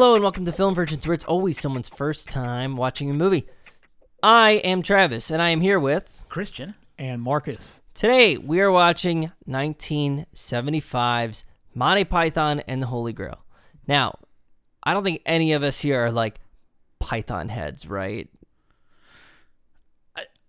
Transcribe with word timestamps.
Hello 0.00 0.14
and 0.14 0.22
welcome 0.22 0.46
to 0.46 0.52
Film 0.52 0.74
Virgins, 0.74 1.06
where 1.06 1.12
it's 1.12 1.26
always 1.26 1.60
someone's 1.60 1.90
first 1.90 2.30
time 2.30 2.78
watching 2.78 3.10
a 3.10 3.12
movie. 3.12 3.46
I 4.22 4.52
am 4.52 4.80
Travis, 4.80 5.30
and 5.30 5.42
I 5.42 5.50
am 5.50 5.60
here 5.60 5.78
with. 5.78 6.24
Christian. 6.30 6.74
and 6.96 7.20
Marcus. 7.20 7.82
Today, 7.92 8.38
we 8.38 8.62
are 8.62 8.70
watching 8.70 9.30
1975's 9.46 11.44
Monty 11.74 12.04
Python 12.04 12.60
and 12.60 12.82
the 12.82 12.86
Holy 12.86 13.12
Grail. 13.12 13.44
Now, 13.86 14.18
I 14.82 14.94
don't 14.94 15.04
think 15.04 15.20
any 15.26 15.52
of 15.52 15.62
us 15.62 15.80
here 15.80 16.06
are 16.06 16.10
like 16.10 16.40
Python 16.98 17.50
heads, 17.50 17.86
right? 17.86 18.30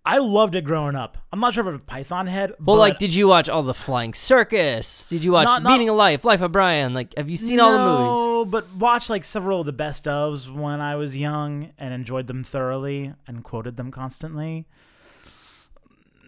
I, 0.04 0.16
I 0.16 0.18
loved 0.18 0.54
it 0.54 0.64
growing 0.64 0.96
up. 0.96 1.16
I'm 1.32 1.38
not 1.40 1.54
sure 1.54 1.62
if 1.62 1.68
I'm 1.68 1.74
a 1.76 1.78
Python 1.78 2.26
head, 2.26 2.50
Well, 2.50 2.76
but 2.76 2.80
like, 2.80 2.98
did 2.98 3.14
you 3.14 3.28
watch 3.28 3.48
all 3.48 3.62
the 3.62 3.74
Flying 3.74 4.14
Circus? 4.14 5.08
Did 5.08 5.22
you 5.24 5.32
watch 5.32 5.44
Not- 5.46 5.62
not- 5.62 5.72
Meaning 5.72 5.88
of 5.90 5.96
Life, 5.96 6.24
Life 6.24 6.40
of 6.40 6.50
Brian? 6.52 6.92
Like, 6.94 7.14
have 7.16 7.30
you 7.30 7.36
seen 7.36 7.60
all 7.60 7.72
the 7.72 7.78
movies? 7.78 8.26
No, 8.26 8.44
but 8.44 8.72
watched 8.74 9.10
like 9.10 9.24
several 9.24 9.60
of 9.60 9.66
the 9.66 9.72
best 9.72 10.04
ofs 10.06 10.52
when 10.52 10.80
I 10.80 10.96
was 10.96 11.16
young 11.16 11.70
and 11.78 11.94
enjoyed 11.94 12.26
them 12.26 12.42
thoroughly 12.44 13.14
and 13.26 13.44
quoted 13.44 13.76
them 13.76 13.90
constantly. 13.90 14.66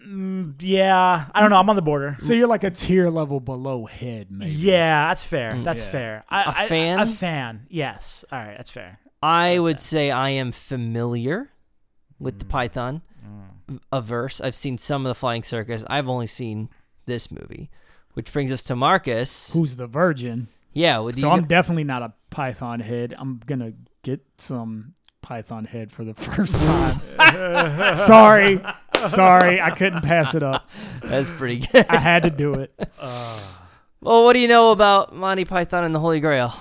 Mm, 0.07 0.55
yeah, 0.59 1.25
I 1.33 1.41
don't 1.41 1.49
know. 1.49 1.57
I'm 1.57 1.69
on 1.69 1.75
the 1.75 1.81
border. 1.81 2.15
So 2.19 2.33
you're 2.33 2.47
like 2.47 2.63
a 2.63 2.69
tier 2.69 3.09
level 3.09 3.39
below 3.39 3.85
head, 3.85 4.27
maybe. 4.29 4.51
Yeah, 4.51 5.07
that's 5.07 5.23
fair. 5.23 5.57
That's 5.63 5.83
Yeah. 5.85 5.91
fair. 5.91 6.23
I, 6.29 6.43
A 6.43 6.47
I- 6.49 6.67
fan? 6.67 6.99
A 6.99 7.05
fan. 7.07 7.65
Yes. 7.69 8.23
All 8.31 8.39
right. 8.39 8.55
That's 8.55 8.69
fair. 8.69 8.99
I 9.23 9.57
would 9.57 9.79
say 9.79 10.11
I 10.11 10.29
am 10.29 10.51
familiar 10.51 11.49
with 12.19 12.35
Mm. 12.35 12.39
the 12.39 12.45
Python 12.45 13.01
averse. 13.91 14.39
I've 14.41 14.55
seen 14.55 14.77
some 14.77 15.05
of 15.05 15.09
the 15.09 15.15
Flying 15.15 15.43
Circus. 15.43 15.83
I've 15.87 16.07
only 16.07 16.27
seen 16.27 16.69
this 17.05 17.31
movie, 17.31 17.69
which 18.13 18.31
brings 18.33 18.51
us 18.51 18.63
to 18.63 18.75
Marcus. 18.75 19.51
Who's 19.53 19.75
the 19.77 19.87
virgin? 19.87 20.47
yeah, 20.73 20.99
would 20.99 21.17
So 21.17 21.27
you, 21.27 21.33
I'm 21.33 21.45
definitely 21.45 21.83
not 21.85 22.01
a 22.03 22.13
Python 22.31 22.79
head. 22.81 23.13
I'm 23.17 23.41
gonna 23.45 23.73
get 24.03 24.25
some 24.37 24.93
Python 25.21 25.65
head 25.65 25.91
for 25.91 26.03
the 26.03 26.13
first 26.15 26.55
time. 26.55 27.95
sorry, 27.95 28.59
sorry, 28.93 29.61
I 29.61 29.71
couldn't 29.71 30.01
pass 30.01 30.35
it 30.35 30.43
up. 30.43 30.69
that's 31.01 31.31
pretty 31.31 31.59
good. 31.71 31.85
I 31.89 31.97
had 31.97 32.23
to 32.23 32.29
do 32.29 32.53
it. 32.55 32.73
well, 34.01 34.23
what 34.25 34.33
do 34.33 34.39
you 34.39 34.47
know 34.47 34.71
about 34.71 35.15
Monty 35.15 35.45
Python 35.45 35.83
and 35.83 35.95
the 35.95 35.99
Holy 35.99 36.19
Grail? 36.19 36.53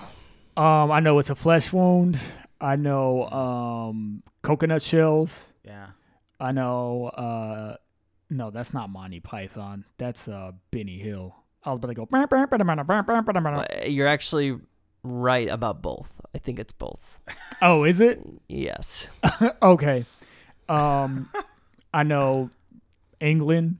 Um, 0.57 0.93
I 0.93 1.01
know 1.01 1.19
it's 1.19 1.31
a 1.31 1.35
flesh 1.35 1.73
wound. 1.73 2.19
I 2.61 2.77
know 2.77 3.29
um, 3.31 4.23
coconut 4.43 4.81
shells. 4.83 5.47
Yeah. 6.41 6.47
I 6.49 6.53
know. 6.53 7.07
Uh, 7.09 7.77
no, 8.31 8.51
that's 8.51 8.73
not 8.75 8.91
Monty 8.91 9.21
Python. 9.21 9.85
That's 9.99 10.29
uh, 10.29 10.53
Benny 10.71 10.99
Hill. 10.99 11.35
I 11.65 11.71
was 11.71 11.79
about 11.79 11.89
to 11.89 11.95
go. 11.95 12.09
You're 13.87 14.09
actually 14.09 14.59
right 15.03 15.49
about 15.49 15.83
both. 15.83 16.11
I 16.35 16.39
think 16.39 16.59
it's 16.59 16.73
both. 16.73 17.21
Oh, 17.63 17.85
is 17.85 18.01
it? 18.01 18.21
Yes. 18.49 19.09
okay. 19.63 20.05
Um, 20.69 21.31
I 21.93 22.03
know 22.03 22.51
England, 23.21 23.79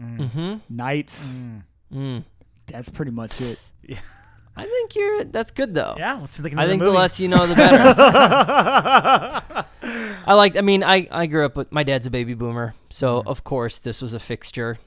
Mm-hmm. 0.00 0.56
Knights. 0.68 1.38
Mm. 1.40 1.62
Mm. 1.92 2.24
That's 2.66 2.88
pretty 2.88 3.10
much 3.12 3.40
it. 3.40 3.58
I 4.56 4.64
think 4.64 4.94
you're. 4.94 5.24
That's 5.24 5.50
good 5.50 5.74
though. 5.74 5.94
Yeah. 5.98 6.14
Let's 6.20 6.40
think. 6.40 6.56
I 6.56 6.66
think 6.66 6.80
the 6.80 6.86
movie. 6.86 6.96
less 6.98 7.20
you 7.20 7.28
know, 7.28 7.46
the 7.46 7.54
better. 7.54 7.76
I 10.26 10.34
like. 10.34 10.56
I 10.56 10.60
mean, 10.62 10.82
I 10.82 11.06
I 11.10 11.26
grew 11.26 11.44
up 11.44 11.56
with 11.56 11.70
my 11.70 11.82
dad's 11.82 12.06
a 12.06 12.10
baby 12.10 12.34
boomer, 12.34 12.74
so 12.90 13.20
Mm. 13.22 13.26
of 13.26 13.44
course 13.44 13.78
this 13.78 14.02
was 14.02 14.14
a 14.14 14.18
fixture 14.20 14.78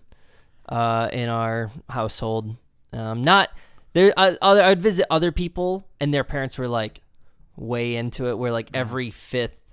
uh, 0.67 1.09
in 1.11 1.29
our 1.29 1.71
household. 1.89 2.55
Um, 2.93 3.21
not 3.23 3.49
there. 3.93 4.13
Uh, 4.17 4.35
other, 4.41 4.63
I'd 4.63 4.81
visit 4.81 5.05
other 5.09 5.31
people, 5.31 5.87
and 5.99 6.13
their 6.13 6.23
parents 6.23 6.57
were 6.57 6.67
like 6.67 7.01
way 7.55 7.95
into 7.95 8.27
it. 8.29 8.37
Where 8.37 8.51
like 8.51 8.69
every 8.73 9.11
fifth 9.11 9.63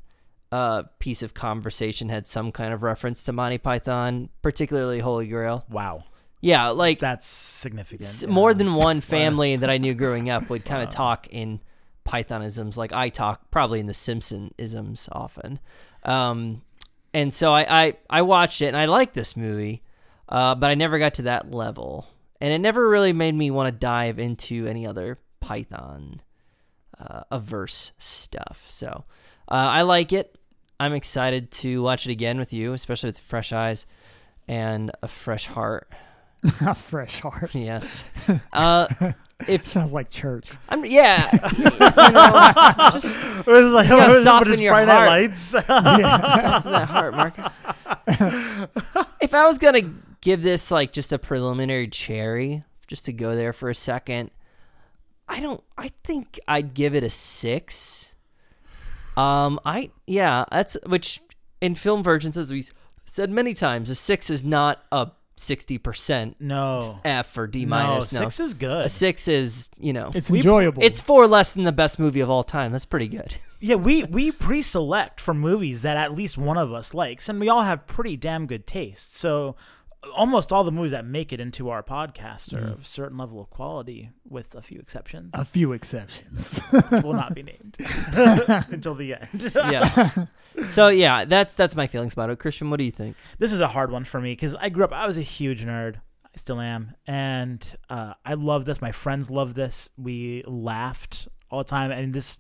uh, 0.53 0.85
piece 0.99 1.23
of 1.23 1.35
conversation 1.35 2.09
had 2.11 2.27
some 2.27 2.53
kind 2.53 2.73
of 2.73 2.83
reference 2.83 3.25
to 3.25 3.33
Monty 3.33 3.59
Python, 3.59 4.29
particularly 4.43 5.01
Holy 5.01 5.27
Grail. 5.27 5.65
Wow. 5.71 6.05
Yeah, 6.41 6.69
like 6.69 6.99
That's 6.99 7.27
significant. 7.27 8.09
S- 8.09 8.23
yeah. 8.23 8.29
more 8.29 8.55
than 8.55 8.75
one 8.75 9.01
family 9.17 9.57
that 9.57 9.71
I 9.71 9.79
knew 9.79 9.95
growing 9.95 10.31
up 10.31 10.49
would 10.51 10.65
kind 10.65 10.83
of 10.83 10.91
talk 10.95 11.27
in 11.29 11.61
Pythonisms, 12.07 12.77
like 12.77 12.93
I 12.93 13.09
talk 13.09 13.51
probably 13.51 13.81
in 13.81 13.87
the 13.87 13.93
Simpsonisms 13.93 15.09
often. 15.11 15.59
Um, 16.05 16.63
and 17.13 17.33
so 17.33 17.53
I, 17.53 17.85
I, 17.85 17.97
I 18.11 18.23
watched 18.23 18.63
it 18.63 18.67
and 18.67 18.77
I 18.77 18.85
liked 18.85 19.15
this 19.15 19.37
movie, 19.37 19.83
uh, 20.29 20.55
but 20.55 20.71
I 20.71 20.75
never 20.75 20.99
got 20.99 21.15
to 21.15 21.23
that 21.23 21.51
level. 21.51 22.07
And 22.41 22.53
it 22.53 22.59
never 22.59 22.89
really 22.89 23.13
made 23.13 23.35
me 23.35 23.51
want 23.51 23.69
to 23.69 23.79
dive 23.79 24.19
into 24.19 24.67
any 24.67 24.87
other 24.87 25.19
Python 25.41 26.21
uh, 26.99 27.23
averse 27.31 27.93
stuff. 27.99 28.67
So 28.69 29.05
uh, 29.51 29.55
I 29.55 29.83
like 29.83 30.13
it. 30.13 30.37
I'm 30.79 30.93
excited 30.93 31.51
to 31.53 31.83
watch 31.83 32.07
it 32.07 32.13
again 32.13 32.39
with 32.39 32.53
you, 32.53 32.73
especially 32.75 33.09
with 33.09 33.19
fresh 33.19 33.53
eyes 33.53 33.87
and 34.47 34.91
a 35.03 35.09
fresh 35.09 35.47
heart. 35.47 35.89
A 36.67 36.75
fresh 36.75 37.21
heart. 37.21 37.55
Yes. 37.55 38.05
Uh, 38.53 38.87
if 39.47 39.67
Sounds 39.67 39.93
like 39.93 40.11
church. 40.11 40.49
I'm, 40.69 40.85
yeah, 40.85 41.29
you 41.59 41.65
know, 41.65 42.91
just 42.93 43.21
It 43.21 43.47
was 43.47 43.73
like, 43.73 43.85
You 43.89 43.97
gotta 43.97 44.09
what 44.09 44.13
is 44.13 44.25
soften 44.25 44.49
what 44.49 44.55
is 44.55 44.61
your 44.61 44.73
Friday 44.73 44.87
Night 44.87 44.95
heart. 44.97 45.09
Lights. 45.09 45.53
Yeah. 45.55 46.41
soften 46.41 46.73
that 46.73 46.89
heart, 46.89 47.15
Marcus. 47.15 47.59
if 49.21 49.35
I 49.35 49.45
was 49.47 49.59
gonna 49.59 49.93
give 50.23 50.43
this 50.43 50.71
like 50.71 50.93
just 50.93 51.13
a 51.13 51.19
preliminary 51.19 51.87
cherry, 51.89 52.65
just 52.87 53.05
to 53.05 53.13
go 53.13 53.37
there 53.37 53.53
for 53.53 53.69
a 53.69 53.75
second, 53.75 54.31
I 55.29 55.41
don't. 55.41 55.63
I 55.77 55.91
think 56.03 56.41
I'd 56.49 56.75
give 56.75 56.95
it 56.95 57.05
a 57.05 57.11
six. 57.11 58.15
Um, 59.17 59.61
I 59.65 59.91
yeah, 60.07 60.45
that's 60.51 60.77
which 60.87 61.21
in 61.61 61.75
film 61.75 62.03
virgins, 62.03 62.37
as 62.37 62.51
we 62.51 62.65
said 63.05 63.31
many 63.31 63.55
times, 63.55 63.91
a 63.91 63.95
six 63.95 64.31
is 64.31 64.45
not 64.45 64.85
a 64.91 65.09
sixty 65.37 65.79
percent 65.79 66.37
no. 66.41 66.99
F 67.05 67.37
or 67.37 67.47
D 67.47 67.65
No, 67.65 67.71
minus. 67.71 68.13
No, 68.13 68.21
six 68.21 68.41
is 68.41 68.55
good. 68.55 68.87
a 68.87 68.89
six 68.89 69.29
is 69.29 69.71
you 69.79 69.93
know 69.93 70.11
It's 70.15 70.31
We- 70.31 70.39
enjoyable. 70.39 70.83
It's 70.83 71.01
four 71.01 71.27
less 71.27 71.55
than 71.55 71.65
the 71.65 71.73
best 71.73 71.99
movie 71.99 72.21
of 72.21 72.31
all 72.31 72.43
time. 72.45 72.73
That's 72.73 72.87
pretty 72.87 73.09
good. 73.09 73.37
Yeah, 73.59 73.77
we 73.77 74.05
we 74.05 74.31
pre-select 74.33 75.19
for 75.19 75.33
movies 75.33 75.81
that 75.81 75.97
at 75.97 76.15
least 76.15 76.37
one 76.37 76.59
of 76.59 76.75
us 76.75 76.93
likes, 76.93 77.27
and 77.27 77.41
we 77.41 77.49
all 77.49 77.63
have 77.63 77.87
pretty 77.87 78.15
damn 78.15 78.47
good 78.47 78.67
taste. 78.67 79.17
So 79.17 79.57
almost 80.15 80.53
all 80.53 80.65
the 80.65 80.73
movies 80.73 80.93
that 80.93 81.05
make 81.05 81.33
it 81.33 81.41
into 81.41 81.71
our 81.71 81.83
podcast 81.83 82.53
are 82.53 82.73
of 82.73 82.83
a 82.83 82.85
certain 82.85 83.19
level 83.19 83.41
of 83.41 83.51
quality, 83.51 84.11
with 84.29 84.55
a 84.55 84.63
few 84.63 84.79
exceptions. 84.79 85.31
a 85.35 85.45
few 85.45 85.73
exceptions. 85.73 86.61
will 87.03 87.13
not 87.13 87.35
be 87.35 87.43
named 87.43 87.77
until 88.71 88.95
the 88.95 89.15
end. 89.15 89.51
yes. 89.55 90.19
So 90.67 90.89
yeah, 90.89 91.25
that's 91.25 91.55
that's 91.55 91.77
my 91.77 91.87
feelings 91.87 92.13
about 92.13 92.31
it. 92.31 92.39
Christian, 92.39 92.71
what 92.71 92.79
do 92.79 92.85
you 92.85 92.91
think? 92.91 93.17
this 93.39 93.53
is 93.53 93.61
a 93.61 93.69
hard 93.69 93.91
one 93.91 94.05
for 94.05 94.21
me 94.21 94.33
because 94.33 94.55
I 94.55 94.69
grew 94.69 94.85
up. 94.85 94.93
I 94.93 95.07
was 95.07 95.19
a 95.19 95.23
huge 95.23 95.65
nerd. 95.65 95.97
I 96.25 96.39
still 96.39 96.61
am, 96.61 96.95
and 97.07 97.77
uh, 97.89 98.15
I 98.25 98.35
love 98.35 98.65
this. 98.65 98.81
My 98.83 98.93
friends 98.93 99.31
love 99.31 99.55
this. 99.55 99.89
We 99.97 100.43
laughed 100.47 101.29
all 101.51 101.59
the 101.59 101.65
time, 101.65 101.91
and 101.91 102.13
this. 102.15 102.39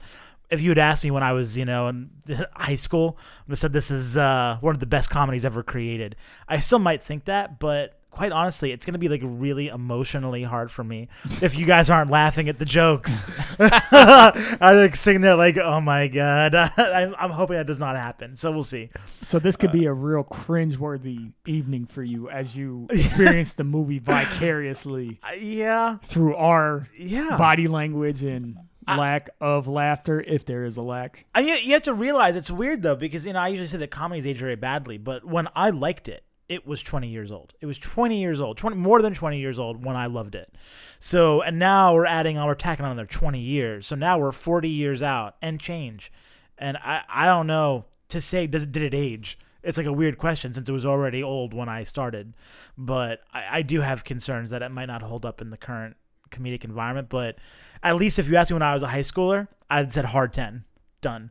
If 0.51 0.61
you 0.63 0.71
had 0.71 0.79
asked 0.79 1.03
me 1.05 1.11
when 1.11 1.23
I 1.23 1.33
was, 1.33 1.59
you 1.59 1.65
know, 1.65 1.89
in 1.89 2.11
high 2.55 2.77
school, 2.77 3.19
I 3.19 3.43
would 3.47 3.53
have 3.53 3.59
said 3.59 3.73
this 3.73 3.91
is 3.91 4.17
uh, 4.17 4.59
one 4.61 4.75
of 4.75 4.81
the 4.81 4.87
best 4.87 5.11
comedies 5.11 5.45
ever 5.45 5.63
created. 5.63 6.17
I 6.49 6.61
still 6.61 6.79
might 6.79 7.03
think 7.03 7.25
that, 7.25 7.59
but 7.59 7.99
quite 8.11 8.33
honestly, 8.33 8.73
it's 8.73 8.87
gonna 8.87 8.97
be 8.97 9.09
like 9.09 9.21
really 9.23 9.69
emotionally 9.69 10.43
hard 10.43 10.71
for 10.71 10.83
me 10.83 11.09
if 11.43 11.59
you 11.59 11.67
guys 11.67 11.91
aren't 11.91 12.11
laughing 12.11 12.49
at 12.49 12.59
the 12.59 12.65
jokes. 12.65 13.23
I'm 13.59 14.77
like 14.77 14.97
sitting 14.97 15.21
there 15.21 15.35
like, 15.37 15.59
oh 15.59 15.81
my 15.83 16.09
god. 16.09 16.55
I'm, 16.55 17.15
I'm 17.19 17.31
hoping 17.31 17.57
that 17.57 17.67
does 17.67 17.79
not 17.79 17.97
happen. 17.97 18.37
So 18.37 18.51
we'll 18.53 18.63
see. 18.63 18.89
so 19.23 19.39
this 19.39 19.57
could 19.57 19.73
be 19.73 19.85
a 19.87 19.93
real 19.93 20.23
cringe-worthy 20.25 21.33
evening 21.47 21.87
for 21.87 22.03
you 22.03 22.31
as 22.31 22.57
you 22.57 22.87
experience 22.91 23.53
the 23.53 23.65
movie 23.65 23.99
vicariously 23.99 25.19
Uh, 25.23 25.33
yeah, 25.35 25.99
through 26.05 26.37
our 26.37 26.89
yeah. 26.97 27.37
body 27.37 27.69
language 27.69 28.23
and 28.23 28.57
lack 28.87 29.31
of 29.41 29.69
laughter, 29.69 30.21
if 30.21 30.45
there 30.45 30.65
is 30.65 30.77
a 30.77 30.83
lack. 30.83 31.27
And 31.35 31.47
you, 31.47 31.55
you 31.55 31.73
have 31.73 31.83
to 31.83 31.95
realize 31.95 32.37
it's 32.37 32.51
weird 32.51 32.83
though 32.83 32.97
because 32.97 33.27
you 33.27 33.33
know 33.33 33.41
I 33.41 33.49
usually 33.49 33.67
say 33.69 33.79
that 33.79 33.91
comedies 33.91 34.27
age 34.27 34.39
very 34.39 34.57
badly, 34.57 34.99
but 34.99 35.25
when 35.25 35.49
I 35.55 35.71
liked 35.71 36.09
it, 36.09 36.25
it 36.49 36.67
was 36.67 36.83
20 36.83 37.09
years 37.09 37.33
old. 37.33 37.55
It 37.61 37.67
was 37.67 37.79
20 37.79 38.21
years 38.21 38.41
old, 38.41 38.57
20 38.57 38.77
more 38.77 39.03
than 39.03 39.15
20 39.15 39.39
years 39.39 39.59
old 39.59 39.85
when 39.85 39.97
I 39.97 40.07
loved 40.07 40.35
it. 40.35 40.55
So 40.99 41.43
and 41.43 41.59
now 41.59 41.95
we're 41.95 42.07
adding 42.07 42.39
on, 42.39 42.47
we're 42.47 42.55
tacking 42.55 42.85
on 42.85 42.93
another 42.93 43.07
20 43.07 43.41
years. 43.41 43.87
So 43.87 43.97
now 43.97 44.19
we're 44.19 44.33
40 44.33 44.69
years 44.69 45.03
out 45.03 45.37
and 45.43 45.61
change. 45.61 46.13
And 46.59 46.77
I 46.79 47.03
I 47.09 47.27
don't 47.27 47.47
know 47.47 47.87
to 48.09 48.21
say 48.21 48.47
does 48.47 48.67
did 48.67 48.83
it 48.83 48.95
age. 48.95 49.39
it's 49.63 49.77
like 49.79 49.87
a 49.87 49.93
weird 49.93 50.17
question 50.17 50.55
since 50.55 50.69
it 50.69 50.73
was 50.73 50.87
already 50.87 51.23
old 51.23 51.53
when 51.53 51.69
I 51.69 51.83
started. 51.83 52.35
But 52.79 53.23
I, 53.35 53.59
I 53.59 53.63
do 53.63 53.81
have 53.81 54.05
concerns 54.05 54.51
that 54.51 54.63
it 54.63 54.71
might 54.71 54.87
not 54.87 55.03
hold 55.03 55.27
up 55.27 55.41
in 55.41 55.51
the 55.51 55.57
current 55.57 55.97
comedic 56.31 56.65
environment. 56.65 57.09
But 57.09 57.37
at 57.83 57.97
least 57.97 58.19
if 58.19 58.29
you 58.29 58.37
asked 58.37 58.51
me 58.51 58.55
when 58.55 58.63
I 58.63 58.75
was 58.75 58.83
a 58.83 58.89
high 58.89 59.01
schooler, 59.01 59.49
I'd 59.71 59.93
said 59.93 60.07
hard 60.07 60.33
ten, 60.33 60.65
done. 61.01 61.31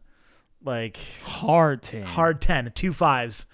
Like 0.64 0.98
Hard 1.24 1.84
ten. 1.84 2.04
hard 2.04 2.42
10, 2.42 2.72
two 2.74 2.92
fives. 2.92 3.46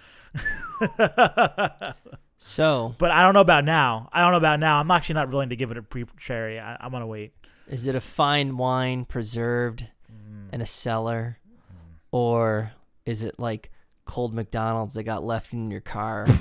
So, 2.37 2.95
But 2.99 3.11
I 3.11 3.23
don't 3.23 3.33
know 3.33 3.41
about 3.41 3.65
now. 3.65 4.09
I 4.13 4.21
don't 4.21 4.31
know 4.31 4.37
about 4.37 4.59
now. 4.59 4.79
I'm 4.79 4.89
actually 4.91 5.15
not 5.15 5.29
willing 5.29 5.49
to 5.49 5.55
give 5.55 5.71
it 5.71 5.77
a 5.77 5.81
pre 5.83 6.05
cherry. 6.17 6.59
I, 6.59 6.77
I'm 6.79 6.91
gonna 6.91 7.07
wait. 7.07 7.33
is 7.67 7.85
it 7.85 7.95
a 7.95 8.01
fine 8.01 8.57
wine 8.57 9.05
preserved 9.05 9.87
Mm. 10.11 10.53
in 10.53 10.61
a 10.61 10.65
cellar, 10.65 11.37
or 12.11 12.73
is 13.05 13.23
it 13.23 13.39
like 13.39 13.71
cold 14.05 14.33
McDonald's 14.33 14.93
that 14.95 15.03
got 15.03 15.23
left 15.23 15.53
in 15.53 15.71
your 15.71 15.79
car? 15.81 16.25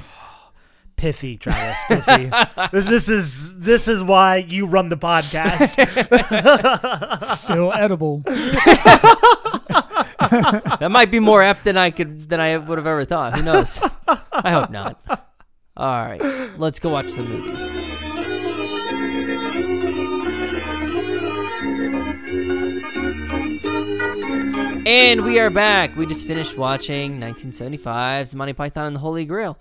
Pithy, 1.00 1.38
Travis. 1.38 1.78
Pithy. 1.88 2.30
this 2.72 2.86
this 2.86 3.08
is 3.08 3.58
this 3.58 3.88
is 3.88 4.02
why 4.02 4.36
you 4.36 4.66
run 4.66 4.90
the 4.90 4.98
podcast. 4.98 5.72
Still 7.36 7.72
edible. 7.72 8.18
that 10.78 10.90
might 10.90 11.10
be 11.10 11.18
more 11.18 11.42
apt 11.42 11.64
than 11.64 11.78
I 11.78 11.90
could 11.90 12.28
than 12.28 12.38
I 12.38 12.58
would 12.58 12.76
have 12.76 12.86
ever 12.86 13.06
thought. 13.06 13.38
Who 13.38 13.42
knows? 13.42 13.80
I 14.30 14.50
hope 14.50 14.68
not. 14.68 15.00
All 15.74 16.04
right, 16.04 16.20
let's 16.58 16.78
go 16.78 16.90
watch 16.90 17.14
the 17.14 17.22
movie. 17.22 17.80
And 24.86 25.24
we 25.24 25.38
are 25.38 25.50
back. 25.50 25.96
We 25.96 26.04
just 26.04 26.26
finished 26.26 26.58
watching 26.58 27.20
1975's 27.20 28.34
Monty 28.34 28.52
Python 28.52 28.86
and 28.86 28.96
the 28.96 29.00
Holy 29.00 29.24
Grail, 29.24 29.56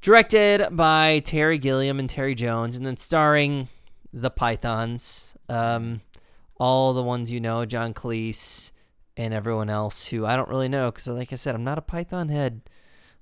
directed 0.00 0.76
by 0.76 1.20
Terry 1.20 1.58
Gilliam 1.58 1.98
and 1.98 2.08
Terry 2.08 2.34
Jones, 2.34 2.76
and 2.76 2.84
then 2.86 2.96
starring 2.96 3.68
the 4.12 4.30
Pythons, 4.30 5.36
um, 5.48 6.00
all 6.58 6.92
the 6.94 7.02
ones 7.02 7.30
you 7.30 7.40
know, 7.40 7.64
John 7.64 7.94
Cleese, 7.94 8.70
and 9.16 9.34
everyone 9.34 9.68
else 9.70 10.06
who 10.06 10.24
I 10.24 10.36
don't 10.36 10.48
really 10.48 10.68
know 10.68 10.90
because, 10.90 11.06
like 11.08 11.32
I 11.32 11.36
said, 11.36 11.54
I'm 11.54 11.64
not 11.64 11.78
a 11.78 11.82
Python 11.82 12.28
head. 12.28 12.62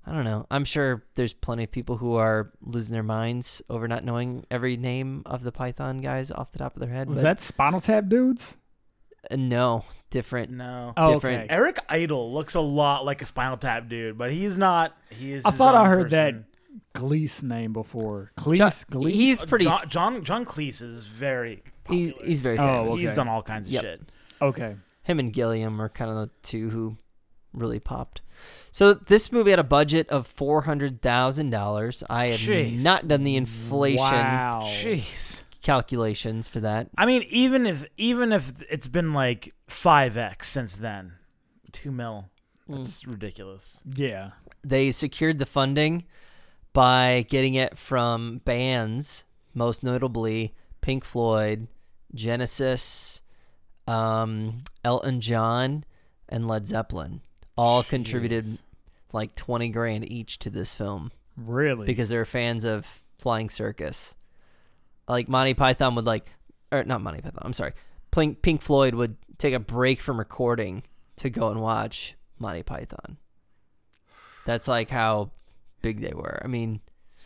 I 0.07 0.13
don't 0.13 0.25
know. 0.25 0.47
I'm 0.51 0.65
sure 0.65 1.05
there's 1.17 1.35
plenty 1.35 1.65
of 1.65 1.71
people 1.71 1.99
who 1.99 2.15
are 2.15 2.51
losing 2.63 2.95
their 2.95 3.03
minds 3.03 3.61
over 3.69 3.87
not 3.87 4.05
knowing 4.05 4.47
every 4.51 4.77
name 4.79 5.23
of 5.27 5.43
the 5.43 5.53
Python 5.53 5.99
guys 5.99 6.31
off 6.31 6.51
the 6.51 6.59
top 6.59 6.77
of 6.77 6.81
their 6.81 6.89
head. 6.91 7.09
Was 7.09 7.21
that 7.23 7.43
Spinal 7.43 7.81
Tap 7.81 8.09
dudes? 8.09 8.57
uh, 9.31 9.37
no 9.37 9.85
different? 10.09 10.51
no. 10.51 10.95
Oh, 10.97 11.15
Different. 11.15 11.45
okay. 11.45 11.55
Eric 11.55 11.79
Idle 11.91 12.33
looks 12.33 12.55
a 12.55 12.61
lot 12.61 13.05
like 13.05 13.21
a 13.21 13.27
Spinal 13.27 13.59
Tap 13.59 13.89
dude, 13.89 14.17
but 14.17 14.33
he's 14.33 14.57
not. 14.57 14.97
He 15.11 15.33
is. 15.33 15.45
I 15.45 15.51
his 15.51 15.59
thought 15.59 15.75
I 15.75 15.83
own 15.83 15.89
heard 15.89 16.11
that 16.11 16.33
person. 16.33 16.47
Gleese 16.95 17.43
name 17.43 17.73
before. 17.73 18.31
Jo- 18.39 18.45
Gleese? 18.45 18.85
Gleese? 18.87 19.11
he's 19.13 19.45
pretty. 19.45 19.65
John 19.65 19.89
John, 19.89 20.25
John 20.25 20.45
Cleese 20.45 20.83
is 20.83 21.07
very. 21.07 21.63
he's 21.89 22.13
Popular. 22.13 22.27
he's 22.29 22.41
very 22.41 22.59
Oh, 22.59 22.91
okay. 22.91 23.01
He's 23.01 23.15
done 23.15 23.29
all 23.29 23.43
kinds 23.43 23.69
of 23.69 23.73
Yep. 23.75 23.83
shit. 23.83 24.01
okay. 24.43 24.77
him 25.03 25.19
and 25.19 25.33
Gilliam 25.33 25.81
are 25.81 25.89
kind 25.89 26.11
of 26.11 26.17
the 26.17 26.31
two 26.43 26.69
who 26.71 26.99
really 27.55 27.81
popped. 27.81 28.21
So 28.71 28.93
this 28.95 29.33
movie 29.33 29.51
had 29.51 29.59
a 29.59 29.65
budget 29.65 30.09
of 30.11 30.27
four 30.27 30.63
hundred 30.63 31.01
thousand 31.03 31.51
dollars. 31.51 32.05
I 32.11 32.27
have 32.27 32.41
Jeez. 32.41 32.83
not 32.85 33.09
done 33.09 33.25
the 33.25 33.37
inflation 33.37 33.99
Wow. 34.05 34.63
Jeez. 34.67 35.43
calculations 35.63 36.47
for 36.49 36.61
that. 36.61 36.89
I 36.99 37.07
mean, 37.07 37.23
even 37.31 37.67
if 37.67 37.85
even 37.97 38.33
if 38.33 38.53
it's 38.71 38.89
been 38.89 39.13
like 39.15 39.55
five 39.67 40.17
x 40.17 40.49
since 40.49 40.77
then, 40.77 41.15
two 41.73 41.91
mil. 41.91 42.29
Mm. 42.69 42.77
That's 42.77 43.07
ridiculous. 43.07 43.81
Yeah. 43.95 44.33
They 44.63 44.91
secured 44.93 45.39
the 45.39 45.47
funding 45.47 46.05
by 46.79 47.27
getting 47.29 47.55
it 47.55 47.77
from 47.77 48.41
bands, 48.45 49.25
most 49.53 49.83
notably 49.83 50.55
Pink 50.81 51.05
Floyd, 51.05 51.67
Genesis, 52.15 53.21
um, 53.89 54.63
Elton 54.85 55.21
John, 55.21 55.83
and 56.29 56.47
Led 56.47 56.69
Zeppelin. 56.69 57.21
All 57.57 57.83
contributed 57.83 58.45
like 59.13 59.35
twenty 59.35 59.71
grand 59.71 60.09
each 60.09 60.39
to 60.39 60.51
this 60.51 60.73
film. 60.73 61.11
Really? 61.37 61.85
because 61.85 62.11
they're 62.11 62.25
fans 62.25 62.65
of 62.65 63.03
Flying 63.19 63.49
Circus. 63.51 64.15
Like 65.09 65.29
Monty 65.29 65.55
Python 65.55 65.97
would 65.97 66.07
like, 66.07 66.31
or 66.71 66.85
not 66.85 67.01
Monty 67.01 67.21
Python. 67.21 67.43
I'm 67.43 67.55
sorry. 67.55 67.73
Pink 68.13 68.41
Pink 68.41 68.63
Floyd 68.63 68.95
would 68.95 69.17
take 69.37 69.53
a 69.53 69.59
break 69.59 70.01
from 70.01 70.17
recording 70.17 70.85
to 71.17 71.29
go 71.29 71.51
and 71.51 71.61
watch 71.61 72.15
Monty 72.39 72.63
Python. 72.63 73.17
That's 74.45 74.69
like 74.69 74.91
how 74.91 75.33
big 75.89 76.01
they 76.01 76.15
were. 76.15 76.41
I 76.45 76.49
mean, 76.49 76.81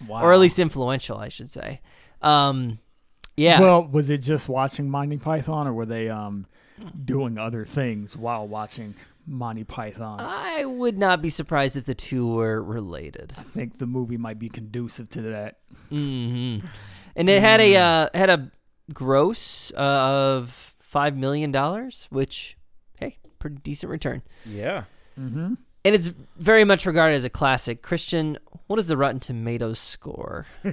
wow. 0.07 0.23
or 0.23 0.33
at 0.33 0.39
least 0.39 0.59
influential, 0.59 1.19
I 1.19 1.29
should 1.29 1.51
say. 1.51 1.81
Um, 2.21 2.79
yeah. 3.37 3.61
Well, 3.61 3.85
was 3.85 4.11
it 4.11 4.19
just 4.19 4.49
watching 4.49 4.89
Monty 4.89 5.17
Python, 5.17 5.67
or 5.67 5.73
were 5.73 5.87
they 5.87 6.09
um 6.09 6.47
doing 7.05 7.39
other 7.39 7.65
things 7.65 8.17
while 8.17 8.47
watching 8.47 8.95
Monty 9.27 9.65
Python? 9.65 10.21
I 10.21 10.65
would 10.65 10.97
not 10.97 11.23
be 11.23 11.29
surprised 11.29 11.77
if 11.77 11.87
the 11.87 11.95
two 11.95 12.35
were 12.35 12.63
related. 12.63 13.35
I 13.37 13.43
think 13.43 13.79
the 13.79 13.87
movie 13.87 14.17
might 14.17 14.39
be 14.39 14.49
conducive 14.49 15.09
to 15.11 15.23
that. 15.23 15.59
hmm 15.89 16.59
And 17.17 17.29
it 17.29 17.41
had 17.43 17.61
a 17.61 17.77
uh, 17.77 18.09
had 18.15 18.31
a 18.31 18.51
gross 18.93 19.73
uh, 19.77 19.81
of 19.81 20.75
five 20.79 21.17
million 21.17 21.51
dollars, 21.51 22.07
which 22.11 22.57
hey, 23.01 23.19
pretty 23.41 23.57
decent 23.57 23.91
return. 23.91 24.23
Yeah. 24.47 24.85
Mm-hmm. 25.19 25.55
And 25.85 25.95
it's 25.95 26.13
very 26.37 26.65
much 26.65 26.87
regarded 26.87 27.17
as 27.17 27.25
a 27.25 27.31
classic. 27.31 27.83
Christian, 27.83 28.39
what 28.69 28.79
is 28.79 28.87
the 28.89 28.97
Rotten 28.97 29.21
Tomatoes 29.21 29.79
score? 29.79 30.47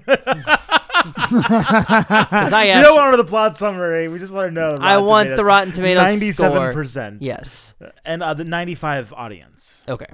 Because 1.00 2.52
I 2.54 2.74
You 2.76 2.84
don't 2.84 2.96
want 2.98 3.16
the 3.18 3.24
plot 3.24 3.58
summary. 3.58 4.08
We 4.10 4.20
just 4.20 4.34
want 4.34 4.48
to 4.50 4.52
know. 4.54 4.78
the 4.78 4.84
I 4.84 4.98
want 4.98 5.30
the 5.30 5.36
Tomatoes. 5.38 5.46
Rotten 5.46 5.72
Tomatoes 5.74 6.04
Ninety-seven 6.04 6.52
score. 6.58 6.74
percent. 6.74 7.22
Yes. 7.22 7.74
and 8.04 8.22
uh, 8.22 8.34
the 8.34 8.44
ninety-five 8.44 9.14
audience. 9.14 9.84
Okay. 9.88 10.08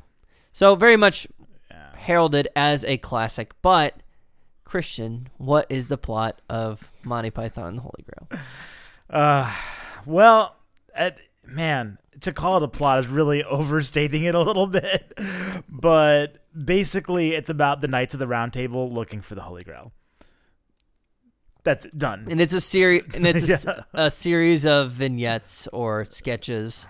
So 0.53 0.75
very 0.75 0.95
much 0.95 1.27
Yeah. 1.71 1.95
heralded 1.95 2.48
as 2.56 2.83
a 2.86 2.98
classic, 2.98 3.53
but 3.63 3.95
Christian, 4.63 5.27
what 5.38 5.65
is 5.69 5.88
the 5.88 5.98
plot 5.98 6.39
of 6.50 6.91
Monty 7.03 7.31
Python 7.31 7.67
and 7.69 7.77
the 7.77 7.81
Holy 7.81 8.05
Grail? 8.05 8.41
Uh, 9.10 9.51
well, 10.05 10.55
at, 10.93 11.17
man, 11.47 11.97
to 12.21 12.31
call 12.31 12.57
it 12.57 12.63
a 12.63 12.67
plot 12.67 12.99
is 12.99 13.07
really 13.07 13.43
overstating 13.45 14.23
it 14.23 14.35
a 14.35 14.41
little 14.41 14.67
bit. 14.67 15.17
But 15.69 16.45
basically, 16.53 17.33
it's 17.33 17.49
about 17.49 17.81
the 17.81 17.87
Knights 17.87 18.13
of 18.13 18.19
the 18.19 18.27
Round 18.27 18.53
Table 18.53 18.89
looking 18.89 19.21
for 19.21 19.35
the 19.35 19.41
Holy 19.41 19.63
Grail. 19.63 19.91
That's 21.63 21.85
done. 21.87 22.27
And 22.29 22.39
it's 22.39 22.53
a 22.53 22.61
series, 22.61 23.03
and 23.15 23.25
it's 23.25 23.65
a, 23.65 23.85
Yeah. 23.93 24.05
a 24.05 24.09
series 24.09 24.65
of 24.65 24.91
vignettes 24.91 25.67
or 25.73 26.05
sketches, 26.05 26.87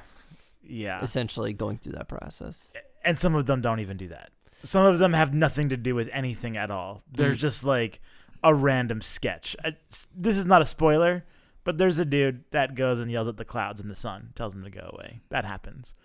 Yeah. 0.63 1.01
essentially 1.01 1.53
going 1.53 1.77
through 1.77 1.93
that 1.93 2.07
process. 2.09 2.74
And 3.03 3.17
some 3.17 3.35
of 3.35 3.45
them 3.45 3.62
don't 3.62 3.79
even 3.79 3.97
do 3.97 4.09
that. 4.09 4.31
Some 4.63 4.85
of 4.85 5.00
them 5.00 5.13
have 5.13 5.33
nothing 5.33 5.69
to 5.69 5.77
do 5.77 5.95
with 5.95 6.09
anything 6.12 6.57
at 6.57 6.71
all. 6.71 7.03
They're 7.12 7.33
Mm. 7.33 7.38
just 7.38 7.63
like 7.63 8.01
a 8.43 8.53
random 8.53 9.01
sketch. 9.01 9.55
It's- 9.63 10.07
This 10.13 10.38
is 10.38 10.45
not 10.45 10.62
a 10.62 10.65
spoiler, 10.65 11.24
but 11.65 11.77
there's 11.79 12.00
a 12.00 12.05
dude 12.05 12.45
that 12.51 12.75
goes 12.75 13.01
and 13.01 13.12
yells 13.12 13.27
at 13.27 13.36
the 13.36 13.43
clouds 13.43 13.81
and 13.81 13.91
the 13.91 13.95
sun, 13.95 14.29
tells 14.36 14.53
them 14.53 14.63
to 14.63 14.69
go 14.69 14.89
away. 14.93 15.19
That 15.29 15.43
happens. 15.43 15.95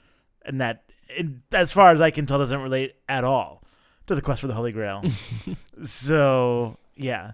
And 0.45 0.61
that, 0.61 0.85
it, 1.09 1.27
as 1.53 1.71
far 1.71 1.91
as 1.91 2.01
I 2.01 2.11
can 2.11 2.27
tell, 2.27 2.39
doesn't 2.39 2.63
relate 2.63 2.95
at 3.09 3.25
all 3.25 3.63
to 4.07 4.15
the 4.15 4.23
quest 4.23 4.41
for 4.41 4.47
the 4.47 4.55
Holy 4.55 4.73
Grail. 4.73 5.05
so, 5.83 6.79
yeah. 6.97 7.33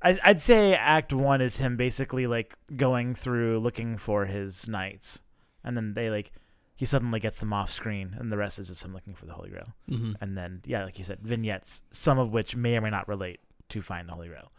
I, 0.00 0.16
I'd 0.22 0.40
say 0.40 0.74
Act 0.74 1.12
One 1.12 1.40
is 1.40 1.58
him 1.58 1.76
basically 1.76 2.28
like 2.28 2.54
going 2.76 3.16
through 3.16 3.58
looking 3.58 3.96
for 3.96 4.26
his 4.26 4.68
knights. 4.68 5.20
And 5.64 5.76
then 5.76 5.94
they 5.94 6.08
like, 6.08 6.30
he 6.76 6.86
suddenly 6.86 7.18
gets 7.18 7.40
them 7.40 7.52
off 7.52 7.70
screen, 7.70 8.14
and 8.18 8.30
the 8.30 8.36
rest 8.36 8.58
is 8.58 8.68
just 8.68 8.84
him 8.84 8.92
looking 8.92 9.14
for 9.14 9.26
the 9.26 9.32
Holy 9.32 9.50
Grail. 9.50 9.74
hmm 9.88 10.12
And 10.20 10.38
then, 10.38 10.62
yeah, 10.64 10.84
like 10.84 10.98
you 10.98 11.04
said, 11.04 11.18
vignettes, 11.20 11.82
some 11.90 12.18
of 12.18 12.32
which 12.32 12.54
may 12.54 12.76
or 12.76 12.80
may 12.80 12.90
not 12.90 13.08
relate 13.08 13.40
to 13.70 13.82
Find 13.82 14.08
the 14.08 14.12
Holy 14.12 14.28
Grail. 14.28 14.52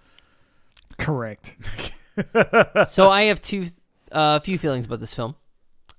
Correct. 0.98 1.56
so 2.88 3.10
I 3.10 3.24
have 3.24 3.42
two, 3.42 3.68
a 4.12 4.40
few 4.40 4.58
feelings 4.58 4.86
about 4.86 5.00
this 5.00 5.14
film. 5.14 5.36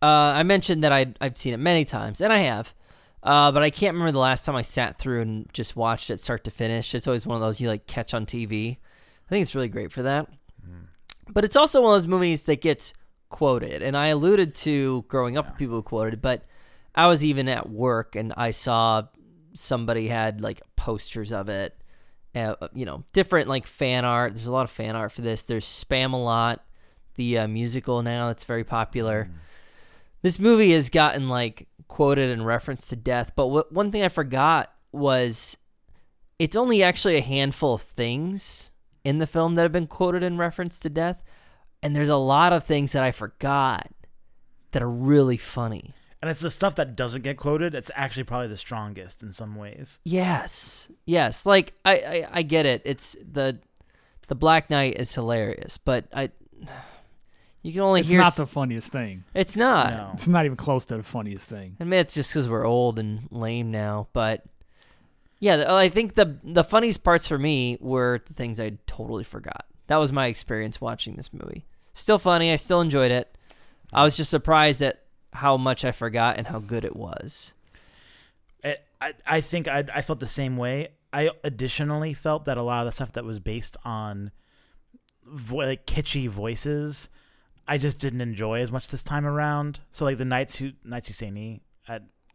Uh, 0.00 0.06
I 0.06 0.42
mentioned 0.42 0.84
that 0.84 0.92
I 0.92 1.14
I've 1.20 1.36
seen 1.36 1.54
it 1.54 1.58
many 1.58 1.84
times, 1.84 2.20
and 2.20 2.32
I 2.32 2.38
have, 2.38 2.72
uh, 3.22 3.50
but 3.50 3.62
I 3.62 3.70
can't 3.70 3.94
remember 3.94 4.12
the 4.12 4.18
last 4.18 4.44
time 4.44 4.54
I 4.54 4.62
sat 4.62 4.98
through 4.98 5.22
and 5.22 5.52
just 5.52 5.74
watched 5.74 6.10
it 6.10 6.20
start 6.20 6.44
to 6.44 6.50
finish. 6.50 6.94
It's 6.94 7.06
always 7.06 7.26
one 7.26 7.36
of 7.36 7.40
those 7.40 7.60
you 7.60 7.68
like 7.68 7.86
catch 7.86 8.14
on 8.14 8.26
TV. 8.26 8.76
I 8.76 9.28
think 9.28 9.42
it's 9.42 9.54
really 9.54 9.68
great 9.68 9.92
for 9.92 10.02
that. 10.02 10.28
But 11.30 11.44
it's 11.44 11.56
also 11.56 11.82
one 11.82 11.94
of 11.94 12.00
those 12.00 12.06
movies 12.06 12.44
that 12.44 12.60
gets 12.62 12.94
quoted, 13.28 13.82
and 13.82 13.96
I 13.96 14.08
alluded 14.08 14.54
to 14.56 15.04
growing 15.08 15.36
up 15.36 15.46
with 15.46 15.56
people 15.58 15.76
who 15.76 15.82
quoted, 15.82 16.22
but 16.22 16.44
I 16.94 17.06
was 17.06 17.24
even 17.24 17.48
at 17.48 17.68
work 17.68 18.16
and 18.16 18.32
I 18.36 18.50
saw 18.50 19.04
somebody 19.52 20.08
had 20.08 20.40
like 20.40 20.62
posters 20.76 21.32
of 21.32 21.48
it. 21.48 21.77
Uh, 22.34 22.54
you 22.74 22.84
know, 22.84 23.04
different 23.12 23.48
like 23.48 23.66
fan 23.66 24.04
art. 24.04 24.34
There's 24.34 24.46
a 24.46 24.52
lot 24.52 24.64
of 24.64 24.70
fan 24.70 24.94
art 24.94 25.12
for 25.12 25.22
this. 25.22 25.44
There's 25.44 25.64
Spamalot, 25.64 26.58
the 27.14 27.38
uh, 27.38 27.48
musical 27.48 28.02
now 28.02 28.28
that's 28.28 28.44
very 28.44 28.64
popular. 28.64 29.30
This 30.22 30.38
movie 30.38 30.72
has 30.72 30.90
gotten 30.90 31.28
like 31.28 31.68
quoted 31.88 32.30
and 32.30 32.46
referenced 32.46 32.90
to 32.90 32.96
death. 32.96 33.32
But 33.34 33.48
what, 33.48 33.72
one 33.72 33.90
thing 33.90 34.02
I 34.02 34.08
forgot 34.08 34.72
was 34.92 35.56
it's 36.38 36.56
only 36.56 36.82
actually 36.82 37.16
a 37.16 37.22
handful 37.22 37.74
of 37.74 37.82
things 37.82 38.70
in 39.04 39.18
the 39.18 39.26
film 39.26 39.54
that 39.54 39.62
have 39.62 39.72
been 39.72 39.86
quoted 39.86 40.22
in 40.22 40.36
reference 40.36 40.78
to 40.80 40.90
death, 40.90 41.22
and 41.82 41.96
there's 41.96 42.08
a 42.08 42.16
lot 42.16 42.52
of 42.52 42.64
things 42.64 42.92
that 42.92 43.02
I 43.02 43.10
forgot 43.10 43.88
that 44.72 44.82
are 44.82 44.90
really 44.90 45.36
funny. 45.36 45.94
And 46.20 46.30
it's 46.30 46.40
the 46.40 46.50
stuff 46.50 46.74
that 46.76 46.96
doesn't 46.96 47.22
get 47.22 47.36
quoted. 47.36 47.74
It's 47.74 47.90
actually 47.94 48.24
probably 48.24 48.48
the 48.48 48.56
strongest 48.56 49.22
in 49.22 49.30
some 49.30 49.54
ways. 49.54 50.00
Yes, 50.04 50.90
yes. 51.06 51.46
Like 51.46 51.74
I, 51.84 51.92
I, 51.94 52.28
I 52.32 52.42
get 52.42 52.66
it. 52.66 52.82
It's 52.84 53.16
the 53.22 53.58
the 54.26 54.34
Black 54.34 54.68
Knight 54.68 54.96
is 54.98 55.14
hilarious, 55.14 55.78
but 55.78 56.06
I, 56.12 56.30
you 57.62 57.72
can 57.72 57.80
only 57.82 58.00
It's 58.00 58.08
hear. 58.08 58.18
It's 58.20 58.24
not 58.24 58.28
s- 58.32 58.36
the 58.36 58.46
funniest 58.46 58.90
thing. 58.92 59.24
it's 59.34 59.56
not. 59.56 59.92
No. 59.92 60.10
It's 60.14 60.26
not 60.28 60.44
even 60.44 60.56
close 60.56 60.84
to 60.86 60.96
the 60.96 61.02
funniest 61.02 61.48
thing. 61.48 61.76
I 61.80 61.84
mean, 61.84 62.00
it's 62.00 62.14
just 62.14 62.32
because 62.32 62.48
we're 62.48 62.66
old 62.66 62.98
and 62.98 63.28
lame 63.30 63.70
now. 63.70 64.08
But 64.12 64.44
yeah, 65.40 65.72
I 65.72 65.88
think 65.88 66.14
the 66.14 66.36
the 66.42 66.64
funniest 66.64 67.04
parts 67.04 67.28
for 67.28 67.38
me 67.38 67.78
were 67.80 68.20
the 68.26 68.34
things 68.34 68.58
I 68.58 68.72
totally 68.86 69.24
forgot. 69.24 69.66
That 69.86 69.96
was 69.96 70.12
my 70.12 70.26
experience 70.26 70.80
watching 70.80 71.14
this 71.16 71.32
movie. 71.32 71.64
Still 71.94 72.18
funny. 72.18 72.52
I 72.52 72.56
still 72.56 72.80
enjoyed 72.80 73.10
it. 73.10 73.34
I 73.92 74.04
was 74.04 74.16
just 74.16 74.30
surprised 74.30 74.82
at 74.82 75.02
how 75.32 75.56
much 75.56 75.84
I 75.84 75.92
forgot 75.92 76.36
and 76.36 76.46
how 76.46 76.58
good 76.58 76.84
it 76.84 76.96
was. 76.96 77.52
I, 78.64 78.76
I, 79.00 79.12
I 79.26 79.40
think 79.40 79.68
I, 79.68 79.84
I 79.94 80.02
felt 80.02 80.20
the 80.20 80.28
same 80.28 80.56
way. 80.56 80.88
I 81.12 81.30
additionally 81.44 82.12
felt 82.12 82.44
that 82.44 82.58
a 82.58 82.62
lot 82.62 82.80
of 82.80 82.86
the 82.86 82.92
stuff 82.92 83.12
that 83.12 83.24
was 83.24 83.40
based 83.40 83.76
on 83.84 84.30
vo- 85.24 85.58
like 85.58 85.86
kitschy 85.86 86.28
voices, 86.28 87.08
I 87.66 87.78
just 87.78 87.98
didn't 87.98 88.20
enjoy 88.20 88.60
as 88.60 88.70
much 88.70 88.88
this 88.88 89.02
time 89.02 89.26
around. 89.26 89.80
So 89.90 90.04
like 90.04 90.18
the 90.18 90.24
Knights 90.24 90.56
who 90.56 90.72
Knights 90.84 91.08
Who 91.08 91.14
Say 91.14 91.30
Ni, 91.30 91.62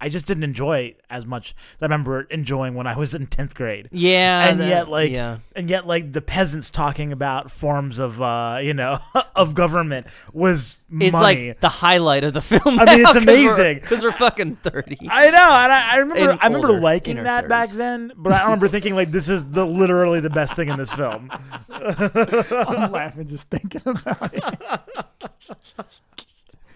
I 0.04 0.10
just 0.10 0.26
didn't 0.28 0.44
enjoy 0.44 0.96
as 1.10 1.26
much. 1.26 1.56
that 1.80 1.86
I 1.90 1.94
remember 1.94 2.24
enjoying 2.24 2.76
when 2.76 2.88
I 2.88 2.98
was 2.98 3.16
in 3.16 3.26
tenth 3.28 3.56
grade. 3.56 3.88
Yeah, 3.92 4.50
And 4.50 4.60
the- 4.60 4.68
yet, 4.68 4.90
like, 4.90 5.12
yeah, 5.14 5.38
and 5.56 5.70
yet 5.70 5.88
like 5.88 6.12
the 6.12 6.22
peasants 6.22 6.70
talking 6.70 7.14
about 7.14 7.50
forms 7.50 8.00
of 8.00 8.22
uh 8.22 8.60
you 8.62 8.74
know 8.74 9.00
of 9.36 9.56
government 9.56 10.08
was 10.34 10.80
it's 10.92 11.14
money. 11.14 11.48
like 11.50 11.60
the 11.62 11.70
highlight 11.70 12.26
of 12.26 12.34
the 12.34 12.42
film. 12.52 12.80
I 12.82 12.86
mean, 12.86 13.00
it's 13.06 13.16
amazing. 13.16 13.76
because 13.80 14.04
we're, 14.04 14.12
fucking 14.12 14.58
thty. 14.58 14.98
I 15.10 15.30
know, 15.32 15.50
and 15.64 15.72
I, 15.72 15.94
I 15.94 15.98
remember 16.00 16.32
And 16.32 16.40
I 16.42 16.48
remember 16.48 16.68
older, 16.68 16.82
liking 16.82 17.14
in 17.18 17.20
our 17.20 17.42
that 17.42 17.48
back 17.48 17.70
then, 17.70 18.12
but 18.18 18.34
I 18.34 18.44
remember 18.44 18.68
thinking 18.68 18.96
like 18.96 19.12
this 19.12 19.30
is 19.30 19.44
the 19.52 19.66
literally 19.66 20.20
the 20.20 20.30
best 20.30 20.56
thing 20.56 20.68
in 20.68 20.78
this 20.78 20.92
film. 20.92 21.32
I'm 21.70 22.92
laughing 22.92 23.28
just 23.28 23.50
thinking 23.50 23.82
about 23.86 24.34
it. 24.34 24.44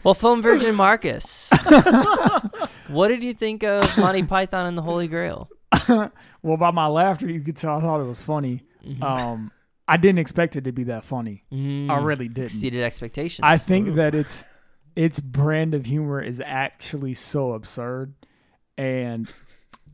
Well, 0.04 0.14
Film 0.14 0.42
Virgin 0.42 0.74
Marcus, 0.76 1.50
what 2.90 3.10
did 3.10 3.24
you 3.24 3.34
think 3.34 3.64
of 3.64 3.98
Monty 3.98 4.24
Python 4.28 4.66
and 4.66 4.78
the 4.78 4.82
Holy 4.82 5.08
Grail? 5.08 5.50
Well, 6.44 6.56
by 6.58 6.72
my 6.72 6.88
laughter, 6.88 7.30
you 7.30 7.42
could 7.42 7.58
tell 7.58 7.78
I 7.78 7.82
thought 7.82 8.00
it 8.00 8.06
was 8.06 8.22
funny. 8.22 8.62
Um, 9.02 9.52
I 9.88 9.98
didn't 9.98 10.20
expect 10.20 10.56
it 10.56 10.64
to 10.64 10.72
be 10.72 10.84
that 10.86 11.04
funny. 11.04 11.44
Mm, 11.52 11.90
I 11.90 11.98
really 11.98 12.28
didn't. 12.30 12.46
exceeded 12.46 12.84
expectations. 12.84 13.44
I 13.44 13.58
think 13.58 13.96
that 13.96 14.16
it's 14.16 14.46
its 14.96 15.20
brand 15.20 15.74
of 15.74 15.86
humor 15.86 16.22
is 16.22 16.40
actually 16.46 17.16
so 17.16 17.52
absurd 17.54 18.14
and 18.78 19.30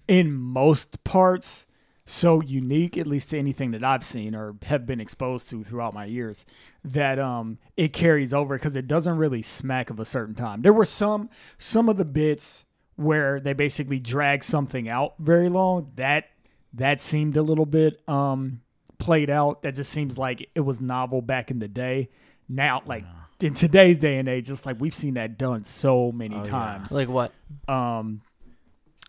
in 0.08 0.34
most 0.34 1.04
parts 1.04 1.66
so 2.06 2.42
unique 2.42 2.98
at 2.98 3.08
least 3.08 3.30
to 3.32 3.40
anything 3.40 3.72
that 3.72 3.84
I've 3.84 4.04
seen 4.04 4.36
or 4.36 4.56
have 4.64 4.86
been 4.86 5.00
exposed 5.00 5.50
to 5.50 5.64
throughout 5.64 5.94
my 5.94 6.06
years 6.06 6.46
that 6.84 7.18
um 7.18 7.58
it 7.78 7.94
carries 7.94 8.34
over 8.34 8.60
cuz 8.60 8.76
it 8.76 8.88
doesn't 8.88 9.18
really 9.18 9.42
smack 9.42 9.90
of 9.90 10.00
a 10.00 10.06
certain 10.06 10.36
time. 10.36 10.62
There 10.62 10.74
were 10.74 10.86
some 10.86 11.30
some 11.58 11.88
of 11.90 11.98
the 11.98 12.06
bits 12.06 12.66
where 12.96 13.40
they 13.40 13.54
basically 13.54 14.00
drag 14.00 14.44
something 14.44 14.88
out 14.88 15.14
very 15.20 15.50
long 15.50 15.92
that 15.96 16.26
that 16.74 17.02
seemed 17.02 17.36
a 17.38 17.42
little 17.42 17.66
bit 17.66 18.02
um 18.08 18.62
played 18.98 19.30
out 19.30 19.64
that 19.64 19.74
just 19.76 19.92
seems 19.92 20.18
like 20.18 20.50
it 20.56 20.62
was 20.62 20.80
novel 20.80 21.22
back 21.22 21.52
in 21.52 21.60
the 21.60 21.68
day 21.68 22.10
now 22.48 22.82
like 22.86 23.04
in 23.42 23.54
today's 23.54 23.98
day 23.98 24.18
and 24.18 24.30
age 24.30 24.46
just 24.48 24.66
like 24.66 24.80
we've 24.80 24.94
seen 24.94 25.16
that 25.16 25.38
done 25.38 25.64
so 25.64 26.12
many 26.12 26.36
Oh, 26.36 26.40
yeah. 26.46 26.50
times 26.52 26.92
like 26.92 27.10
what? 27.10 27.32
um 27.68 28.22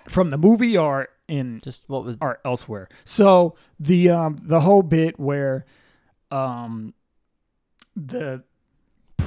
from 0.08 0.30
the 0.30 0.38
movie 0.38 0.76
or 0.76 1.08
in 1.28 1.60
Just 1.62 1.88
what 1.88 2.04
was? 2.04 2.16
or 2.20 2.40
elsewhere 2.44 2.88
so 3.04 3.54
the 3.78 4.10
um 4.10 4.38
the 4.42 4.60
whole 4.60 4.82
bit 4.82 5.18
where 5.20 5.64
um 6.30 6.92
the 7.96 8.42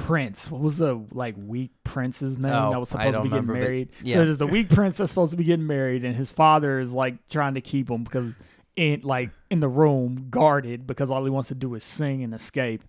prince. 0.08 0.50
What 0.50 0.62
was 0.62 0.78
the 0.78 1.04
like 1.12 1.34
weak 1.36 1.70
prince's 1.84 2.38
name 2.38 2.50
Oh, 2.50 2.70
that 2.70 2.80
was 2.80 2.88
supposed 2.88 3.14
to 3.14 3.22
be 3.24 3.28
getting 3.28 3.46
remember, 3.46 3.52
married? 3.52 3.90
Yeah. 4.02 4.14
so 4.14 4.24
there's 4.24 4.40
a 4.40 4.46
weak 4.46 4.70
prince 4.70 4.96
that's 4.96 5.10
supposed 5.10 5.32
to 5.32 5.36
be 5.36 5.44
getting 5.44 5.66
married 5.66 6.02
and 6.02 6.16
his 6.16 6.30
father 6.30 6.80
is 6.80 6.92
like 6.92 7.28
trying 7.28 7.52
to 7.54 7.60
keep 7.60 7.90
him 7.90 8.04
because 8.04 8.32
in 8.74 9.02
like 9.02 9.28
in 9.50 9.60
the 9.60 9.68
room 9.68 10.28
guarded 10.30 10.86
because 10.86 11.10
all 11.10 11.22
he 11.24 11.30
wants 11.30 11.48
to 11.48 11.54
do 11.54 11.74
is 11.74 11.84
sing 11.84 12.24
and 12.24 12.32
escape. 12.32 12.84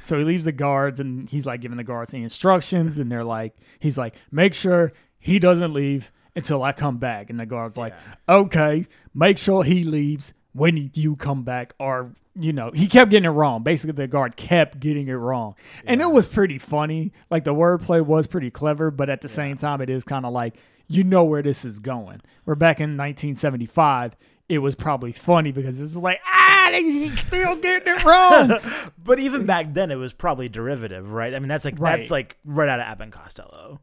So 0.00 0.18
he 0.18 0.24
leaves 0.24 0.44
the 0.44 0.50
guards 0.50 0.98
and 0.98 1.28
he's 1.28 1.46
like 1.46 1.60
giving 1.60 1.76
the 1.76 1.84
guards 1.84 2.10
the 2.10 2.20
instructions 2.20 2.98
and 2.98 3.12
they're 3.12 3.22
like 3.22 3.54
he's 3.78 3.96
like 3.96 4.16
make 4.32 4.52
sure 4.52 4.92
he 5.20 5.38
doesn't 5.38 5.72
leave 5.72 6.10
until 6.34 6.64
I 6.64 6.72
come 6.72 6.98
back. 6.98 7.30
And 7.30 7.38
the 7.38 7.46
guard's 7.46 7.76
like 7.76 7.94
okay 8.28 8.88
make 9.14 9.38
sure 9.38 9.62
he 9.62 9.84
leaves 9.84 10.34
when 10.56 10.90
you 10.94 11.16
come 11.16 11.42
back 11.42 11.74
or 11.78 12.10
you 12.34 12.52
know 12.52 12.70
he 12.74 12.86
kept 12.86 13.10
getting 13.10 13.26
it 13.26 13.32
wrong 13.34 13.62
basically 13.62 13.92
the 13.92 14.06
guard 14.06 14.36
kept 14.36 14.80
getting 14.80 15.08
it 15.08 15.12
wrong 15.14 15.54
and 15.86 16.00
it 16.00 16.10
was 16.10 16.26
pretty 16.26 16.58
funny 16.58 17.12
like 17.30 17.44
the 17.44 17.54
wordplay 17.54 18.04
was 18.04 18.26
pretty 18.26 18.50
clever 18.50 18.90
but 18.90 19.08
at 19.10 19.20
the 19.20 19.28
same 19.28 19.56
time 19.56 19.80
it 19.80 19.90
is 19.90 20.04
kind 20.04 20.24
of 20.24 20.32
like 20.32 20.56
you 20.88 21.02
know 21.04 21.24
where 21.24 21.42
this 21.42 21.64
is 21.64 21.78
going 21.78 22.20
we're 22.44 22.54
back 22.54 22.80
in 22.80 22.96
1975 22.96 24.16
it 24.48 24.58
was 24.58 24.74
probably 24.74 25.12
funny 25.12 25.50
because 25.52 25.78
it 25.80 25.82
was 25.82 25.96
like 25.96 26.20
ah 26.26 26.70
he's 26.72 27.18
still 27.20 27.56
getting 27.56 27.94
it 27.94 28.04
wrong 28.04 28.58
But 29.02 29.20
even 29.20 29.46
back 29.46 29.72
then, 29.72 29.92
it 29.92 29.96
was 29.96 30.12
probably 30.12 30.48
derivative, 30.48 31.12
right? 31.12 31.32
I 31.32 31.38
mean, 31.38 31.46
that's 31.46 31.64
like 31.64 31.78
Right. 31.78 31.96
that's 31.98 32.10
like 32.10 32.36
right 32.44 32.68
out 32.68 32.80
of 32.80 32.86
Abbott 32.86 33.04
and 33.04 33.12
Costello. 33.12 33.80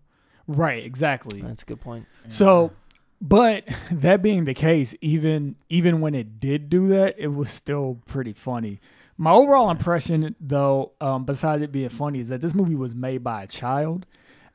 right 0.48 0.84
exactly 0.84 1.42
That's 1.42 1.64
a 1.64 1.66
good 1.66 1.80
point. 1.80 2.06
So, 2.28 2.72
but 3.24 3.64
that 3.92 4.22
being 4.22 4.46
the 4.46 4.54
case, 4.54 4.94
even 5.02 5.56
even 5.70 6.02
when 6.02 6.14
it 6.14 6.40
did 6.40 6.70
do 6.70 6.88
that, 6.90 7.16
it 7.18 7.30
was 7.30 7.50
still 7.50 8.00
pretty 8.06 8.34
funny. 8.34 8.80
My 9.18 9.32
overall 9.32 9.70
impression, 9.72 10.36
though, 10.40 10.92
um, 11.00 11.24
besides 11.24 11.64
it 11.64 11.72
being 11.72 11.90
funny, 11.90 12.20
is 12.20 12.28
that 12.30 12.42
this 12.42 12.54
movie 12.54 12.76
was 12.76 12.94
made 12.94 13.24
by 13.24 13.44
a 13.44 13.48
child, 13.48 14.06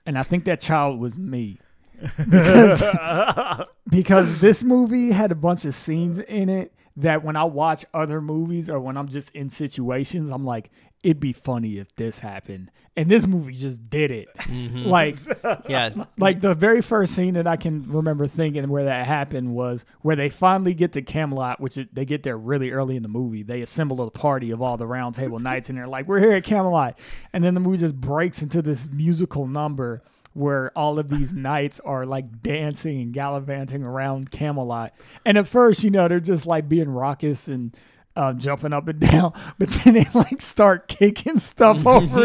and 0.04 0.18
I 0.18 0.22
think 0.22 0.44
that 0.44 0.60
child 0.60 1.00
was 1.00 1.16
me. 1.16 1.58
because, 2.16 3.66
because 3.88 4.40
this 4.40 4.62
movie 4.62 5.10
had 5.10 5.32
a 5.32 5.34
bunch 5.34 5.64
of 5.64 5.74
scenes 5.74 6.20
in 6.20 6.48
it 6.48 6.72
that 6.98 7.24
when 7.24 7.36
I 7.36 7.44
watch 7.44 7.84
other 7.94 8.20
movies 8.20 8.68
or 8.68 8.80
when 8.80 8.96
I'm 8.96 9.08
just 9.08 9.30
in 9.30 9.50
situations, 9.50 10.30
I'm 10.30 10.44
like, 10.44 10.70
it'd 11.04 11.20
be 11.20 11.32
funny 11.32 11.78
if 11.78 11.94
this 11.94 12.18
happened. 12.18 12.72
And 12.96 13.08
this 13.08 13.24
movie 13.24 13.52
just 13.52 13.88
did 13.88 14.10
it. 14.10 14.28
Mm-hmm. 14.36 14.84
Like, 14.88 15.14
Yeah, 15.68 15.90
like 16.16 16.40
the 16.40 16.56
very 16.56 16.80
first 16.80 17.14
scene 17.14 17.34
that 17.34 17.46
I 17.46 17.56
can 17.56 17.88
remember 17.92 18.26
thinking 18.26 18.68
where 18.68 18.84
that 18.86 19.06
happened 19.06 19.54
was 19.54 19.84
where 20.00 20.16
they 20.16 20.28
finally 20.28 20.74
get 20.74 20.92
to 20.94 21.02
Camelot, 21.02 21.60
which 21.60 21.78
they 21.92 22.04
get 22.04 22.24
there 22.24 22.36
really 22.36 22.72
early 22.72 22.96
in 22.96 23.02
the 23.04 23.08
movie. 23.08 23.44
They 23.44 23.62
assemble 23.62 24.00
a 24.02 24.10
party 24.10 24.50
of 24.50 24.60
all 24.60 24.76
the 24.76 24.86
round 24.86 25.14
table 25.14 25.38
knights, 25.48 25.68
and 25.68 25.78
they're 25.78 25.86
like, 25.86 26.08
"We're 26.08 26.18
here 26.18 26.32
at 26.32 26.42
Camelot," 26.42 26.98
and 27.32 27.44
then 27.44 27.54
the 27.54 27.60
movie 27.60 27.78
just 27.78 28.00
breaks 28.00 28.42
into 28.42 28.60
this 28.60 28.88
musical 28.90 29.46
number 29.46 30.02
where 30.38 30.70
all 30.76 30.98
of 30.98 31.08
these 31.08 31.32
knights 31.46 31.80
are 31.80 32.06
like 32.06 32.42
dancing 32.42 33.00
and 33.00 33.12
gallivanting 33.12 33.84
around 33.84 34.30
Camelot. 34.30 34.92
And 35.24 35.36
at 35.36 35.48
first, 35.48 35.82
you 35.84 35.90
know, 35.90 36.06
they're 36.08 36.20
just 36.20 36.46
like 36.46 36.68
being 36.68 36.88
raucous 36.88 37.48
and. 37.48 37.76
Um, 38.16 38.36
jumping 38.36 38.72
up 38.72 38.88
and 38.88 38.98
down, 39.12 39.32
but 39.60 39.68
then 39.68 39.94
they 39.94 40.04
like 40.12 40.42
start 40.42 40.88
kicking 40.88 41.38
stuff 41.38 41.76
over 41.86 42.24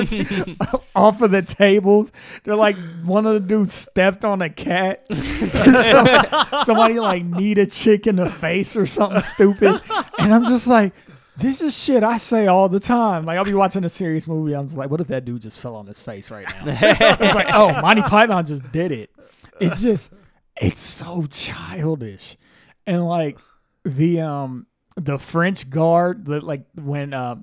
off 0.96 1.22
of 1.22 1.30
the 1.30 1.44
tables. 1.48 2.12
They're 2.44 2.56
like 2.56 2.78
one 3.04 3.28
of 3.28 3.34
the 3.34 3.40
dudes 3.40 3.76
stepped 3.76 4.26
on 4.26 4.42
a 4.42 4.50
cat. 4.50 5.06
Some- 5.08 6.64
somebody 6.66 7.00
like 7.00 7.24
need 7.24 7.60
a 7.60 7.68
chick 7.68 8.08
in 8.08 8.16
the 8.16 8.28
face 8.28 8.76
or 8.76 8.88
something 8.88 9.22
stupid, 9.22 9.80
and 10.18 10.34
I'm 10.34 10.46
just 10.46 10.66
like, 10.66 10.94
this 11.38 11.62
is 11.62 11.78
shit 11.78 12.04
I 12.04 12.18
say 12.18 12.48
all 12.48 12.70
the 12.70 12.80
time. 12.80 13.26
Like 13.26 13.38
I'll 13.38 13.46
be 13.46 13.54
watching 13.54 13.84
a 13.84 13.90
serious 13.90 14.28
movie, 14.28 14.56
I'm 14.56 14.66
just 14.68 14.78
like, 14.78 14.90
what 14.90 15.02
if 15.02 15.08
that 15.08 15.26
dude 15.26 15.42
just 15.42 15.60
fell 15.60 15.76
on 15.76 15.88
his 15.88 16.00
face 16.00 16.30
right 16.32 16.48
now? 16.48 16.64
it's 16.82 17.36
like, 17.36 17.48
oh, 17.52 17.82
Monty 17.82 18.02
Python 18.04 18.46
just 18.46 18.72
did 18.72 18.92
it. 18.92 19.10
It's 19.60 19.82
just, 19.82 20.12
it's 20.60 20.82
so 20.82 21.26
childish, 21.30 22.38
and 22.86 23.08
like 23.08 23.38
the 23.84 24.22
um 24.22 24.68
the 24.96 25.18
French 25.18 25.70
guard, 25.70 26.26
the, 26.26 26.42
like 26.42 26.66
when 26.76 27.14
uh, 27.14 27.36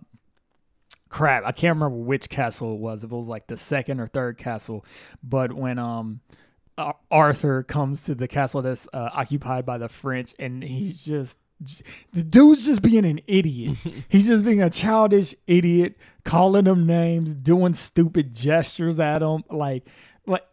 crap, 1.09 1.44
I 1.44 1.52
can't 1.52 1.76
remember 1.76 1.97
which 1.97 2.28
castle 2.28 2.75
it 2.75 2.80
was. 2.80 3.04
If 3.04 3.12
it 3.12 3.14
was 3.14 3.26
like 3.26 3.47
the 3.47 3.56
second 3.56 4.00
or 4.00 4.06
third 4.06 4.38
castle, 4.38 4.85
but 5.23 5.52
when 5.52 5.78
um 5.78 6.20
Arthur 7.11 7.62
comes 7.62 8.02
to 8.02 8.14
the 8.14 8.28
castle 8.28 8.62
that's 8.62 8.88
uh, 8.92 9.11
occupied 9.12 9.66
by 9.66 9.78
the 9.78 9.88
French, 9.88 10.35
and 10.38 10.62
he's 10.62 11.04
just 11.04 11.38
the 12.12 12.22
dude's 12.22 12.66
just 12.66 12.82
being 12.82 13.04
an 13.04 13.20
idiot. 13.26 13.76
he's 14.08 14.26
just 14.26 14.44
being 14.44 14.62
a 14.62 14.70
childish 14.70 15.34
idiot, 15.46 15.96
calling 16.24 16.64
them 16.64 16.86
names, 16.86 17.34
doing 17.34 17.74
stupid 17.74 18.34
gestures 18.34 18.98
at 18.98 19.20
them, 19.20 19.44
like 19.50 19.86
like. 20.26 20.44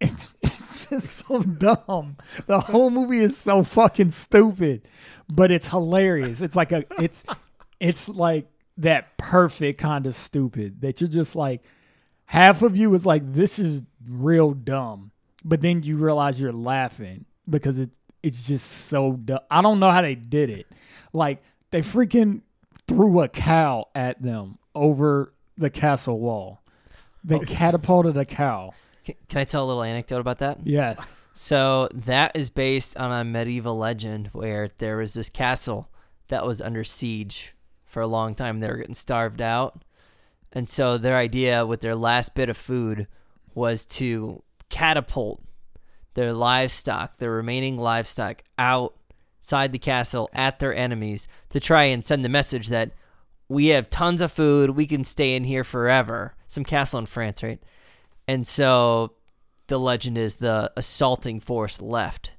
It's 0.40 0.86
just 0.88 1.26
so 1.26 1.42
dumb. 1.42 2.16
The 2.46 2.60
whole 2.60 2.88
movie 2.88 3.18
is 3.18 3.36
so 3.36 3.62
fucking 3.62 4.12
stupid, 4.12 4.88
but 5.28 5.50
it's 5.50 5.68
hilarious. 5.68 6.40
It's 6.40 6.56
like 6.56 6.72
a 6.72 6.84
it's 6.98 7.22
it's 7.78 8.08
like 8.08 8.48
that 8.78 9.18
perfect 9.18 9.80
kind 9.80 10.06
of 10.06 10.14
stupid 10.14 10.80
that 10.80 11.00
you're 11.00 11.10
just 11.10 11.36
like 11.36 11.62
half 12.26 12.62
of 12.62 12.76
you 12.76 12.94
is 12.94 13.04
like 13.04 13.32
this 13.32 13.58
is 13.58 13.82
real 14.08 14.52
dumb, 14.52 15.10
but 15.44 15.60
then 15.60 15.82
you 15.82 15.96
realize 15.96 16.40
you're 16.40 16.52
laughing 16.52 17.26
because 17.48 17.78
it 17.78 17.90
it's 18.22 18.46
just 18.46 18.66
so 18.66 19.12
dumb. 19.12 19.40
I 19.50 19.62
don't 19.62 19.80
know 19.80 19.90
how 19.90 20.02
they 20.02 20.14
did 20.14 20.50
it. 20.50 20.66
Like 21.12 21.42
they 21.70 21.82
freaking 21.82 22.42
threw 22.86 23.20
a 23.20 23.28
cow 23.28 23.86
at 23.94 24.22
them 24.22 24.58
over 24.74 25.32
the 25.56 25.70
castle 25.70 26.18
wall. 26.18 26.62
They 27.24 27.36
oh, 27.36 27.40
catapulted 27.40 28.16
a 28.16 28.24
cow. 28.24 28.72
Can, 29.04 29.14
can 29.28 29.40
I 29.40 29.44
tell 29.44 29.64
a 29.64 29.66
little 29.66 29.82
anecdote 29.82 30.20
about 30.20 30.38
that? 30.38 30.58
Yes. 30.64 30.98
So 31.34 31.88
that 31.94 32.32
is 32.34 32.50
based 32.50 32.96
on 32.96 33.12
a 33.12 33.24
medieval 33.24 33.76
legend 33.76 34.30
where 34.32 34.70
there 34.78 34.96
was 34.96 35.14
this 35.14 35.28
castle 35.28 35.88
that 36.28 36.44
was 36.44 36.60
under 36.60 36.84
siege 36.84 37.54
for 37.86 38.00
a 38.00 38.06
long 38.06 38.34
time. 38.34 38.60
They 38.60 38.68
were 38.68 38.76
getting 38.76 38.94
starved 38.94 39.40
out. 39.40 39.82
And 40.52 40.68
so 40.68 40.98
their 40.98 41.16
idea 41.16 41.66
with 41.66 41.80
their 41.80 41.94
last 41.94 42.34
bit 42.34 42.48
of 42.48 42.56
food 42.56 43.06
was 43.54 43.84
to 43.86 44.42
catapult 44.68 45.42
their 46.14 46.32
livestock, 46.32 47.18
their 47.18 47.30
remaining 47.30 47.76
livestock, 47.76 48.42
outside 48.58 49.72
the 49.72 49.78
castle 49.78 50.30
at 50.32 50.58
their 50.58 50.74
enemies 50.74 51.28
to 51.50 51.60
try 51.60 51.84
and 51.84 52.04
send 52.04 52.24
the 52.24 52.28
message 52.28 52.68
that 52.68 52.92
we 53.48 53.68
have 53.68 53.88
tons 53.88 54.20
of 54.20 54.30
food, 54.30 54.70
we 54.70 54.86
can 54.86 55.04
stay 55.04 55.34
in 55.34 55.44
here 55.44 55.64
forever. 55.64 56.34
Some 56.48 56.64
castle 56.64 56.98
in 56.98 57.06
France, 57.06 57.42
right? 57.42 57.62
And 58.26 58.46
so 58.46 59.14
the 59.68 59.78
legend 59.78 60.18
is 60.18 60.38
the 60.38 60.70
assaulting 60.76 61.40
force 61.40 61.80
left 61.80 62.32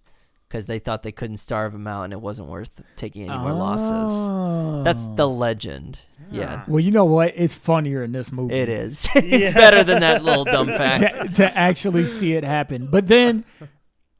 because 0.49 0.65
they 0.65 0.79
thought 0.79 1.03
they 1.03 1.11
couldn't 1.11 1.37
starve 1.37 1.71
them 1.73 1.85
out 1.87 2.03
and 2.03 2.11
it 2.13 2.19
wasn't 2.19 2.47
worth 2.49 2.81
taking 2.95 3.29
any 3.29 3.37
more 3.37 3.53
losses. 3.53 4.83
That's 4.83 5.05
Oh. 5.07 5.15
the 5.15 5.29
legend. 5.29 5.99
Yeah, 6.31 6.63
Well, 6.67 6.79
you 6.79 6.91
know 6.91 7.05
what? 7.05 7.33
It's 7.35 7.55
funnier 7.55 8.03
in 8.03 8.11
this 8.11 8.31
movie. 8.31 8.55
it 8.55 8.67
is. 8.69 9.07
it's 9.15 9.53
better 9.53 9.83
than 9.83 9.99
that 10.01 10.23
little 10.23 10.45
dumb 10.45 10.67
fact. 10.67 11.01
to, 11.21 11.29
to 11.35 11.57
actually 11.57 12.05
see 12.07 12.33
it 12.33 12.43
happen. 12.43 12.87
But 12.91 13.07
then, 13.07 13.45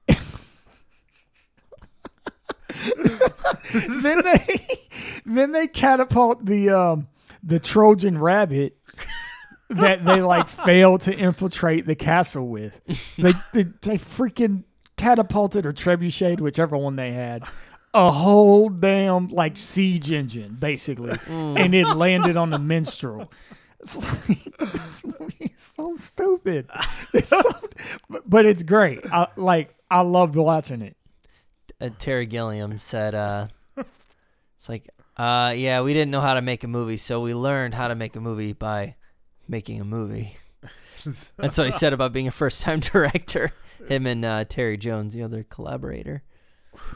then 3.74 4.22
they 4.24 4.66
then 5.26 5.52
they 5.52 5.68
catapult 5.68 6.46
the 6.46 6.70
um 6.70 7.08
the 7.44 7.60
Trojan 7.60 8.18
rabbit 8.18 8.78
that 9.70 10.04
they 10.06 10.22
like 10.22 10.48
failed 10.48 11.02
to 11.02 11.14
infiltrate 11.16 11.86
the 11.86 11.96
castle 11.96 12.48
with. 12.48 12.80
They 13.18 13.34
they, 13.54 13.64
they 13.82 13.98
freaking 13.98 14.64
catapulted 15.00 15.66
or 15.66 15.74
trebucheted, 15.74 16.42
whichever 16.42 16.78
one 16.78 16.96
they 16.96 17.14
had. 17.14 17.44
A 17.94 18.12
whole 18.12 18.70
damn 18.70 19.30
like 19.30 19.58
siege 19.58 20.12
engine, 20.12 20.58
basically, 20.60 21.18
and 21.28 21.74
it 21.74 21.88
landed 21.88 22.38
on 22.38 22.52
the 22.52 22.60
minstrel. 22.60 23.32
It's 23.80 23.96
like 23.96 24.58
this 24.60 25.04
movie 25.04 25.52
is 25.56 25.62
so 25.62 25.96
stupid. 25.96 26.70
It's 27.14 27.30
so, 27.30 27.42
but, 28.10 28.30
but 28.30 28.46
it's 28.46 28.62
great. 28.62 29.00
I 29.12 29.28
like. 29.38 29.74
I 29.90 30.02
loved 30.02 30.36
watching 30.36 30.84
it. 30.84 30.98
uh, 31.82 31.90
Terry 31.98 32.28
Gilliam 32.28 32.78
said, 32.78 33.16
uh, 33.16 33.48
"It's 33.76 34.70
like, 34.70 34.88
uh, 35.18 35.54
yeah, 35.58 35.82
we 35.82 35.94
didn't 35.94 36.12
know 36.12 36.22
how 36.22 36.36
to 36.36 36.44
make 36.44 36.64
a 36.64 36.68
movie, 36.68 36.98
so 36.98 37.22
we 37.22 37.34
learned 37.34 37.74
how 37.74 37.88
to 37.88 37.96
make 37.96 38.16
a 38.16 38.22
movie 38.22 38.54
by 38.54 38.98
making 39.48 39.82
a 39.82 39.86
movie." 39.86 40.38
That's 41.38 41.58
what 41.58 41.66
he 41.66 41.72
said 41.72 41.94
about 41.94 42.14
being 42.14 42.28
a 42.28 42.32
first-time 42.32 42.82
director. 42.82 43.52
Him 43.88 44.06
and 44.06 44.24
uh, 44.26 44.44
Terry 44.46 44.78
Jones, 44.78 45.14
the 45.14 45.24
other 45.24 45.44
collaborator. 45.44 46.24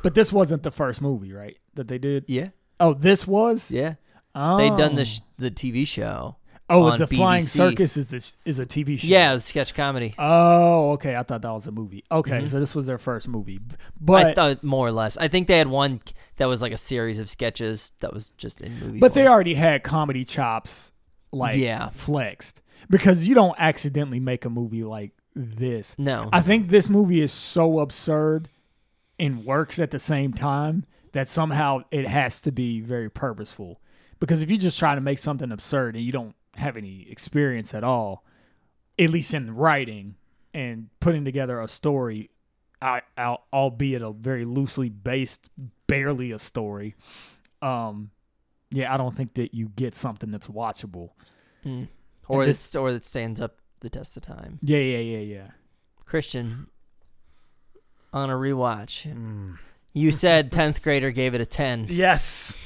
But 0.02 0.14
this 0.16 0.32
wasn't 0.32 0.64
the 0.64 0.72
first 0.72 1.02
movie, 1.02 1.34
right? 1.34 1.58
That 1.74 1.88
they 1.88 1.98
did. 1.98 2.26
Yeah, 2.28 2.50
Oh, 2.80 2.94
this 2.94 3.26
was. 3.28 3.72
yeah. 3.72 3.96
Oh. 4.36 4.58
They'd 4.58 4.76
done 4.78 4.96
the 4.96 5.06
sh- 5.06 5.20
the 5.38 5.52
TV 5.52 5.86
show. 5.88 6.38
Oh, 6.70 6.88
it's 6.88 7.02
a 7.02 7.08
flying 7.08 7.42
circus. 7.44 7.98
Is 7.98 8.08
this 8.08 8.38
is 8.46 8.58
a 8.58 8.66
TV 8.66 8.98
show? 8.98 9.08
Yeah, 9.08 9.30
it 9.30 9.34
was 9.34 9.44
sketch 9.46 9.76
comedy. 9.76 10.16
Oh, 10.18 10.92
okay. 10.94 11.16
I 11.16 11.22
thought 11.24 11.42
that 11.42 11.52
was 11.52 11.68
a 11.68 11.72
movie. 11.72 12.04
Okay, 12.12 12.42
Mhm. 12.42 12.48
so 12.48 12.60
this 12.60 12.74
was 12.74 12.86
their 12.88 12.98
first 12.98 13.28
movie. 13.28 13.58
B- 13.60 13.76
I 13.76 13.78
But 14.00 14.36
thought 14.36 14.64
more 14.64 14.88
or 14.88 14.92
less. 14.92 15.18
I 15.18 15.28
think 15.28 15.48
they 15.48 15.58
had 15.58 15.68
one 15.68 16.02
that 16.38 16.46
was 16.48 16.62
like 16.62 16.72
a 16.72 16.78
series 16.78 17.20
of 17.20 17.30
sketches 17.30 17.92
that 18.00 18.14
was 18.14 18.30
just 18.38 18.62
in 18.62 18.80
movie. 18.80 19.00
but 19.00 19.14
they 19.14 19.28
already 19.28 19.54
had 19.56 19.84
comedy 19.84 20.24
chops 20.24 20.92
like 21.32 21.58
Yeah. 21.60 21.90
flexed 21.90 22.62
because 22.90 23.28
you 23.28 23.36
don't 23.36 23.56
accidentally 23.60 24.20
make 24.22 24.46
a 24.46 24.50
movie 24.50 24.84
like 24.84 25.12
this. 25.36 25.96
no. 25.98 26.30
I 26.32 26.42
think 26.42 26.70
this 26.70 26.90
movie 26.90 27.22
is 27.22 27.32
so 27.32 27.80
absurd 27.80 28.50
and 29.20 29.46
works 29.46 29.80
at 29.80 29.92
the 29.92 30.00
same 30.00 30.34
time 30.34 30.86
that 31.14 31.30
somehow 31.30 31.84
it 31.92 32.08
has 32.08 32.40
to 32.42 32.52
be 32.52 32.82
very 32.82 33.10
purposeful. 33.10 33.80
Because 34.20 34.42
if 34.42 34.50
you 34.50 34.58
just 34.58 34.80
try 34.80 34.96
to 34.96 35.02
make 35.02 35.20
something 35.20 35.52
absurd 35.52 35.96
and 35.96 36.04
you 36.04 36.12
don't 36.12 36.36
have 36.56 36.78
any 36.78 37.08
experience 37.10 37.74
at 37.74 37.84
all, 37.84 38.24
at 38.98 39.10
least 39.10 39.34
in 39.34 39.56
writing 39.56 40.16
and 40.54 40.90
putting 41.00 41.26
together 41.26 41.60
a 41.60 41.68
story, 41.68 42.30
I, 42.82 43.02
I, 43.18 43.38
albeit 43.52 44.02
a 44.02 44.12
very 44.12 44.46
loosely 44.46 44.90
based, 44.90 45.50
barely 45.88 46.32
a 46.32 46.40
story, 46.40 46.96
um, 47.62 48.12
yeah, 48.72 48.94
I 48.94 48.98
don't 48.98 49.16
think 49.16 49.36
that 49.36 49.54
you 49.54 49.70
get 49.70 49.96
something 49.96 50.32
that's 50.32 50.48
watchable. 50.48 51.12
Mm. 51.66 51.88
or 52.28 52.46
that's 52.46 52.76
or 52.76 52.92
that 52.92 53.06
stands 53.06 53.40
up 53.40 53.58
the 53.84 53.90
test 53.90 54.18
of 54.18 54.24
time. 54.24 54.58
Yeah, 54.64 54.80
yeah, 54.80 54.98
yeah, 54.98 55.20
yeah. 55.20 55.48
Christian, 56.06 56.68
on 58.12 58.30
a 58.30 58.34
rewatch, 58.34 59.08
Mm. 59.14 59.58
you 59.94 60.12
said 60.24 60.52
tenth 60.52 60.82
grader 60.82 61.12
gave 61.12 61.34
it 61.36 61.42
a 61.42 61.46
ten, 61.46 61.88
Yes. 61.90 62.58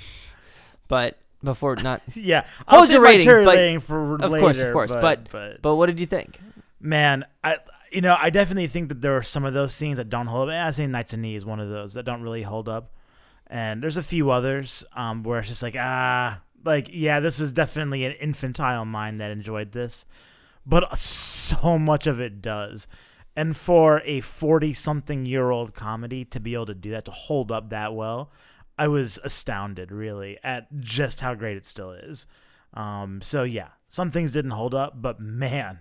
but 0.88 1.18
before 1.44 1.76
not. 1.76 2.02
Yeah. 2.16 2.46
Hold 2.68 2.90
your 2.90 3.02
ratings, 3.02 3.26
but- 3.46 3.84
for 3.84 4.16
of 4.16 4.32
later, 4.32 4.40
course, 4.42 4.62
of 4.62 4.74
course, 4.74 4.94
but, 4.94 5.30
but- 5.32 5.62
But 5.62 5.76
what 5.76 5.88
did 5.88 6.00
you 6.00 6.06
think? 6.06 6.40
man, 6.80 7.26
I 7.44 7.58
you 7.92 8.02
know 8.02 8.16
I 8.20 8.30
definitely 8.30 8.68
think 8.68 8.90
that 8.90 9.02
there 9.02 9.16
are 9.18 9.24
some 9.24 9.46
of 9.46 9.54
those 9.54 9.74
scenes 9.74 9.98
that 9.98 10.10
don't 10.10 10.28
hold 10.28 10.50
up. 10.50 10.56
I 10.56 10.70
say 10.72 10.86
knights 10.88 11.14
and 11.14 11.22
Ni 11.22 11.36
is 11.36 11.44
one 11.46 11.60
of 11.60 11.70
those 11.70 11.94
that 11.96 12.04
don't 12.04 12.22
really 12.22 12.44
hold 12.44 12.68
up, 12.70 12.92
and 13.48 13.82
there's 13.82 13.98
a 13.98 14.04
few 14.04 14.30
others 14.30 14.84
um, 14.94 15.24
where 15.24 15.40
it's 15.40 15.48
just 15.48 15.64
like 15.64 15.76
ah, 15.80 16.42
like 16.66 16.90
yeah, 16.92 17.20
this 17.22 17.40
was 17.40 17.52
definitely 17.54 18.04
an 18.06 18.12
infantile 18.14 18.84
mind 18.86 19.22
that 19.22 19.32
enjoyed 19.32 19.72
this, 19.72 20.06
but 20.68 20.98
so 20.98 21.80
much 21.80 22.06
of 22.08 22.20
it 22.20 22.42
does. 22.42 22.88
And 23.36 23.56
for 23.56 24.02
a 24.04 24.22
40 24.22 24.74
something 24.74 25.26
year 25.26 25.50
old 25.52 25.74
comedy 25.74 26.26
to 26.26 26.40
be 26.40 26.56
able 26.56 26.66
to 26.68 26.76
do 26.76 26.90
that, 26.92 27.06
to 27.06 27.12
hold 27.12 27.52
up 27.52 27.70
that 27.70 27.94
well, 27.94 28.32
I 28.78 28.88
was 28.88 29.20
astounded 29.24 29.92
really 29.92 30.38
at 30.44 30.68
just 30.80 31.22
how 31.22 31.36
great 31.36 31.58
it 31.58 31.66
still 31.66 31.92
is. 31.92 32.28
Um, 32.74 33.22
so 33.22 33.44
yeah, 33.44 33.70
some 33.88 34.10
things 34.10 34.32
didn't 34.32 34.52
hold 34.52 34.74
up, 34.76 35.02
but 35.02 35.20
man, 35.20 35.80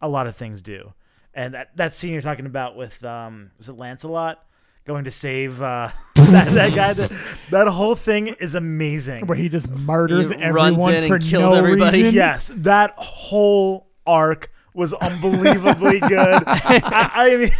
a 0.00 0.08
lot 0.08 0.26
of 0.26 0.36
things 0.36 0.60
do. 0.60 0.92
And 1.32 1.54
that, 1.54 1.76
that 1.76 1.94
scene 1.94 2.12
you're 2.12 2.22
talking 2.22 2.46
about 2.46 2.76
with 2.76 3.04
um, 3.04 3.50
was 3.58 3.68
it 3.68 3.74
Lancelot 3.74 4.42
going 4.86 5.04
to 5.04 5.10
save 5.10 5.60
uh, 5.60 5.90
that, 6.14 6.48
that 6.52 6.74
guy? 6.74 6.92
That, 6.94 7.36
that 7.50 7.68
whole 7.68 7.94
thing 7.94 8.28
is 8.28 8.54
amazing. 8.54 9.26
Where 9.26 9.36
he 9.36 9.50
just 9.50 9.68
murders 9.68 10.30
He 10.30 10.36
runs 10.36 10.72
everyone 10.74 10.94
in 10.94 11.04
and 11.04 11.08
for 11.08 11.18
kills 11.18 11.52
no 11.52 11.58
everybody. 11.58 12.04
reason. 12.04 12.14
Yes, 12.14 12.50
that 12.54 12.94
whole 12.96 13.85
arc 14.06 14.50
was 14.74 14.92
unbelievably 14.92 16.00
good. 16.00 16.44
I, 16.46 17.10
I 17.14 17.36
mean, 17.36 17.50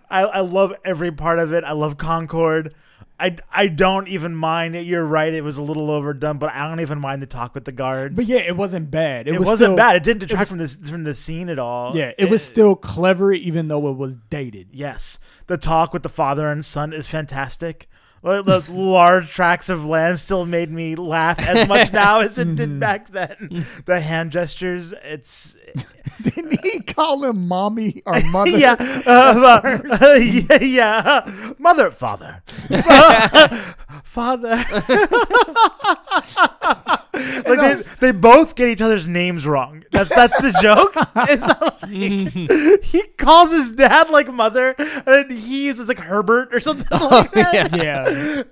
I, 0.10 0.22
I 0.22 0.40
love 0.40 0.74
every 0.84 1.12
part 1.12 1.38
of 1.38 1.52
it. 1.52 1.64
I 1.64 1.72
love 1.72 1.98
Concorde. 1.98 2.74
I, 3.20 3.36
I 3.50 3.66
don't 3.66 4.06
even 4.08 4.34
mind 4.34 4.76
it. 4.76 4.86
You're 4.86 5.04
right. 5.04 5.32
It 5.34 5.42
was 5.42 5.58
a 5.58 5.62
little 5.62 5.90
overdone, 5.90 6.38
but 6.38 6.52
I 6.52 6.68
don't 6.68 6.80
even 6.80 7.00
mind 7.00 7.20
the 7.20 7.26
talk 7.26 7.52
with 7.54 7.64
the 7.64 7.72
guards. 7.72 8.14
But 8.14 8.26
yeah, 8.26 8.38
it 8.38 8.56
wasn't 8.56 8.92
bad. 8.92 9.26
It, 9.26 9.34
it, 9.34 9.40
was 9.40 9.60
not 9.60 9.76
bad. 9.76 9.96
It 9.96 10.04
didn't 10.04 10.20
detract 10.20 10.40
was- 10.40 10.48
from 10.50 10.58
this 10.58 10.90
from 10.90 11.04
the 11.04 11.14
scene 11.14 11.48
at 11.48 11.58
all. 11.58 11.96
Yeah, 11.96 12.12
it 12.16 12.30
was 12.30 12.44
still 12.44 12.76
clever, 12.76 13.32
even 13.32 13.68
though 13.68 13.88
it 13.88 13.96
was 13.96 14.16
dated. 14.30 14.68
Yes, 14.72 15.18
the 15.48 15.56
talk 15.56 15.92
with 15.92 16.04
the 16.04 16.08
father 16.08 16.48
and 16.48 16.64
son 16.64 16.92
is 16.92 17.08
fantastic. 17.08 17.88
The 18.22 18.64
large 18.68 19.30
tracts 19.30 19.68
of 19.68 19.86
land 19.86 20.18
still 20.18 20.46
made 20.46 20.70
me 20.70 20.96
laugh 20.96 21.38
as 21.38 21.68
much 21.68 21.92
now 21.92 22.20
as 22.20 22.38
it 22.38 22.56
did 22.56 22.68
hmm. 22.70 22.78
back 22.78 23.08
then. 23.08 23.66
The 23.84 24.00
hand 24.00 24.32
gestures, 24.32 24.92
it's 25.02 25.56
Didn't 26.22 26.60
he 26.62 26.80
call 26.80 27.24
him 27.24 27.48
mommy 27.48 28.02
or 28.06 28.20
mother? 28.32 28.50
yeah, 28.50 28.76
uh, 29.06 29.60
uh, 30.00 30.14
yeah, 30.14 30.62
yeah, 30.62 31.54
mother, 31.58 31.90
father, 31.90 32.42
father. 34.02 34.64
like 37.12 37.44
they, 37.44 37.82
they 38.00 38.12
both 38.12 38.54
get 38.54 38.68
each 38.68 38.80
other's 38.80 39.06
names 39.06 39.46
wrong. 39.46 39.84
That's 39.90 40.10
that's 40.10 40.40
the 40.40 40.56
joke. 40.62 40.94
It's 41.28 41.46
like, 41.46 42.84
he 42.84 43.02
calls 43.16 43.50
his 43.50 43.72
dad 43.72 44.10
like 44.10 44.32
mother, 44.32 44.74
and 44.78 45.30
he 45.30 45.66
uses 45.66 45.88
like 45.88 45.98
Herbert 45.98 46.54
or 46.54 46.60
something 46.60 46.86
like 46.98 47.32
that. 47.32 47.72
yeah. 47.76 48.42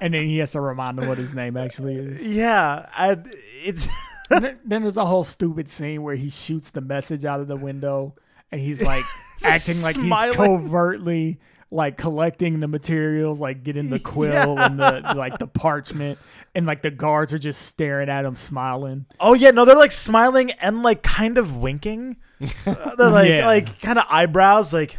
and 0.00 0.14
then 0.14 0.26
he 0.26 0.38
has 0.38 0.52
to 0.52 0.60
remind 0.60 0.98
him 0.98 1.08
what 1.08 1.18
his 1.18 1.34
name 1.34 1.56
actually 1.56 1.96
is. 1.96 2.22
Yeah, 2.26 2.86
I, 2.92 3.18
it's 3.64 3.88
And 3.88 4.15
then, 4.28 4.58
then 4.64 4.82
there's 4.82 4.96
a 4.96 5.06
whole 5.06 5.24
stupid 5.24 5.68
scene 5.68 6.02
where 6.02 6.16
he 6.16 6.30
shoots 6.30 6.70
the 6.70 6.80
message 6.80 7.24
out 7.24 7.40
of 7.40 7.48
the 7.48 7.56
window, 7.56 8.14
and 8.50 8.60
he's 8.60 8.82
like, 8.82 9.04
acting 9.44 9.80
like 9.82 9.94
smiling. 9.94 10.38
he's 10.38 10.46
covertly 10.70 11.40
like 11.70 11.96
collecting 11.96 12.60
the 12.60 12.68
materials, 12.68 13.40
like 13.40 13.62
getting 13.64 13.90
the 13.90 13.98
quill 14.12 14.58
and 14.58 14.78
the 14.78 15.02
like 15.16 15.38
the 15.38 15.46
parchment, 15.46 16.18
and 16.54 16.64
like 16.66 16.82
the 16.82 16.90
guards 16.90 17.32
are 17.32 17.38
just 17.38 17.62
staring 17.62 18.08
at 18.08 18.24
him, 18.24 18.36
smiling. 18.36 19.04
Oh 19.20 19.34
yeah, 19.34 19.50
no, 19.50 19.64
they're 19.64 19.76
like 19.76 19.92
smiling 19.92 20.52
and 20.52 20.82
like 20.82 21.02
kind 21.02 21.38
of 21.38 21.56
winking. 21.56 22.16
Uh, 22.66 22.94
they're 22.96 23.08
like 23.08 23.30
Yeah. 23.30 23.46
like 23.46 23.80
kind 23.80 23.98
of 23.98 24.04
eyebrows, 24.10 24.72
like. 24.72 24.98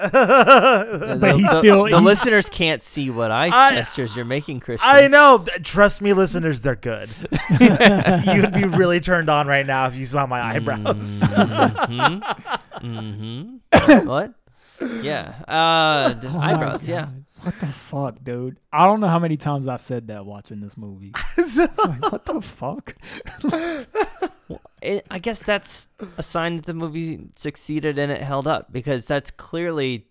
But 0.00 1.34
he's 1.36 1.50
still 1.50 1.84
the 1.84 1.98
he- 1.98 2.04
listeners 2.04 2.48
can't 2.48 2.82
see 2.82 3.10
what 3.10 3.30
eye 3.30 3.50
I- 3.52 3.74
gestures 3.74 4.14
you're 4.14 4.24
making, 4.24 4.60
Christian. 4.60 4.88
I 4.88 5.06
know. 5.08 5.44
Trust 5.62 6.00
me, 6.02 6.12
listeners, 6.12 6.60
they're 6.60 6.76
good. 6.76 7.10
You'd 7.60 8.52
be 8.52 8.64
really 8.64 9.00
turned 9.00 9.28
on 9.28 9.46
right 9.46 9.66
now 9.66 9.86
if 9.86 9.96
you 9.96 10.04
saw 10.04 10.26
my 10.26 10.40
eyebrows. 10.40 11.20
Mm-hmm. 12.80 14.06
what? 14.06 14.34
Yeah. 15.02 15.34
Uh, 15.48 16.14
Oh 16.24 16.38
eyebrows. 16.40 16.88
Yeah. 16.88 17.08
God. 17.50 17.60
What 17.60 17.60
the 17.60 17.72
fuck, 17.72 18.24
dude? 18.24 18.58
I 18.72 18.86
don't 18.86 19.00
know 19.00 19.08
how 19.08 19.18
many 19.18 19.36
times 19.36 19.68
I 19.68 19.76
said 19.76 20.08
that 20.08 20.26
watching 20.26 20.60
this 20.60 20.76
movie. 20.76 21.12
It's 21.38 21.56
like, 21.56 22.12
what 22.12 22.24
the 22.24 22.40
fuck? 22.40 22.94
It, 24.82 25.06
I 25.10 25.18
guess 25.18 25.42
that's 25.42 25.88
a 26.16 26.22
sign 26.22 26.56
that 26.56 26.66
the 26.66 26.74
movie 26.74 27.28
succeeded 27.36 27.98
and 27.98 28.12
it 28.12 28.22
held 28.22 28.46
up 28.46 28.72
because 28.72 29.06
that's 29.06 29.30
clearly 29.30 30.06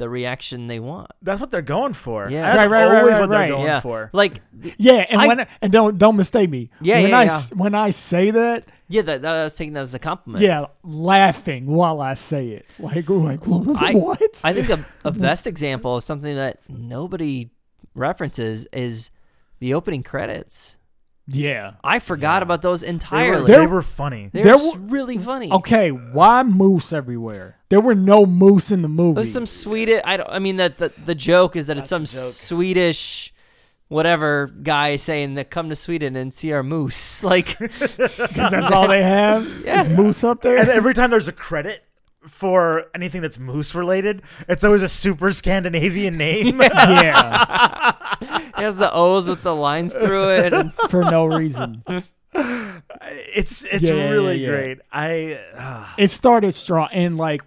the 0.00 0.08
reaction 0.08 0.66
they 0.66 0.80
want. 0.80 1.10
That's 1.22 1.40
what 1.40 1.52
they're 1.52 1.62
going 1.62 1.92
for. 1.92 2.28
Yeah. 2.28 2.42
That's 2.42 2.56
Right, 2.56 2.66
right, 2.66 2.86
right, 2.92 2.98
always 2.98 3.12
right, 3.12 3.20
what 3.20 3.30
they're 3.30 3.38
right. 3.40 3.48
going 3.50 3.66
yeah. 3.66 3.80
for. 3.80 4.10
Like, 4.12 4.40
Yeah, 4.78 5.06
and 5.08 5.20
I- 5.20 5.26
when 5.28 5.46
and 5.62 5.72
don't 5.72 5.96
don't 5.96 6.16
mistake 6.16 6.50
me. 6.50 6.70
Yeah, 6.80 7.00
when 7.02 7.10
yeah, 7.10 7.18
I 7.18 7.24
yeah. 7.24 7.40
when 7.54 7.74
I 7.76 7.90
say 7.90 8.32
that, 8.32 8.64
yeah, 8.88 9.02
that, 9.02 9.22
that 9.22 9.36
I 9.36 9.44
was 9.44 9.54
taking 9.54 9.74
that 9.74 9.80
as 9.82 9.94
a 9.94 9.98
compliment. 10.00 10.42
yeah, 10.42 10.64
laughing 10.82 11.66
while 11.66 12.00
I 12.00 12.14
say 12.14 12.48
it, 12.48 12.66
like 12.80 13.08
like 13.08 13.40
I- 13.46 13.94
what? 13.94 14.40
I 14.42 14.52
think 14.52 14.70
a, 14.70 14.84
a 15.04 15.12
best 15.12 15.46
example 15.46 15.94
of 15.96 16.02
something 16.02 16.34
that 16.34 16.58
nobody 16.68 17.50
references 17.94 18.66
is 18.72 19.10
the 19.60 19.74
opening 19.74 20.02
credits. 20.02 20.76
Yeah. 21.30 21.72
I 21.84 21.98
forgot 21.98 22.42
about 22.42 22.62
those 22.62 22.80
they, 22.80 22.86
were, 22.88 22.90
entirely. 22.92 23.46
they 23.52 23.66
were 23.66 23.82
funny. 23.82 24.30
They're 24.32 24.44
There 24.44 24.54
s- 24.54 24.74
were- 24.74 24.80
really 24.80 25.18
funny. 25.18 25.50
Okay, 25.52 25.90
why 25.90 26.42
moose 26.42 26.92
everywhere? 26.92 27.56
There 27.68 27.80
were 27.80 27.94
no 27.94 28.26
moose 28.26 28.70
in 28.70 28.82
the 28.82 28.88
movie. 28.88 29.16
There's 29.16 29.32
some 29.32 29.46
Swedish. 29.46 30.02
I 30.04 30.16
don't. 30.16 30.28
I 30.28 30.38
mean 30.40 30.56
that 30.56 30.78
the 30.78 30.92
the 31.04 31.14
joke 31.14 31.54
is 31.56 31.66
that 31.68 31.78
it's 31.78 31.88
some 31.88 32.02
That's 32.02 32.12
the 32.12 32.20
joke. 32.20 32.32
Swedish, 32.34 33.32
whatever 33.88 34.48
guy 34.62 34.96
saying 34.96 35.34
that 35.34 35.50
come 35.50 35.68
to 35.68 35.76
Sweden 35.76 36.16
and 36.16 36.32
see 36.34 36.52
our 36.52 36.62
moose. 36.62 37.22
Like, 37.30 37.58
because 37.58 37.96
that's 38.50 38.72
all 38.72 38.88
they 38.88 39.02
have 39.02 39.46
Yeah. 39.64 39.80
is 39.82 39.88
moose 39.88 40.24
up 40.24 40.42
there. 40.42 40.56
And 40.58 40.68
every 40.68 40.94
time 40.94 41.10
there's 41.10 41.28
a 41.28 41.32
credit 41.32 41.84
for 42.26 42.86
anything 42.94 43.22
that's 43.22 43.38
moose 43.38 43.74
related, 43.74 44.22
it's 44.48 44.62
always 44.64 44.82
a 44.82 44.88
super 44.88 45.32
Scandinavian 45.32 46.16
name. 46.16 46.60
yeah, 46.60 47.94
it 48.20 48.54
has 48.56 48.76
the 48.76 48.92
O's 48.92 49.28
with 49.28 49.42
the 49.42 49.54
lines 49.54 49.92
through 49.94 50.30
it. 50.30 50.52
and- 50.52 50.72
for 50.90 51.02
no 51.02 51.24
reason. 51.26 51.82
it's 52.34 53.64
it's 53.64 53.82
Yeah, 53.82 53.94
yeah, 53.94 54.10
really 54.10 54.36
yeah, 54.36 54.48
yeah. 54.50 54.56
great. 54.56 54.78
I 54.92 55.40
ah. 55.56 55.94
It 55.98 56.08
started 56.08 56.52
strong, 56.52 56.88
and 56.92 57.16
like 57.16 57.42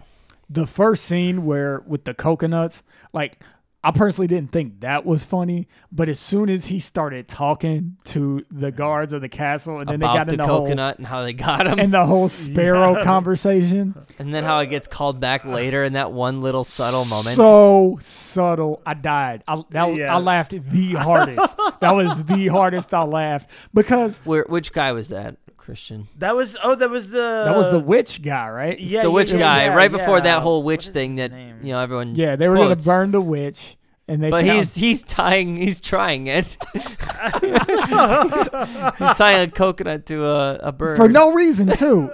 the 0.50 0.66
first 0.66 1.04
scene 1.04 1.44
where 1.46 1.82
with 1.86 2.04
the 2.04 2.14
coconuts, 2.14 2.82
like 3.12 3.38
I 3.84 3.90
personally 3.90 4.26
didn't 4.28 4.50
think 4.50 4.80
that 4.80 5.04
was 5.04 5.24
funny, 5.24 5.68
but 5.92 6.08
as 6.08 6.18
soon 6.18 6.48
as 6.48 6.66
he 6.66 6.78
started 6.78 7.28
talking 7.28 7.98
to 8.04 8.44
the 8.50 8.72
guards 8.72 9.12
of 9.12 9.20
the 9.20 9.28
castle, 9.28 9.78
and 9.78 9.86
then 9.88 10.00
they 10.00 10.06
got 10.06 10.26
the 10.26 10.32
in 10.32 10.38
the 10.38 10.46
coconut 10.46 10.96
and 10.96 11.06
how 11.06 11.22
they 11.22 11.34
got 11.34 11.66
him, 11.66 11.72
whole 11.74 11.80
and 11.84 11.92
the 11.92 12.06
whole 12.06 12.28
sparrow 12.30 13.04
conversation, 13.04 13.94
and 14.18 14.34
then 14.34 14.42
how 14.42 14.60
it 14.60 14.66
gets 14.70 14.86
called 14.86 15.20
back 15.20 15.44
later 15.44 15.84
in 15.84 15.92
that 15.92 16.12
one 16.12 16.40
little 16.40 16.64
subtle 16.64 17.04
moment. 17.04 17.36
so 17.36 17.98
subtle. 18.00 18.80
I 18.86 18.94
died. 18.94 19.44
I 19.46 19.62
that, 19.70 19.94
Yeah. 19.94 20.14
I 20.14 20.18
laughed 20.18 20.52
the 20.52 20.92
hardest. 20.94 21.56
that 21.80 21.94
was 21.94 22.24
the 22.24 22.46
hardest 22.48 22.94
I 22.94 23.02
laughed 23.02 23.50
because 23.74 24.18
Where 24.24 24.44
which 24.48 24.72
guy 24.72 24.92
was 24.92 25.10
that, 25.10 25.36
Christian? 25.64 26.08
that 26.18 26.36
was 26.36 26.56
oh 26.62 26.74
that 26.74 26.90
was 26.90 27.10
the 27.10 27.44
that 27.46 27.56
was 27.56 27.70
the 27.70 27.78
witch 27.78 28.22
guy, 28.22 28.48
right? 28.50 28.74
It's 28.74 28.82
Yeah, 28.92 29.02
the 29.02 29.10
witch 29.10 29.32
yeah, 29.32 29.38
guy, 29.38 29.64
yeah, 29.64 29.74
right 29.74 29.90
before 29.90 30.20
that 30.20 30.42
whole 30.42 30.62
What 30.62 30.66
witch 30.66 30.84
is 30.84 30.90
thing 30.90 31.16
his 31.16 31.30
that 31.30 31.32
name? 31.36 31.56
you 31.62 31.72
know 31.72 31.80
everyone. 31.80 32.14
Yeah, 32.14 32.36
they 32.36 32.48
were 32.48 32.56
quotes. 32.56 32.84
gonna 32.84 32.96
burn 32.98 33.10
the 33.12 33.20
witch, 33.20 33.76
and 34.08 34.22
they. 34.22 34.30
But 34.30 34.44
found- 34.44 34.56
he's 34.58 34.74
he's 34.74 35.02
tying 35.02 35.56
he's 35.56 35.80
trying 35.80 36.26
it. 36.26 36.56
he's 36.74 36.82
tying 39.16 39.48
a 39.48 39.50
coconut 39.50 40.06
to 40.06 40.24
a, 40.26 40.54
a 40.56 40.72
bird. 40.72 40.96
for 40.96 41.08
no 41.08 41.32
reason 41.32 41.68
too. 41.76 42.10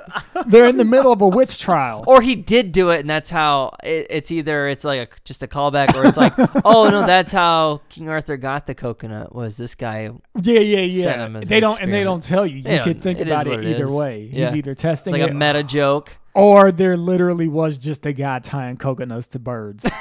They're 0.46 0.68
in 0.68 0.76
the 0.76 0.84
middle 0.84 1.12
of 1.12 1.20
a 1.22 1.28
witch 1.28 1.58
trial. 1.58 2.04
or 2.06 2.20
he 2.22 2.36
did 2.36 2.72
do 2.72 2.90
it, 2.90 3.00
and 3.00 3.10
that's 3.10 3.30
how 3.30 3.74
it, 3.82 4.06
it's 4.10 4.30
either 4.30 4.68
it's 4.68 4.84
like 4.84 5.00
a, 5.00 5.08
just 5.24 5.42
a 5.42 5.46
callback, 5.46 5.94
or 5.96 6.06
it's 6.06 6.16
like, 6.16 6.32
oh 6.64 6.88
no, 6.90 7.06
that's 7.06 7.32
how 7.32 7.80
King 7.88 8.08
Arthur 8.08 8.36
got 8.36 8.66
the 8.66 8.74
coconut. 8.74 9.34
Was 9.34 9.56
this 9.56 9.74
guy? 9.74 10.10
Yeah, 10.40 10.60
yeah, 10.60 11.02
Set 11.04 11.18
yeah. 11.18 11.26
him 11.26 11.36
as 11.36 11.48
They 11.48 11.56
an 11.56 11.62
don't, 11.62 11.80
and 11.80 11.92
they 11.92 12.04
don't 12.04 12.22
tell 12.22 12.46
you. 12.46 12.56
You 12.56 12.62
They 12.62 12.78
can 12.80 13.00
think 13.00 13.20
it 13.20 13.28
is 13.28 13.32
about 13.32 13.46
it 13.46 13.64
it 13.64 13.70
either 13.74 13.84
is. 13.84 13.90
way. 13.90 14.28
Yeah. 14.32 14.46
He's 14.48 14.56
either 14.56 14.74
testing 14.74 15.14
It's 15.14 15.20
testing 15.20 15.22
like 15.22 15.30
a 15.30 15.34
meta 15.34 15.62
joke. 15.64 16.18
Or 16.34 16.72
there 16.72 16.96
literally 16.96 17.48
was 17.48 17.78
just 17.78 18.06
a 18.06 18.12
guy 18.12 18.38
tying 18.38 18.76
coconuts 18.76 19.26
to 19.28 19.38
birds. 19.38 19.84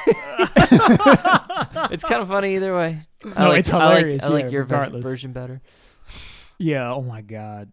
It's 1.92 2.04
kind 2.04 2.22
of 2.22 2.28
funny 2.28 2.56
either 2.56 2.76
way. 2.76 3.02
I 3.36 3.42
No, 3.44 3.48
like, 3.50 3.60
it's 3.60 3.70
I 3.70 3.76
like, 3.78 3.96
hilarious, 3.98 4.22
I 4.24 4.28
like 4.28 4.44
yeah, 4.46 4.50
your 4.50 4.62
regardless. 4.62 5.02
version 5.02 5.32
better. 5.32 5.60
yeah. 6.58 6.92
Oh 6.92 7.02
my 7.02 7.20
god. 7.22 7.72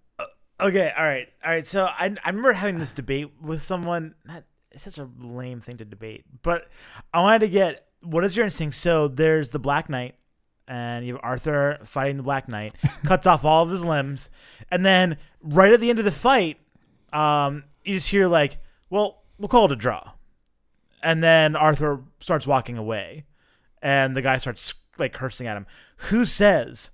Okay, 0.59 0.91
all 0.97 1.05
right, 1.05 1.27
all 1.45 1.51
right. 1.51 1.67
So 1.67 1.85
I 1.85 2.15
I 2.23 2.29
remember 2.29 2.53
having 2.53 2.79
this 2.79 2.91
debate 2.91 3.31
with 3.41 3.61
someone. 3.61 4.15
Not 4.25 4.43
it's 4.71 4.83
such 4.83 4.97
a 4.97 5.07
lame 5.19 5.61
thing 5.61 5.77
to 5.77 5.85
debate, 5.85 6.25
but 6.41 6.67
I 7.13 7.21
wanted 7.21 7.39
to 7.39 7.49
get 7.49 7.87
what 8.01 8.23
is 8.23 8.35
your 8.35 8.45
instinct. 8.45 8.75
So 8.75 9.07
there's 9.07 9.49
the 9.49 9.59
Black 9.59 9.89
Knight, 9.89 10.15
and 10.67 11.05
you 11.05 11.13
have 11.13 11.21
Arthur 11.23 11.79
fighting 11.83 12.17
the 12.17 12.23
Black 12.23 12.47
Knight, 12.49 12.73
cuts 13.03 13.27
off 13.27 13.45
all 13.45 13.63
of 13.63 13.69
his 13.69 13.85
limbs, 13.85 14.29
and 14.71 14.85
then 14.85 15.17
right 15.41 15.71
at 15.73 15.79
the 15.79 15.89
end 15.91 15.99
of 15.99 16.05
the 16.05 16.11
fight, 16.11 16.57
um, 17.13 17.63
you 17.87 17.95
just 17.95 18.09
hear 18.09 18.27
like, 18.27 18.59
"Well, 18.89 19.23
we'll 19.37 19.49
call 19.49 19.65
it 19.65 19.71
a 19.71 19.75
draw," 19.75 20.11
and 21.01 21.23
then 21.23 21.55
Arthur 21.55 22.01
starts 22.19 22.45
walking 22.45 22.77
away, 22.77 23.25
and 23.81 24.15
the 24.15 24.21
guy 24.21 24.37
starts 24.37 24.73
like 24.97 25.13
cursing 25.13 25.47
at 25.47 25.57
him. 25.57 25.65
Who 26.09 26.25
says 26.25 26.91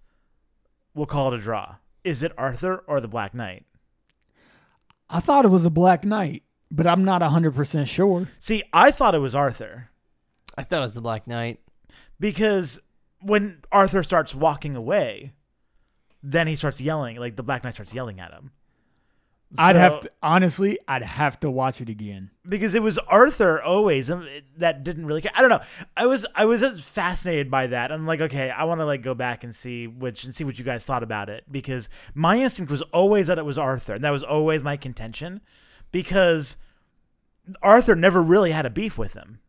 we'll 0.93 1.05
call 1.05 1.33
it 1.33 1.37
a 1.37 1.41
draw? 1.41 1.75
Is 2.03 2.21
it 2.21 2.31
Arthur 2.37 2.83
or 2.87 2.99
the 2.99 3.07
Black 3.07 3.33
Knight? 3.33 3.65
I 5.09 5.19
thought 5.19 5.45
it 5.45 5.49
was 5.49 5.65
a 5.65 5.69
Black 5.69 6.03
Knight, 6.05 6.43
but 6.69 6.87
I'm 6.87 7.03
not 7.03 7.21
hundred 7.21 7.55
percent 7.55 7.87
sure. 7.87 8.27
See, 8.39 8.63
I 8.73 8.91
thought 8.91 9.15
it 9.15 9.19
was 9.19 9.35
Arthur 9.35 9.89
I 10.57 10.63
thought 10.63 10.79
it 10.79 10.81
was 10.81 10.93
the 10.93 11.01
Black 11.01 11.27
Knight. 11.27 11.59
because 12.19 12.79
when 13.21 13.61
Arthur 13.71 14.03
starts 14.03 14.35
walking 14.35 14.75
away, 14.75 15.33
then 16.21 16.47
he 16.47 16.55
starts 16.55 16.79
yelling, 16.81 17.17
like 17.17 17.35
the 17.35 17.43
Black 17.43 17.63
Knight 17.63 17.73
starts 17.73 17.93
yelling 17.93 18.19
at 18.19 18.31
him. 18.31 18.51
I'd 19.57 19.75
have 19.75 20.01
to 20.01 20.11
honestly. 20.21 20.79
I'd 20.87 21.03
have 21.03 21.39
to 21.41 21.49
watch 21.51 21.81
it 21.81 21.89
again. 21.89 22.31
because 22.47 22.75
it 22.75 22.81
was 22.81 22.97
Arthur 22.99 23.61
always 23.61 24.09
um, 24.09 24.27
that 24.57 24.83
didn't 24.83 25.05
really 25.05 25.21
care. 25.21 25.31
I 25.35 25.41
don't 25.41 25.49
know. 25.49 25.61
I 25.95 26.05
was 26.05 26.25
I 26.35 26.45
was 26.45 26.63
fascinated 26.81 27.51
by 27.51 27.67
that. 27.67 27.91
I'm 27.91 28.07
like, 28.07 28.21
okay, 28.21 28.49
I 28.49 28.63
want 28.63 28.81
to 28.81 28.85
like 28.85 29.01
go 29.01 29.13
back 29.13 29.43
and 29.43 29.55
see 29.55 29.87
which 29.87 30.23
and 30.23 30.33
see 30.33 30.43
what 30.43 30.57
you 30.57 30.65
guys 30.65 30.85
thought 30.85 31.03
about 31.03 31.29
it 31.29 31.43
because 31.51 31.89
my 32.13 32.39
instinct 32.39 32.71
was 32.71 32.81
always 32.83 33.27
that 33.27 33.37
it 33.37 33.45
was 33.45 33.57
Arthur, 33.57 33.93
and 33.93 34.03
that 34.03 34.11
was 34.11 34.23
always 34.23 34.63
my 34.63 34.77
contention 34.77 35.41
because 35.91 36.57
Arthur 37.61 37.95
never 37.95 38.21
really 38.21 38.51
had 38.51 38.65
a 38.65 38.69
beef 38.69 38.97
with 38.97 39.13
him, 39.13 39.39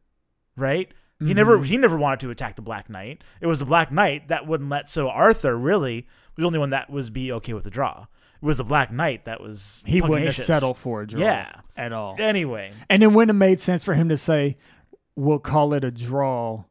right? 0.57 0.93
He 1.25 1.33
never 1.33 1.63
he 1.65 1.79
never 1.79 1.97
wanted 1.97 2.21
to 2.21 2.31
attack 2.31 2.57
the 2.57 2.61
Black 2.63 2.91
Knight. 2.91 3.23
It 3.41 3.47
was 3.47 3.59
the 3.61 3.65
Black 3.65 3.91
Knight 3.91 4.29
that 4.29 4.47
wouldn't 4.47 4.69
let. 4.69 4.91
So 4.91 5.09
Arthur 5.09 5.57
really 5.57 6.07
was 6.37 6.43
the 6.43 6.47
only 6.47 6.59
one 6.59 6.71
that 6.71 6.91
was 6.91 7.09
be 7.09 7.33
okay 7.33 7.55
with 7.55 7.65
the 7.65 7.71
draw. 7.71 8.07
It 8.45 8.47
was 8.47 8.59
the 8.59 8.65
Black 8.65 8.93
Knight 8.93 9.25
that 9.25 9.41
was 9.41 9.83
He 9.87 10.03
wouldn't 10.03 10.19
have 10.19 10.35
pugnacious. 10.35 10.47
settled 10.47 10.77
for 10.77 11.01
a 11.01 11.07
draw. 11.07 11.21
Yeah. 11.21 11.51
at 11.79 11.93
all. 11.93 12.15
Anyway, 12.19 12.73
And 12.91 13.03
it 13.03 13.07
wouldn't 13.09 13.31
have 13.31 13.37
made 13.37 13.59
sense 13.59 13.83
for 13.83 13.95
him 13.95 14.09
to 14.11 14.17
say, 14.19 14.59
"We'll 15.17 15.39
call 15.41 15.73
it 15.73 15.83
a 15.83 15.91
draw," 15.91 16.65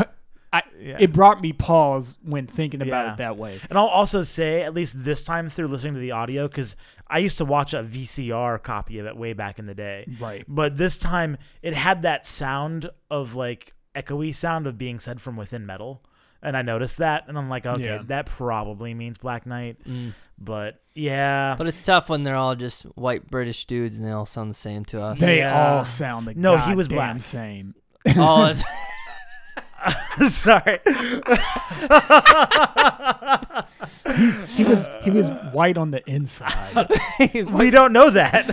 I, 0.53 0.63
Yeah. 0.79 0.97
it 0.99 1.12
brought 1.13 1.41
me 1.41 1.53
pause 1.53 2.17
when 2.23 2.47
thinking 2.47 2.81
about 2.81 3.05
Yeah. 3.05 3.13
it 3.13 3.17
that 3.17 3.38
way. 3.38 3.60
And 3.69 3.77
I'll 3.77 3.86
also 3.88 4.23
say, 4.23 4.62
at 4.63 4.73
least 4.73 5.03
this 5.03 5.21
time 5.23 5.49
through 5.49 5.67
listening 5.67 5.95
to 5.95 5.99
the 5.99 6.12
audio, 6.12 6.47
because 6.47 6.75
I 7.07 7.19
used 7.19 7.38
to 7.39 7.45
watch 7.45 7.73
a 7.73 7.83
VCR 7.83 8.62
copy 8.62 8.99
of 8.99 9.05
it 9.05 9.17
way 9.17 9.33
back 9.33 9.60
in 9.60 9.65
the 9.65 9.75
day. 9.75 10.07
Right. 10.19 10.45
But 10.47 10.77
this 10.77 10.97
time, 10.97 11.38
it 11.62 11.73
had 11.73 12.01
that 12.03 12.25
sound 12.25 12.89
of 13.10 13.36
like 13.36 13.73
echoey 13.95 14.33
sound 14.36 14.67
of 14.67 14.77
being 14.77 14.99
said 14.99 15.19
from 15.19 15.36
within 15.36 15.65
metal. 15.65 16.03
And 16.41 16.56
I 16.56 16.62
noticed 16.62 16.97
that, 16.97 17.26
and 17.28 17.38
I'm 17.38 17.50
like, 17.50 17.65
okay, 17.65 17.84
Yeah. 17.84 18.04
that 18.08 18.26
probably 18.28 18.93
means 18.93 19.17
Black 19.17 19.45
Knight. 19.45 19.78
Mm. 19.86 20.13
But 20.39 20.80
yeah, 20.93 21.56
But 21.58 21.65
it's 21.67 21.82
tough 21.82 22.10
when 22.10 22.23
they're 22.23 22.36
all 22.36 22.56
just 22.56 22.84
white 22.95 23.28
British 23.30 23.65
dudes 23.65 23.97
and 23.97 24.08
they 24.08 24.12
all 24.12 24.28
sound 24.28 24.52
the 24.52 24.56
same 24.56 24.86
to 24.86 25.02
us. 25.02 25.19
They 25.19 25.39
Yeah. 25.39 25.78
all 25.78 25.84
sound 25.86 26.28
the 26.28 26.36
No, 26.36 26.58
he 26.58 26.76
was 26.76 26.88
goddamn 26.88 27.15
black. 27.15 27.21
same. 27.21 27.73
oh, 28.17 28.45
it's- 28.52 28.63
sorry. 30.34 30.80
He 34.56 34.63
was 34.63 34.89
he 35.04 35.12
was 35.12 35.30
white 35.52 35.78
on 35.78 35.91
the 35.91 36.02
inside. 36.10 36.88
he's 37.32 37.52
we 37.52 37.69
don't 37.69 37.93
know 37.93 38.10
that. 38.10 38.45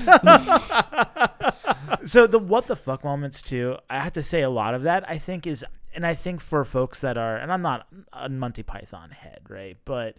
so 2.04 2.26
the 2.26 2.38
what 2.38 2.66
the 2.66 2.76
fuck 2.76 3.04
moments 3.04 3.40
too. 3.42 3.76
I 3.88 4.00
have 4.00 4.12
to 4.14 4.22
say 4.22 4.42
a 4.42 4.50
lot 4.50 4.74
of 4.74 4.82
that 4.82 5.08
I 5.08 5.18
think 5.18 5.46
is, 5.46 5.64
and 5.94 6.06
I 6.06 6.14
think 6.14 6.40
for 6.40 6.64
folks 6.64 7.00
that 7.00 7.16
are, 7.16 7.36
and 7.36 7.52
I'm 7.52 7.62
not 7.62 7.86
a 8.12 8.28
Monty 8.28 8.62
Python 8.62 9.10
head, 9.10 9.40
right? 9.48 9.76
But 9.84 10.16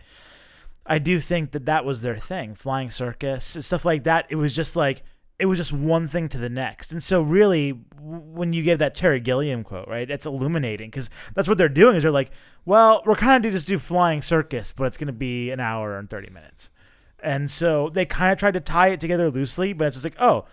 I 0.85 0.99
do 0.99 1.19
think 1.19 1.51
that 1.51 1.65
that 1.65 1.85
was 1.85 2.01
their 2.01 2.17
thing, 2.17 2.55
flying 2.55 2.91
circus 2.91 3.57
stuff 3.59 3.85
like 3.85 4.03
that. 4.03 4.25
It 4.29 4.35
was 4.35 4.53
just 4.53 4.75
like 4.75 5.03
it 5.37 5.47
was 5.47 5.57
just 5.57 5.73
one 5.73 6.07
thing 6.07 6.29
to 6.29 6.37
the 6.37 6.49
next, 6.49 6.91
and 6.91 7.03
so 7.03 7.21
really, 7.21 7.71
when 7.99 8.53
you 8.53 8.63
give 8.63 8.79
that 8.79 8.95
Terry 8.95 9.19
Gilliam 9.19 9.63
quote, 9.63 9.87
right, 9.87 10.09
it's 10.09 10.25
illuminating 10.25 10.89
because 10.89 11.09
that's 11.33 11.47
what 11.47 11.57
they're 11.57 11.67
doing. 11.67 11.95
Is 11.95 12.03
they're 12.03 12.11
like, 12.11 12.31
well, 12.63 13.03
we're 13.05 13.15
kind 13.15 13.45
of 13.45 13.51
just 13.51 13.67
do 13.67 13.77
flying 13.77 14.21
circus, 14.21 14.71
but 14.71 14.85
it's 14.85 14.97
going 14.97 15.07
to 15.07 15.13
be 15.13 15.51
an 15.51 15.59
hour 15.59 15.97
and 15.97 16.09
thirty 16.09 16.29
minutes. 16.29 16.71
And 17.19 17.49
so 17.49 17.89
they 17.89 18.05
kind 18.05 18.31
of 18.31 18.37
tried 18.37 18.53
to 18.53 18.59
tie 18.59 18.89
it 18.89 18.99
together 18.99 19.31
loosely, 19.31 19.73
but 19.73 19.85
it's 19.85 19.95
just 19.95 20.05
like, 20.05 20.15
oh, 20.19 20.45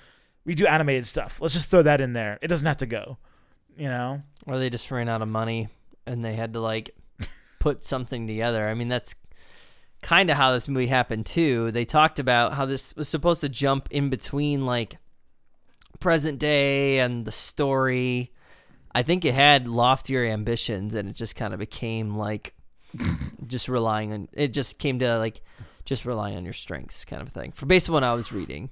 we 0.44 0.54
do 0.54 0.66
animated 0.66 1.06
stuff. 1.06 1.40
Let's 1.40 1.54
just 1.54 1.70
throw 1.70 1.82
that 1.82 2.00
in 2.00 2.14
there. 2.14 2.38
It 2.40 2.48
doesn't 2.48 2.66
have 2.66 2.78
to 2.78 2.87
go. 2.87 3.18
You 3.76 3.88
know? 3.88 4.22
or 4.46 4.58
they 4.58 4.70
just 4.70 4.90
ran 4.90 5.08
out 5.08 5.22
of 5.22 5.28
money 5.28 5.68
and 6.06 6.24
they 6.24 6.35
had 6.35 6.52
to 6.52 6.61
like 6.61 6.94
put 7.61 7.85
something 7.85 8.26
together. 8.26 8.68
I 8.68 8.74
mean, 8.74 8.88
that's 8.88 9.14
kind 10.02 10.30
of 10.30 10.37
how 10.37 10.52
this 10.52 10.68
movie 10.68 10.88
happened 10.88 11.26
too. 11.26 11.70
They 11.70 11.85
talked 11.85 12.18
about 12.18 12.54
how 12.54 12.66
this 12.66 12.94
was 12.96 13.08
supposed 13.08 13.40
to 13.42 13.48
jump 13.48 13.88
in 13.90 14.11
between 14.11 14.66
like 14.66 14.98
present 16.00 16.38
day 16.38 16.98
and 16.98 17.24
the 17.24 17.32
story. 17.32 18.32
I 18.94 19.02
think 19.02 19.24
it 19.24 19.35
had 19.35 19.68
loftier 19.68 20.24
ambitions 20.24 20.94
and 20.94 21.08
it 21.08 21.16
just 21.16 21.37
kind 21.37 21.54
of 21.54 21.61
became 21.61 22.16
like 22.16 22.54
just 23.46 23.68
relying 23.68 24.12
on 24.12 24.28
it 24.32 24.52
just 24.52 24.78
came 24.78 24.98
to 24.98 25.18
like 25.18 25.40
just 25.85 26.04
relying 26.04 26.37
on 26.37 26.44
your 26.44 26.52
strengths 26.52 27.04
kind 27.04 27.22
of 27.22 27.28
thing. 27.30 27.52
For 27.52 27.66
based 27.66 27.88
on 27.88 27.94
what 27.94 28.04
I 28.04 28.14
was 28.14 28.32
reading. 28.32 28.70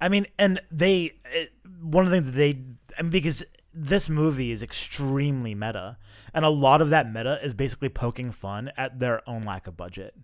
I 0.00 0.08
mean, 0.08 0.26
and 0.38 0.60
they, 0.70 1.12
it, 1.32 1.52
one 1.80 2.04
of 2.04 2.10
the 2.10 2.16
things 2.16 2.26
that 2.26 2.36
they, 2.36 2.58
and 2.98 3.10
because 3.10 3.44
this 3.74 4.08
movie 4.08 4.50
is 4.52 4.62
extremely 4.62 5.54
meta, 5.54 5.96
and 6.34 6.44
a 6.44 6.50
lot 6.50 6.80
of 6.80 6.90
that 6.90 7.12
meta 7.12 7.38
is 7.42 7.54
basically 7.54 7.88
poking 7.88 8.30
fun 8.30 8.70
at 8.76 8.98
their 8.98 9.28
own 9.28 9.44
lack 9.44 9.66
of 9.66 9.76
budget. 9.76 10.14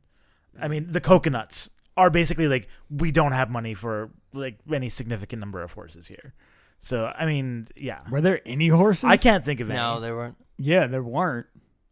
I 0.60 0.68
mean, 0.68 0.90
the 0.90 1.00
coconuts 1.00 1.70
are 1.96 2.10
basically 2.10 2.48
like, 2.48 2.68
we 2.90 3.10
don't 3.10 3.32
have 3.32 3.50
money 3.50 3.74
for 3.74 4.10
like 4.32 4.58
any 4.72 4.88
significant 4.88 5.40
number 5.40 5.62
of 5.62 5.72
horses 5.72 6.08
here. 6.08 6.34
So, 6.80 7.06
I 7.06 7.26
mean, 7.26 7.68
yeah. 7.76 8.00
Were 8.10 8.20
there 8.20 8.40
any 8.46 8.68
horses? 8.68 9.04
I 9.04 9.16
can't 9.16 9.44
think 9.44 9.60
of 9.60 9.70
any. 9.70 9.78
No, 9.78 10.00
there 10.00 10.14
weren't. 10.14 10.36
Yeah, 10.58 10.86
there 10.86 11.02
weren't. 11.02 11.46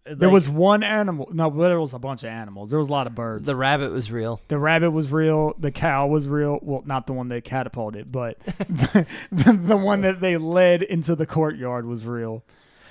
There 0.08 0.30
was 0.30 0.48
one 0.48 0.82
animal. 0.82 1.28
No, 1.32 1.50
but 1.50 1.68
there 1.68 1.80
was 1.80 1.94
a 1.94 1.98
bunch 1.98 2.22
of 2.22 2.30
animals. 2.30 2.70
There 2.70 2.78
was 2.78 2.88
a 2.88 2.92
lot 2.92 3.06
of 3.06 3.14
birds. 3.14 3.46
The 3.46 3.56
rabbit 3.56 3.92
was 3.92 4.10
real. 4.10 4.40
The 4.48 4.58
rabbit 4.58 4.92
was 4.92 5.10
real. 5.10 5.54
The 5.58 5.72
cow 5.72 6.06
was 6.06 6.28
real. 6.28 6.58
Well, 6.62 6.82
not 6.86 7.06
the 7.06 7.12
one 7.12 7.28
that 7.28 7.44
catapulted, 7.44 8.12
but 8.12 8.38
the, 8.44 9.06
the, 9.32 9.52
the 9.52 9.76
one 9.76 10.02
that 10.02 10.20
they 10.20 10.36
led 10.36 10.82
into 10.82 11.16
the 11.16 11.26
courtyard 11.26 11.86
was 11.86 12.06
real. 12.06 12.44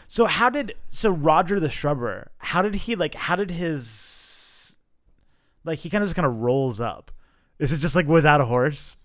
So 0.08 0.25
how 0.25 0.49
did 0.49 0.75
so 0.89 1.10
Roger 1.10 1.60
the 1.60 1.69
Shrubber? 1.69 2.32
How 2.38 2.62
did 2.62 2.75
he 2.75 2.95
like? 2.95 3.15
How 3.15 3.36
did 3.36 3.51
his 3.51 4.75
like? 5.63 5.80
He 5.80 5.89
kind 5.89 6.04
of 6.04 6.08
just 6.08 6.15
kind 6.15 6.28
of 6.28 6.38
rolls 6.38 6.80
up. 6.80 7.12
Is 7.58 7.71
it 7.71 7.78
just 7.78 7.95
like 7.95 8.08
without 8.08 8.41
a 8.41 8.45
horse? 8.45 8.97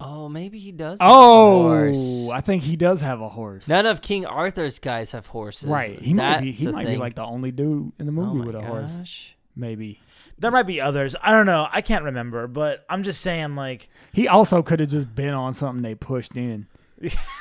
Oh, 0.00 0.28
maybe 0.28 0.58
he 0.58 0.72
does. 0.72 0.98
have 1.00 1.08
a 1.08 1.12
Oh, 1.12 1.62
horse. 1.62 2.30
I 2.32 2.40
think 2.40 2.62
he 2.62 2.76
does 2.76 3.02
have 3.02 3.20
a 3.20 3.28
horse. 3.28 3.68
None 3.68 3.84
of 3.86 4.00
King 4.00 4.24
Arthur's 4.24 4.78
guys 4.78 5.12
have 5.12 5.26
horses. 5.26 5.68
right. 5.68 6.00
He 6.00 6.14
might 6.14 6.40
be. 6.40 6.52
He 6.52 6.66
a 6.66 6.72
might 6.72 6.86
be 6.86 6.96
like 6.96 7.14
the 7.16 7.24
only 7.24 7.50
dude 7.52 7.92
in 7.98 8.06
the 8.06 8.12
oh 8.12 8.24
movie 8.26 8.38
my 8.40 8.46
with 8.46 8.54
a 8.56 8.62
horse. 8.62 9.34
Maybe. 9.54 10.00
There 10.38 10.50
might 10.50 10.62
be 10.66 10.80
others. 10.80 11.14
I 11.22 11.32
don't 11.32 11.44
know. 11.44 11.68
I 11.70 11.82
can't 11.82 12.04
remember. 12.04 12.46
But 12.46 12.86
I'm 12.88 13.02
just 13.02 13.20
saying, 13.20 13.56
like, 13.56 13.90
He 14.12 14.26
also 14.26 14.62
could 14.62 14.80
have 14.80 14.88
just 14.88 15.14
been 15.14 15.34
on 15.34 15.52
something 15.52 15.82
they 15.82 15.94
pushed 15.94 16.34
in. 16.36 16.66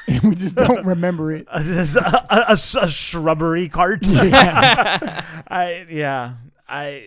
and 0.08 0.22
we 0.24 0.36
just 0.36 0.56
don't 0.58 0.86
remember 0.86 1.32
it. 1.32 1.48
a, 1.52 1.60
a, 2.30 2.36
a- 2.50 2.58
a 2.82 2.90
shrubbery 2.90 3.70
cart. 3.70 4.06
Yeah. 4.06 5.24
I 5.48 5.86
yeah. 5.90 6.34
I. 6.68 7.06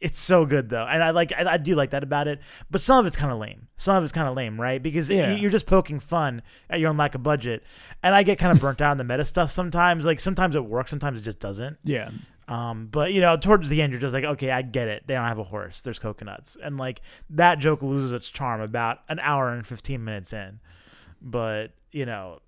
It's 0.00 0.18
so 0.20 0.46
good 0.46 0.70
though, 0.70 0.86
and 0.86 1.02
I 1.02 1.10
like. 1.10 1.30
I, 1.32 1.44
I 1.52 1.56
do 1.58 1.74
like 1.74 1.90
that 1.90 2.02
about 2.02 2.26
it. 2.26 2.40
But 2.70 2.80
some 2.80 2.98
of 2.98 3.06
it's 3.06 3.18
kind 3.18 3.30
of 3.30 3.38
lame. 3.38 3.68
Some 3.76 3.96
of 3.96 4.02
it's 4.02 4.12
kind 4.12 4.26
of 4.26 4.34
lame, 4.34 4.58
right? 4.58 4.82
Because 4.82 5.10
Yeah. 5.10 5.30
you- 5.32 5.36
you're 5.42 5.50
just 5.50 5.66
poking 5.66 6.00
fun 6.00 6.40
at 6.70 6.80
your 6.80 6.88
own 6.88 6.96
lack 6.96 7.14
of 7.14 7.22
budget, 7.22 7.62
and 8.02 8.14
I 8.14 8.22
get 8.22 8.38
kind 8.38 8.50
of 8.50 8.60
burnt 8.62 8.80
out 8.80 8.92
on 8.92 8.96
the 8.96 9.04
meta 9.04 9.26
stuff 9.26 9.50
sometimes. 9.50 10.06
Like 10.06 10.18
sometimes 10.18 10.54
it 10.54 10.64
works, 10.64 10.88
sometimes 10.90 11.20
it 11.20 11.24
just 11.24 11.38
doesn't. 11.40 11.76
yeah. 11.84 12.10
Um, 12.48 12.88
but 12.90 13.12
you 13.12 13.20
know, 13.20 13.36
towards 13.36 13.68
the 13.68 13.80
end, 13.82 13.92
you're 13.92 14.00
just 14.00 14.12
like, 14.14 14.24
okay, 14.24 14.50
I 14.50 14.62
get 14.62 14.88
it. 14.88 15.04
They 15.06 15.14
don't 15.14 15.28
have 15.28 15.38
a 15.38 15.44
horse. 15.44 15.82
There's 15.82 15.98
coconuts, 16.00 16.56
and 16.60 16.78
like 16.78 17.00
that 17.28 17.58
joke 17.60 17.82
loses 17.82 18.12
its 18.12 18.28
charm 18.30 18.60
about 18.60 19.00
an 19.08 19.18
hour 19.20 19.50
and 19.52 19.64
fifteen 19.66 20.02
minutes 20.02 20.32
in. 20.32 20.58
But 21.22 21.72
you 21.92 22.06
know, 22.06 22.40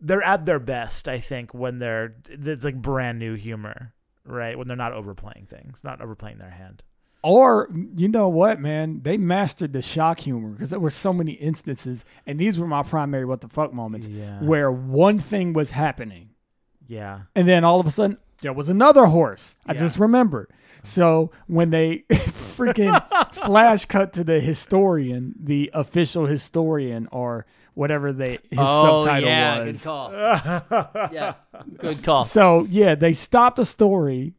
they're 0.00 0.22
at 0.22 0.46
their 0.46 0.58
best, 0.58 1.08
I 1.08 1.18
think, 1.20 1.54
when 1.54 1.78
they're 1.78 2.14
it's 2.28 2.64
like 2.64 2.80
brand 2.80 3.18
new 3.18 3.34
humor, 3.34 3.92
right? 4.24 4.56
When 4.56 4.68
they're 4.68 4.76
not 4.76 4.92
overplaying 4.92 5.46
things, 5.48 5.82
not 5.84 6.00
overplaying 6.00 6.38
their 6.38 6.50
hand. 6.50 6.82
Or 7.24 7.68
you 7.96 8.08
know 8.08 8.28
what, 8.28 8.60
man? 8.60 9.00
They 9.04 9.16
mastered 9.16 9.72
the 9.72 9.80
shock 9.82 10.18
humor 10.20 10.50
because 10.50 10.70
there 10.70 10.80
were 10.80 10.90
so 10.90 11.12
many 11.12 11.32
instances, 11.34 12.04
and 12.26 12.38
these 12.38 12.58
were 12.58 12.66
my 12.66 12.82
primary 12.82 13.24
what 13.24 13.40
the 13.42 13.48
fuck 13.48 13.72
moments, 13.72 14.08
Yeah. 14.08 14.40
where 14.40 14.72
one 14.72 15.18
thing 15.20 15.52
was 15.52 15.70
happening, 15.70 16.30
Yeah, 16.88 17.20
and 17.36 17.46
then 17.48 17.62
all 17.64 17.78
of 17.78 17.86
a 17.86 17.90
sudden 17.90 18.18
there 18.40 18.52
was 18.52 18.68
another 18.68 19.06
horse. 19.06 19.54
I 19.66 19.72
Yeah. 19.74 19.78
just 19.80 19.98
remembered. 20.00 20.50
So 20.82 21.30
when 21.46 21.70
they 21.70 21.98
freaking 22.10 23.00
flash 23.34 23.84
cut 23.84 24.12
to 24.14 24.24
the 24.24 24.40
historian, 24.40 25.34
the 25.40 25.70
official 25.72 26.26
historian, 26.26 27.08
or 27.12 27.46
whatever 27.74 28.12
they 28.12 28.38
his 28.50 28.58
oh 28.58 29.02
subtitle 29.04 29.28
yeah, 29.28 29.58
was. 29.64 29.72
good 29.72 29.84
call. 29.84 30.12
yeah, 31.12 31.34
good 31.78 32.02
call. 32.04 32.24
So 32.24 32.66
yeah, 32.70 32.94
they 32.94 33.12
stopped 33.12 33.56
the 33.56 33.64
story 33.64 34.34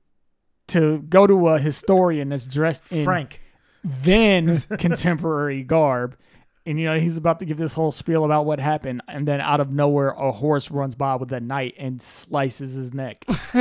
to 0.67 0.99
go 1.09 1.27
to 1.27 1.49
a 1.49 1.59
historian 1.59 2.29
that's 2.29 2.45
dressed 2.45 2.91
in 2.91 3.03
Frank. 3.03 3.41
then 3.83 4.59
contemporary 4.77 5.63
garb. 5.63 6.17
And 6.65 6.79
you 6.79 6.85
know 6.85 6.97
he's 6.97 7.17
about 7.17 7.39
to 7.39 7.45
give 7.45 7.57
this 7.57 7.73
whole 7.73 7.91
spiel 7.91 8.23
about 8.23 8.45
what 8.45 8.61
happened, 8.61 9.01
and 9.09 9.27
then 9.27 9.41
out 9.41 9.59
of 9.59 9.69
nowhere, 9.69 10.11
a 10.11 10.31
horse 10.31 10.71
runs 10.71 10.95
by 10.95 11.15
with 11.15 11.29
a 11.33 11.41
knife 11.41 11.73
and 11.77 12.01
slices 12.01 12.75
his 12.75 12.93
neck. 12.93 13.25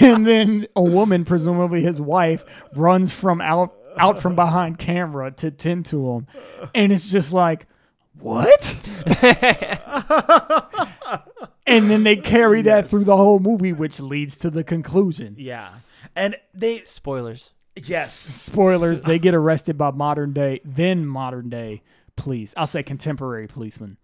and 0.00 0.26
then 0.26 0.66
a 0.74 0.82
woman, 0.82 1.24
presumably 1.24 1.82
his 1.82 2.00
wife, 2.00 2.44
runs 2.74 3.14
from 3.14 3.40
out 3.40 3.76
out 3.96 4.20
from 4.20 4.34
behind 4.34 4.78
camera 4.78 5.30
to 5.32 5.50
tend 5.50 5.86
to 5.86 6.10
him, 6.12 6.26
and 6.74 6.92
it's 6.92 7.10
just 7.10 7.32
like, 7.32 7.66
what? 8.18 8.74
and 11.66 11.90
then 11.90 12.04
they 12.04 12.16
carry 12.16 12.62
that 12.62 12.86
through 12.86 13.04
the 13.04 13.16
whole 13.16 13.38
movie, 13.38 13.72
which 13.72 14.00
leads 14.00 14.36
to 14.36 14.50
the 14.50 14.64
conclusion. 14.64 15.34
Yeah, 15.38 15.70
and 16.14 16.36
they 16.54 16.82
Spoilers. 16.84 17.50
yes, 17.76 18.12
Spoilers: 18.12 19.00
They 19.02 19.18
get 19.18 19.34
arrested 19.34 19.78
by 19.78 19.90
modern 19.90 20.32
day, 20.32 20.60
then 20.64 21.06
modern 21.06 21.48
day 21.48 21.82
police. 22.16 22.54
I'll 22.56 22.66
say 22.66 22.82
contemporary 22.82 23.46
policemen. 23.46 23.96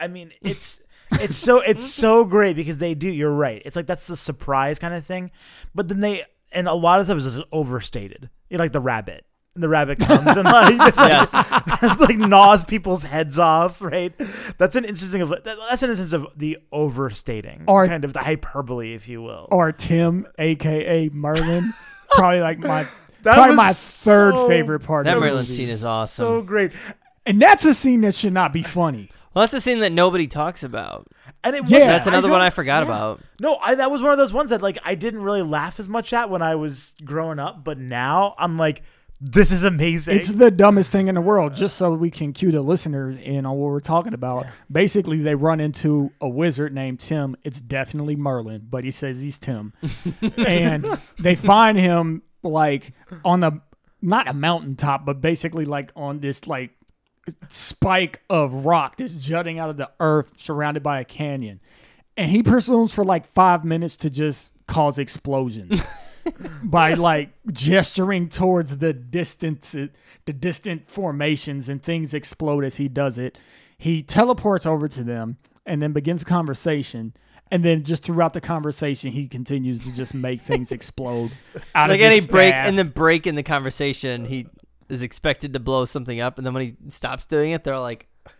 I 0.00 0.08
mean, 0.08 0.32
it's 0.42 0.80
it's 1.12 1.36
so 1.36 1.60
it's 1.60 1.84
so 1.84 2.24
great 2.24 2.56
because 2.56 2.78
they 2.78 2.94
do. 2.94 3.08
You're 3.08 3.30
right. 3.30 3.62
It's 3.64 3.76
like 3.76 3.86
that's 3.86 4.06
the 4.06 4.16
surprise 4.16 4.78
kind 4.78 4.94
of 4.94 5.04
thing, 5.04 5.30
but 5.74 5.88
then 5.88 6.00
they 6.00 6.24
and 6.54 6.68
a 6.68 6.74
lot 6.74 7.00
of 7.00 7.06
stuff 7.06 7.18
is 7.18 7.24
just 7.36 7.46
overstated. 7.52 8.30
You 8.50 8.58
know, 8.58 8.64
like 8.64 8.72
the 8.72 8.80
rabbit. 8.80 9.26
And 9.54 9.62
the 9.62 9.68
rabbit 9.68 10.00
comes 10.00 10.36
and 10.36 10.44
like, 10.44 10.76
just, 10.94 10.98
like, 10.98 11.08
Yes. 11.08 12.00
like 12.00 12.16
gnaws 12.16 12.64
people's 12.64 13.04
heads 13.04 13.38
off, 13.38 13.80
right? 13.80 14.12
That's 14.58 14.74
an 14.74 14.84
interesting 14.84 15.20
of 15.22 15.32
that's 15.44 15.82
an 15.84 15.90
instance 15.90 16.12
of 16.12 16.26
the 16.36 16.58
overstating, 16.72 17.64
Or- 17.68 17.86
kind 17.86 18.04
of 18.04 18.12
the 18.12 18.18
hyperbole, 18.20 18.94
if 18.94 19.08
you 19.08 19.22
will. 19.22 19.46
or 19.52 19.70
Tim, 19.70 20.26
aka 20.38 21.08
Merlin. 21.12 21.72
Probably 22.10 22.40
like 22.40 22.58
my 22.58 22.86
That 23.22 23.34
probably 23.36 23.54
my 23.56 23.72
third 23.72 24.34
so- 24.34 24.48
favorite 24.48 24.80
part 24.80 25.04
That 25.04 25.16
of 25.16 25.22
the 25.22 25.28
Merlin 25.28 25.42
scene 25.42 25.68
is 25.70 25.84
awesome. 25.84 26.22
So 26.24 26.42
great, 26.42 26.72
And 27.26 27.40
that's 27.40 27.64
a 27.64 27.74
scene 27.74 28.00
that 28.02 28.14
should 28.14 28.32
not 28.32 28.52
be 28.52 28.62
funny. 28.64 29.10
Well, 29.34 29.42
that's 29.42 29.52
the 29.52 29.60
scene 29.60 29.80
that 29.80 29.92
nobody 29.92 30.26
talks 30.26 30.62
about. 30.62 31.08
and 31.42 31.54
it 31.56 31.68
Yeah. 31.68 31.78
was 31.78 31.86
That's 31.86 32.06
another 32.06 32.30
one 32.30 32.40
I 32.40 32.50
forgot 32.50 32.78
yeah. 32.86 32.92
about. 32.92 33.20
No, 33.40 33.56
I, 33.56 33.74
that 33.74 33.90
was 33.90 34.02
one 34.02 34.12
of 34.12 34.18
those 34.18 34.32
ones 34.32 34.50
that 34.50 34.62
like 34.62 34.78
I 34.84 34.94
didn't 34.94 35.22
really 35.22 35.42
laugh 35.42 35.78
as 35.80 35.88
much 35.88 36.12
at 36.12 36.30
when 36.30 36.42
I 36.42 36.54
was 36.54 36.94
growing 37.04 37.38
up, 37.38 37.64
but 37.64 37.78
now 37.78 38.34
I'm 38.38 38.56
like, 38.56 38.82
this 39.20 39.52
is 39.52 39.64
amazing. 39.64 40.16
It's 40.16 40.32
the 40.32 40.50
dumbest 40.50 40.90
thing 40.92 41.08
in 41.08 41.14
the 41.14 41.20
world. 41.20 41.54
Just 41.54 41.76
so 41.76 41.92
we 41.94 42.10
can 42.10 42.32
cue 42.32 42.50
the 42.52 42.60
listeners 42.60 43.18
in 43.18 43.46
on 43.46 43.56
what 43.56 43.70
we're 43.70 43.80
talking 43.80 44.12
about. 44.12 44.44
Basically, 44.70 45.18
they 45.22 45.34
run 45.34 45.60
into 45.60 46.10
a 46.20 46.28
wizard 46.28 46.74
named 46.74 47.00
Tim. 47.00 47.34
It's 47.42 47.60
definitely 47.60 48.16
Merlin, 48.16 48.66
but 48.68 48.84
he 48.84 48.90
says 48.90 49.20
he's 49.20 49.38
Tim, 49.38 49.72
and 50.36 50.86
they 51.18 51.36
find 51.36 51.78
him 51.78 52.22
like 52.42 52.92
on 53.24 53.42
a 53.44 53.62
not 54.02 54.28
a 54.28 54.34
mountaintop, 54.34 55.06
but 55.06 55.20
basically 55.22 55.64
like 55.64 55.90
on 55.96 56.20
this 56.20 56.46
like 56.46 56.72
spike 57.48 58.22
of 58.28 58.52
rock 58.66 58.96
that's 58.96 59.14
jutting 59.14 59.58
out 59.58 59.70
of 59.70 59.76
the 59.76 59.90
earth, 60.00 60.34
surrounded 60.40 60.82
by 60.82 61.00
a 61.00 61.04
canyon, 61.04 61.60
and 62.16 62.30
he 62.30 62.42
pursues 62.42 62.92
for 62.92 63.04
like 63.04 63.32
five 63.32 63.64
minutes 63.64 63.96
to 63.98 64.10
just 64.10 64.52
cause 64.66 64.98
explosions 64.98 65.82
by 66.62 66.94
like 66.94 67.30
gesturing 67.52 68.28
towards 68.28 68.78
the 68.78 68.92
distance 68.92 69.74
the 70.26 70.32
distant 70.32 70.88
formations 70.90 71.68
and 71.68 71.82
things 71.82 72.14
explode 72.14 72.64
as 72.64 72.76
he 72.76 72.88
does 72.88 73.18
it. 73.18 73.36
He 73.76 74.02
teleports 74.02 74.64
over 74.64 74.88
to 74.88 75.04
them 75.04 75.36
and 75.66 75.82
then 75.82 75.92
begins 75.92 76.22
a 76.22 76.24
conversation. 76.24 77.12
And 77.50 77.62
then 77.62 77.84
just 77.84 78.02
throughout 78.04 78.32
the 78.32 78.40
conversation 78.40 79.12
he 79.12 79.28
continues 79.28 79.80
to 79.80 79.92
just 79.92 80.14
make 80.14 80.40
things 80.40 80.72
explode 80.72 81.32
out 81.74 81.90
Like 81.90 82.00
of 82.00 82.06
any 82.06 82.14
his 82.16 82.26
break 82.26 82.52
staff. 82.54 82.68
in 82.68 82.76
the 82.76 82.84
break 82.84 83.26
in 83.26 83.34
the 83.34 83.42
conversation, 83.42 84.24
he 84.24 84.46
is 84.88 85.02
expected 85.02 85.52
to 85.54 85.60
blow 85.60 85.84
something 85.84 86.20
up, 86.20 86.38
and 86.38 86.46
then 86.46 86.54
when 86.54 86.64
he 86.66 86.74
stops 86.88 87.26
doing 87.26 87.52
it, 87.52 87.64
they're 87.64 87.78
like, 87.78 88.06
"Are 88.26 88.32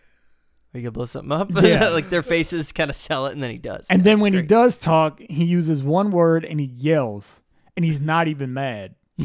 you 0.79 0.83
gonna 0.83 0.91
blow 0.93 1.05
something 1.07 1.33
up?" 1.33 1.51
Yeah. 1.63 1.89
like 1.89 2.11
their 2.11 2.23
faces 2.23 2.73
kind 2.73 2.91
of 2.91 2.97
sell 2.97 3.27
it, 3.27 3.33
and 3.33 3.43
then 3.43 3.51
he 3.51 3.59
does. 3.59 3.87
and 3.91 4.01
Yeah, 4.01 4.05
then 4.05 4.15
it's 4.19 4.23
when 4.23 4.33
he 4.35 4.43
does 4.43 4.77
talk 4.77 5.21
he 5.21 5.45
uses 5.45 5.83
one 5.83 6.11
word 6.11 6.45
and 6.45 6.59
he 6.61 6.67
yells 6.67 7.43
and 7.77 7.85
he's 7.85 8.01
not 8.01 8.29
even 8.29 8.53
mad 8.55 8.95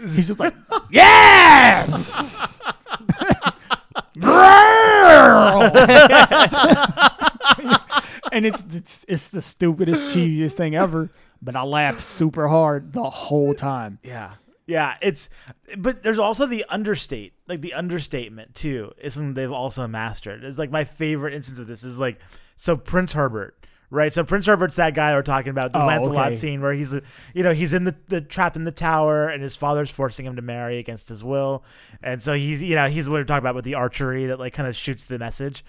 he's 0.00 0.26
just 0.26 0.40
like 0.40 0.54
yes 0.90 2.60
and 8.32 8.46
it's, 8.46 8.62
it's 8.72 9.04
it's 9.08 9.28
the 9.28 9.40
stupidest 9.40 10.14
cheesiest 10.16 10.52
thing 10.52 10.74
ever 10.74 11.10
but 11.42 11.54
i 11.56 11.62
laughed 11.62 12.00
super 12.00 12.48
hard 12.48 12.92
the 12.92 13.02
whole 13.02 13.54
time 13.54 13.98
yeah, 14.02 14.32
yeah. 14.66 14.96
It's 15.02 15.28
but 15.78 16.02
there's 16.02 16.18
also 16.18 16.46
the 16.46 16.64
understate, 16.68 17.34
like 17.48 17.60
the 17.60 17.74
understatement 17.74 18.54
too. 18.54 18.92
Is 19.02 19.14
something 19.14 19.34
they've 19.34 19.50
also 19.50 19.86
mastered. 19.86 20.44
It's 20.44 20.58
like 20.58 20.70
my 20.70 20.84
favorite 20.84 21.34
instance 21.34 21.58
of 21.58 21.66
this 21.66 21.84
is 21.84 21.98
like 21.98 22.20
so 22.56 22.76
Prince 22.76 23.12
Herbert. 23.12 23.56
Right, 23.90 24.12
so 24.12 24.24
Prince 24.24 24.46
Herbert's 24.46 24.74
that 24.76 24.94
guy 24.94 25.12
we're 25.12 25.22
talking 25.22 25.50
about, 25.50 25.72
the 25.72 25.80
Oh, 25.80 25.86
Lancelot 25.86 26.28
okay. 26.28 26.36
scene 26.36 26.60
where 26.62 26.72
he's, 26.72 26.92
you 27.32 27.42
know, 27.44 27.52
he's 27.52 27.72
in 27.72 27.84
the, 27.84 27.94
the 28.08 28.20
trapped 28.20 28.56
in 28.56 28.64
the 28.64 28.72
tower, 28.72 29.28
and 29.28 29.40
his 29.40 29.54
father's 29.54 29.88
forcing 29.90 30.26
him 30.26 30.34
to 30.34 30.42
marry 30.42 30.78
against 30.78 31.08
his 31.08 31.22
will, 31.22 31.62
and 32.02 32.20
so 32.20 32.32
he's, 32.32 32.60
you 32.60 32.74
know, 32.74 32.88
he's 32.88 33.08
what 33.08 33.16
we're 33.18 33.24
talking 33.24 33.44
about 33.44 33.54
with 33.54 33.64
the 33.64 33.74
archery 33.74 34.26
that 34.26 34.40
like 34.40 34.52
kind 34.52 34.68
of 34.68 34.74
shoots 34.74 35.04
the 35.04 35.16
message. 35.18 35.64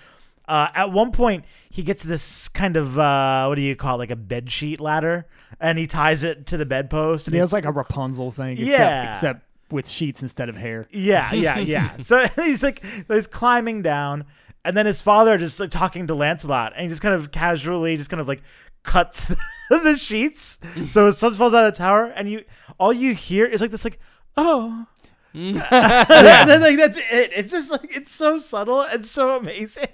Uh, 0.48 0.70
at 0.74 0.92
one 0.92 1.12
point, 1.12 1.44
he 1.70 1.84
gets 1.84 2.02
this 2.02 2.48
kind 2.48 2.78
of 2.78 2.98
uh, 2.98 3.46
what 3.46 3.56
do 3.56 3.62
you 3.62 3.76
call 3.76 3.96
it, 3.96 4.00
like 4.00 4.12
a 4.12 4.16
bed 4.16 4.50
sheet 4.50 4.80
ladder, 4.80 5.28
and 5.60 5.78
he 5.78 5.88
ties 5.88 6.24
it 6.24 6.46
to 6.48 6.58
the 6.58 6.66
bedpost. 6.66 7.28
And 7.28 7.36
it 7.36 7.38
he's 7.38 7.44
was 7.44 7.54
like 7.54 7.66
a 7.66 7.72
rapunzel 7.72 8.32
thing 8.32 8.58
except, 8.58 8.70
Yeah. 8.70 9.12
except 9.12 9.42
with 9.72 9.88
sheets 9.88 10.22
instead 10.22 10.48
of 10.48 10.56
hair 10.56 10.88
Yeah, 10.92 11.34
yeah, 11.34 11.58
yeah. 11.60 11.98
so 11.98 12.26
he's 12.36 12.64
like 12.64 12.84
he's 13.08 13.28
climbing 13.28 13.82
down, 13.82 14.26
and 14.64 14.76
then 14.78 14.86
his 14.86 15.02
father 15.02 15.38
just 15.38 15.60
like 15.60 15.72
talking 15.72 16.08
to 16.08 16.16
Lancelot, 16.16 16.74
and 16.74 16.84
he 16.84 16.88
just 16.88 17.02
kind 17.02 17.14
of 17.16 17.32
casually, 17.32 17.98
just 17.98 18.10
kind 18.10 18.22
of 18.22 18.28
like 18.28 18.42
cuts 18.84 19.34
the 19.70 19.96
sheets, 19.96 20.60
so 20.90 21.08
his 21.08 21.18
son 21.18 21.34
falls 21.34 21.54
out 21.54 21.66
of 21.68 21.74
the 21.74 21.78
tower, 21.78 22.06
and 22.16 22.30
you 22.32 22.44
all 22.80 22.94
you 22.94 23.14
hear 23.16 23.46
is 23.46 23.62
like 23.62 23.72
this 23.72 23.84
like 23.84 24.00
oh. 24.38 24.86
Mm. 25.34 25.62
and 25.70 26.50
then, 26.50 26.62
like 26.62 26.78
that's 26.78 26.98
it. 26.98 27.32
It's 27.36 27.52
just 27.52 27.70
like 27.70 27.94
it's 27.98 28.10
so 28.10 28.40
subtle 28.40 28.84
and 28.84 29.06
so 29.06 29.36
amazing. 29.36 29.90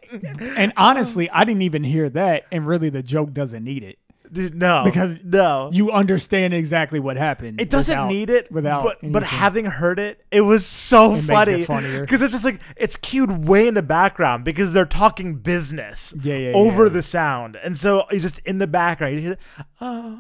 and 0.56 0.72
honestly 0.78 1.28
um, 1.32 1.40
i 1.40 1.44
didn't 1.44 1.64
even 1.64 1.84
hear 1.84 2.12
that 2.12 2.44
and 2.52 2.68
really 2.68 2.90
the 2.92 3.02
joke 3.02 3.34
doesn't 3.34 3.64
need 3.64 3.82
it 3.84 3.98
Dude, 3.98 4.01
no, 4.34 4.84
Because 4.86 5.22
no, 5.24 5.70
you 5.74 5.92
understand 5.92 6.54
exactly 6.54 7.00
what 7.00 7.18
happened 7.18 7.60
It 7.60 7.70
doesn't 7.70 7.94
without- 7.94 8.08
need 8.10 8.30
it, 8.30 8.52
without 8.52 8.84
but 8.84 9.12
but 9.12 9.24
having 9.24 9.66
heard 9.66 10.00
it, 10.00 10.24
it 10.32 10.42
was 10.42 10.66
so 10.66 11.14
It 11.16 11.22
funny 11.24 11.64
funnier. 11.66 12.02
because 12.02 12.22
it's 12.22 12.32
just 12.32 12.46
like 12.46 12.62
it's 12.78 12.96
cued 12.96 13.48
way 13.48 13.68
in 13.68 13.74
the 13.74 13.82
background 13.82 14.44
because 14.46 14.72
they're 14.74 14.86
talking 14.86 15.36
business 15.36 16.14
Yeah, 16.24 16.36
yeah, 16.38 16.52
over 16.54 16.84
yeah. 16.86 16.90
the 16.90 17.04
sound, 17.04 17.56
and 17.58 17.78
so 17.78 18.06
you 18.12 18.20
just 18.20 18.40
in 18.40 18.58
the 18.60 18.68
background 18.68 19.16
you 19.16 19.22
hear, 19.22 19.38
oh, 19.82 20.20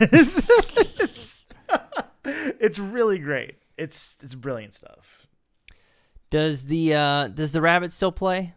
it's, 0.00 0.42
it's, 1.00 1.44
it's 2.24 2.78
really 2.78 3.18
great. 3.18 3.56
It's 3.76 4.16
it's 4.22 4.34
brilliant 4.36 4.74
stuff. 4.74 5.26
does 6.30 6.66
the 6.66 6.94
uh, 6.94 7.28
does 7.28 7.52
the 7.52 7.60
rabbit 7.60 7.92
still 7.92 8.12
play? 8.12 8.54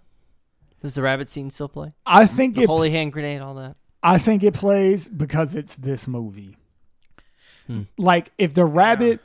Does 0.82 0.94
the 0.94 1.02
rabbit 1.02 1.28
scene 1.28 1.50
still 1.50 1.68
play? 1.70 1.94
i 2.06 2.28
think 2.28 2.54
The 2.56 2.62
it 2.64 2.68
holy 2.68 2.92
hand 2.92 3.12
grenade, 3.12 3.42
all 3.42 3.56
that. 3.56 3.76
I 4.08 4.18
think 4.18 4.44
it 4.44 4.54
plays 4.54 5.08
because 5.08 5.56
it's 5.56 5.76
this 5.76 6.08
movie. 6.08 6.58
Hmm. 7.68 7.84
like 7.98 8.32
if 8.38 8.54
the 8.54 8.66
rabbit 8.66 9.20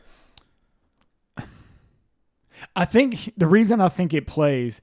i 2.74 2.84
think 2.84 3.32
the 3.36 3.46
reason 3.46 3.80
i 3.80 3.88
think 3.88 4.12
it 4.12 4.26
plays 4.26 4.80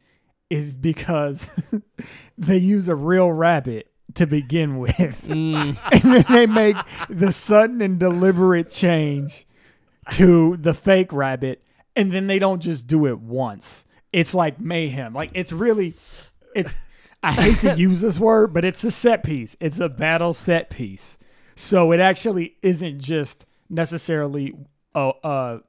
is 0.49 0.75
because 0.75 1.49
they 2.37 2.57
use 2.57 2.87
a 2.89 2.95
real 2.95 3.31
rabbit 3.31 3.91
to 4.15 4.25
begin 4.25 4.79
with. 4.79 4.95
Mm, 5.29 5.77
and 5.91 6.01
then 6.01 6.25
they 6.29 6.47
make 6.47 6.75
the 7.07 7.31
sudden 7.31 7.81
and 7.81 7.99
deliberate 7.99 8.71
change 8.71 9.45
to 10.11 10.57
the 10.57 10.73
fake 10.73 11.13
rabbit 11.13 11.63
and 11.95 12.11
then 12.11 12.25
they 12.27 12.39
don't 12.39 12.61
just 12.61 12.87
do 12.87 13.05
it 13.05 13.19
once. 13.19 13.85
It's 14.11 14.33
like 14.33 14.59
mayhem. 14.59 15.13
Like 15.13 15.31
it's 15.35 15.51
really 15.51 15.93
it's 16.55 16.75
i 17.23 17.31
hate 17.31 17.59
to 17.59 17.77
use 17.77 18.01
this 18.01 18.19
word 18.19 18.53
but 18.53 18.63
it's 18.65 18.83
a 18.83 18.91
set 18.91 19.23
piece. 19.23 19.55
It's 19.59 19.79
a 19.79 19.89
battle 19.89 20.33
set 20.33 20.69
piece. 20.69 21.17
So 21.55 21.91
it 21.91 21.99
actually 21.99 22.55
isn't 22.61 22.99
just 22.99 23.45
necessarily 23.69 24.55
a, 24.95 25.11
a 25.23 25.59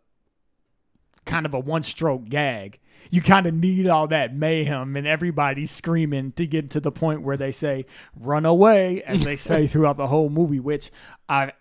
kind 1.25 1.47
of 1.47 1.55
a 1.55 1.59
one 1.59 1.83
stroke 1.83 2.29
gag. 2.29 2.79
You 3.11 3.23
kind 3.23 3.47
of 3.47 3.55
need 3.55 3.89
all 3.89 4.07
that 4.09 4.35
mayhem 4.35 4.97
and 4.97 5.07
everybody 5.07 5.67
screaming 5.67 6.33
to 6.33 6.47
get 6.47 6.71
to 6.71 6.81
the 6.81 6.93
point 6.93 7.23
where 7.23 7.37
they 7.37 7.51
say 7.51 7.87
run 8.15 8.47
away 8.47 9.03
as 9.03 9.25
they 9.25 9.35
say 9.51 9.67
throughout 9.67 9.97
the 9.97 10.07
whole 10.07 10.29
movie 10.29 10.61
which 10.61 10.93
i 11.29 11.53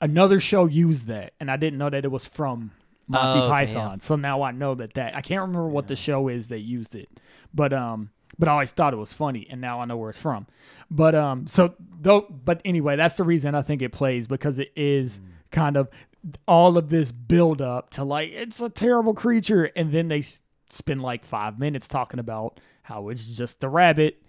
another 0.00 0.40
show 0.40 0.66
used 0.66 1.06
that 1.06 1.32
and 1.40 1.50
i 1.50 1.56
didn't 1.56 1.78
know 1.78 1.88
that 1.88 2.04
it 2.04 2.10
was 2.10 2.26
from 2.26 2.72
monty 3.08 3.40
Oh, 3.40 3.48
python. 3.48 4.00
So 4.00 4.16
now 4.16 4.42
i 4.42 4.50
know 4.50 4.74
that 4.74 4.94
that 4.94 5.16
i 5.16 5.20
can't 5.22 5.40
remember 5.40 5.68
what 5.68 5.88
the 5.88 5.96
show 5.96 6.28
is 6.28 6.48
that 6.48 6.60
used 6.60 6.94
it. 6.94 7.08
But 7.54 7.72
um 7.72 8.10
but 8.40 8.48
i 8.48 8.52
always 8.52 8.72
thought 8.72 8.92
it 8.92 8.96
was 8.96 9.12
funny 9.12 9.46
and 9.48 9.60
now 9.60 9.80
i 9.80 9.84
know 9.84 9.96
where 9.96 10.10
it's 10.10 10.18
from. 10.18 10.46
But 10.90 11.14
um 11.14 11.46
so 11.46 11.74
though 12.00 12.22
but 12.22 12.60
anyway 12.64 12.96
that's 12.96 13.16
the 13.16 13.22
reason 13.24 13.54
i 13.54 13.62
think 13.62 13.82
it 13.82 13.92
plays 13.92 14.26
because 14.26 14.58
it 14.58 14.72
is 14.74 15.20
kind 15.52 15.76
of 15.76 15.88
all 16.48 16.76
of 16.76 16.88
this 16.88 17.12
build 17.12 17.62
up 17.62 17.90
to 17.90 18.02
like 18.04 18.30
it's 18.32 18.60
a 18.60 18.68
terrible 18.68 19.14
creature 19.14 19.70
and 19.76 19.92
then 19.92 20.08
they 20.08 20.18
s- 20.18 20.42
spend 20.68 21.00
like 21.02 21.24
five 21.24 21.58
minutes 21.58 21.86
talking 21.88 22.18
about 22.20 22.58
how 22.82 23.08
it's 23.08 23.26
just 23.28 23.62
a 23.62 23.68
rabbit 23.68 24.20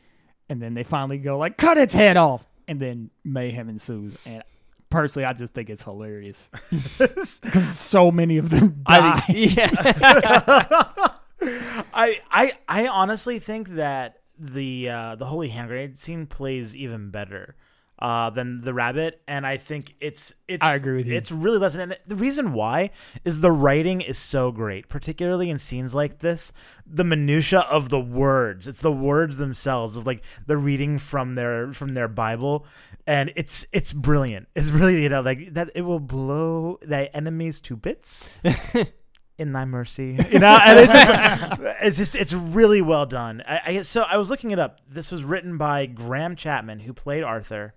and 0.50 0.62
then 0.62 0.74
they 0.74 0.84
finally 0.84 1.18
go 1.18 1.38
like 1.38 1.58
cut 1.58 1.78
its 1.78 1.94
head 1.94 2.18
off! 2.18 2.46
And 2.68 2.80
then 2.80 3.10
mayhem 3.24 3.70
ensues 3.70 4.16
and 4.26 4.44
personally 4.90 5.26
i 5.26 5.34
just 5.34 5.54
think 5.54 5.70
it's 5.70 5.84
hilarious. 5.84 6.50
Because 7.00 7.40
so 7.68 8.12
many 8.12 8.38
of 8.38 8.50
them 8.50 8.84
die. 8.88 9.16
I 9.16 9.24
yeah. 9.30 11.08
I 11.42 12.22
I 12.32 12.54
I 12.68 12.88
honestly 12.88 13.40
think 13.40 13.70
that 13.70 14.20
the 14.38 14.90
uh, 14.90 15.16
the 15.16 15.26
holy 15.26 15.50
hand 15.50 15.70
grenade 15.70 15.98
scene 15.98 16.26
plays 16.26 16.76
even 16.76 17.10
better 17.12 17.56
uh, 18.02 18.32
than 18.32 18.62
the 18.62 18.74
Rabbit, 18.74 19.22
and 19.28 19.46
I 19.46 19.58
think 19.58 19.96
it's 20.02 20.34
it's. 20.48 20.64
I 20.64 20.76
agree 20.76 20.98
with 20.98 21.08
you. 21.08 21.14
It's 21.14 21.32
really 21.32 21.60
less, 21.60 21.76
and 21.76 21.96
the 22.08 22.16
reason 22.16 22.52
why 22.52 22.90
is 23.24 23.42
the 23.42 23.52
writing 23.52 24.02
is 24.02 24.18
so 24.18 24.52
great, 24.52 24.90
particularly 24.90 25.50
in 25.50 25.60
scenes 25.60 25.94
like 25.94 26.20
this. 26.20 26.52
The 26.86 27.04
minutia 27.04 27.60
of 27.60 27.90
the 27.90 28.00
words, 28.00 28.68
it's 28.68 28.82
the 28.82 28.92
words 28.92 29.38
themselves 29.38 29.98
of 29.98 30.08
like 30.08 30.24
the 30.48 30.58
reading 30.58 30.98
from 30.98 31.36
their 31.36 31.74
from 31.74 31.94
their 31.94 32.08
Bible, 32.08 32.66
and 33.06 33.32
it's 33.36 33.68
it's 33.72 33.94
brilliant. 33.94 34.48
It's 34.56 34.72
really 34.72 35.04
you 35.04 35.10
know 35.10 35.22
like 35.22 35.54
that. 35.54 35.70
It 35.76 35.82
will 35.82 36.00
blow 36.00 36.80
thy 36.82 37.06
enemies 37.14 37.62
to 37.62 37.76
bits. 37.76 38.40
in 39.42 39.52
thy 39.52 39.66
mercy 39.66 40.18
you 40.32 40.40
know? 40.40 40.60
And 40.64 40.80
it's 40.80 40.94
just, 40.94 41.62
it's 41.82 41.98
just 41.98 42.16
it's 42.16 42.34
really 42.34 42.82
well 42.82 43.06
done. 43.06 43.44
I, 43.48 43.62
I 43.66 43.82
so 43.82 44.04
i 44.04 44.18
was 44.18 44.30
looking 44.30 44.52
it 44.52 44.60
up. 44.60 44.80
This 44.88 45.12
was 45.12 45.24
written 45.24 45.58
by 45.58 45.86
graham 45.88 46.36
chapman 46.36 46.80
who 46.82 46.94
played 46.94 47.24
arthur 47.24 47.74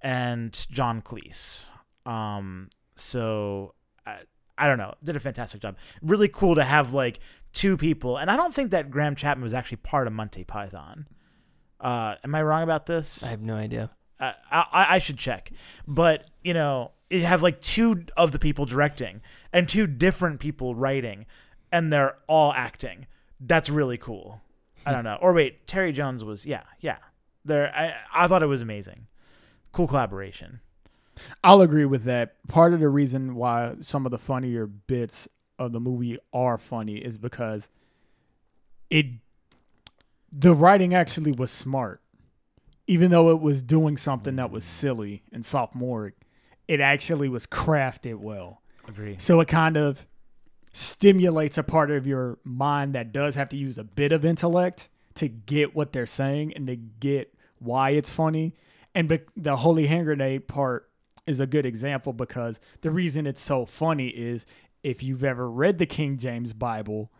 and 0.00 0.52
john 0.70 1.02
cleese. 1.02 1.68
Um 2.06 2.70
so 2.94 3.74
I, 4.06 4.20
I 4.56 4.68
don't 4.68 4.78
know. 4.78 4.94
Did 5.02 5.16
a 5.16 5.20
fantastic 5.20 5.60
job. 5.60 5.76
Really 6.00 6.28
cool 6.28 6.54
to 6.54 6.64
have 6.64 6.94
like 6.94 7.18
two 7.52 7.76
people. 7.76 8.16
And 8.16 8.30
i 8.30 8.36
don't 8.36 8.54
think 8.54 8.70
that 8.70 8.90
graham 8.90 9.16
chapman 9.16 9.42
was 9.42 9.54
actually 9.54 9.78
part 9.78 10.06
of 10.06 10.12
monty 10.12 10.44
python. 10.44 11.06
Uh 11.80 12.14
am 12.24 12.34
i 12.34 12.42
wrong 12.42 12.62
about 12.62 12.86
this? 12.86 13.22
I 13.24 13.28
have 13.28 13.42
no 13.42 13.56
idea. 13.56 13.90
I, 14.22 14.34
I, 14.50 14.86
I 14.90 14.98
should 14.98 15.18
check. 15.18 15.50
But, 15.86 16.26
you 16.42 16.54
know, 16.54 16.92
you 17.10 17.24
have 17.24 17.42
like 17.42 17.60
two 17.60 18.04
of 18.16 18.32
the 18.32 18.38
people 18.38 18.64
directing 18.64 19.20
and 19.52 19.68
two 19.68 19.86
different 19.86 20.40
people 20.40 20.74
writing, 20.74 21.26
and 21.70 21.92
they're 21.92 22.16
all 22.26 22.52
acting. 22.52 23.06
That's 23.40 23.68
really 23.68 23.98
cool. 23.98 24.40
I 24.84 24.92
don't 24.92 25.04
know. 25.04 25.18
Or 25.20 25.32
wait, 25.32 25.66
Terry 25.66 25.92
Jones 25.92 26.24
was, 26.24 26.44
yeah, 26.44 26.62
yeah. 26.80 26.98
There, 27.44 27.72
I, 27.74 27.94
I 28.24 28.28
thought 28.28 28.42
it 28.42 28.46
was 28.46 28.62
amazing. 28.62 29.06
Cool 29.72 29.86
collaboration. 29.86 30.60
I'll 31.44 31.60
agree 31.60 31.84
with 31.84 32.04
that. 32.04 32.36
Part 32.48 32.72
of 32.74 32.80
the 32.80 32.88
reason 32.88 33.34
why 33.34 33.76
some 33.80 34.06
of 34.06 34.12
the 34.12 34.18
funnier 34.18 34.66
bits 34.66 35.28
of 35.58 35.72
the 35.72 35.80
movie 35.80 36.18
are 36.32 36.58
funny 36.58 36.96
is 36.96 37.18
because 37.18 37.68
it 38.90 39.06
the 40.30 40.54
writing 40.54 40.94
actually 40.94 41.32
was 41.32 41.50
smart. 41.50 42.01
Even 42.86 43.10
though 43.10 43.30
it 43.30 43.40
was 43.40 43.62
doing 43.62 43.96
something 43.96 44.36
that 44.36 44.50
was 44.50 44.64
silly 44.64 45.22
and 45.32 45.44
sophomoric, 45.44 46.14
it 46.68 46.80
actually 46.80 47.28
was 47.28 47.46
crafted 47.46 48.16
well. 48.16 48.62
Agree. 48.88 49.16
So 49.18 49.40
it 49.40 49.48
kind 49.48 49.76
of 49.76 50.06
stimulates 50.72 51.58
a 51.58 51.62
part 51.62 51.90
of 51.90 52.06
your 52.06 52.38
mind 52.44 52.94
that 52.94 53.12
does 53.12 53.34
have 53.36 53.48
to 53.50 53.56
use 53.56 53.78
a 53.78 53.84
bit 53.84 54.10
of 54.10 54.24
intellect 54.24 54.88
to 55.14 55.28
get 55.28 55.74
what 55.74 55.92
they're 55.92 56.06
saying 56.06 56.52
and 56.54 56.66
to 56.66 56.76
get 56.76 57.34
why 57.58 57.90
it's 57.90 58.10
funny. 58.10 58.54
And 58.94 59.08
be- 59.08 59.20
the 59.36 59.56
holy 59.56 59.86
hand 59.86 60.06
grenade 60.06 60.48
part 60.48 60.88
is 61.26 61.40
a 61.40 61.46
good 61.46 61.66
example 61.66 62.12
because 62.12 62.58
the 62.80 62.90
reason 62.90 63.26
it's 63.26 63.42
so 63.42 63.64
funny 63.64 64.08
is 64.08 64.44
if 64.82 65.02
you've 65.02 65.24
ever 65.24 65.48
read 65.48 65.78
the 65.78 65.86
King 65.86 66.16
James 66.16 66.52
Bible, 66.52 67.12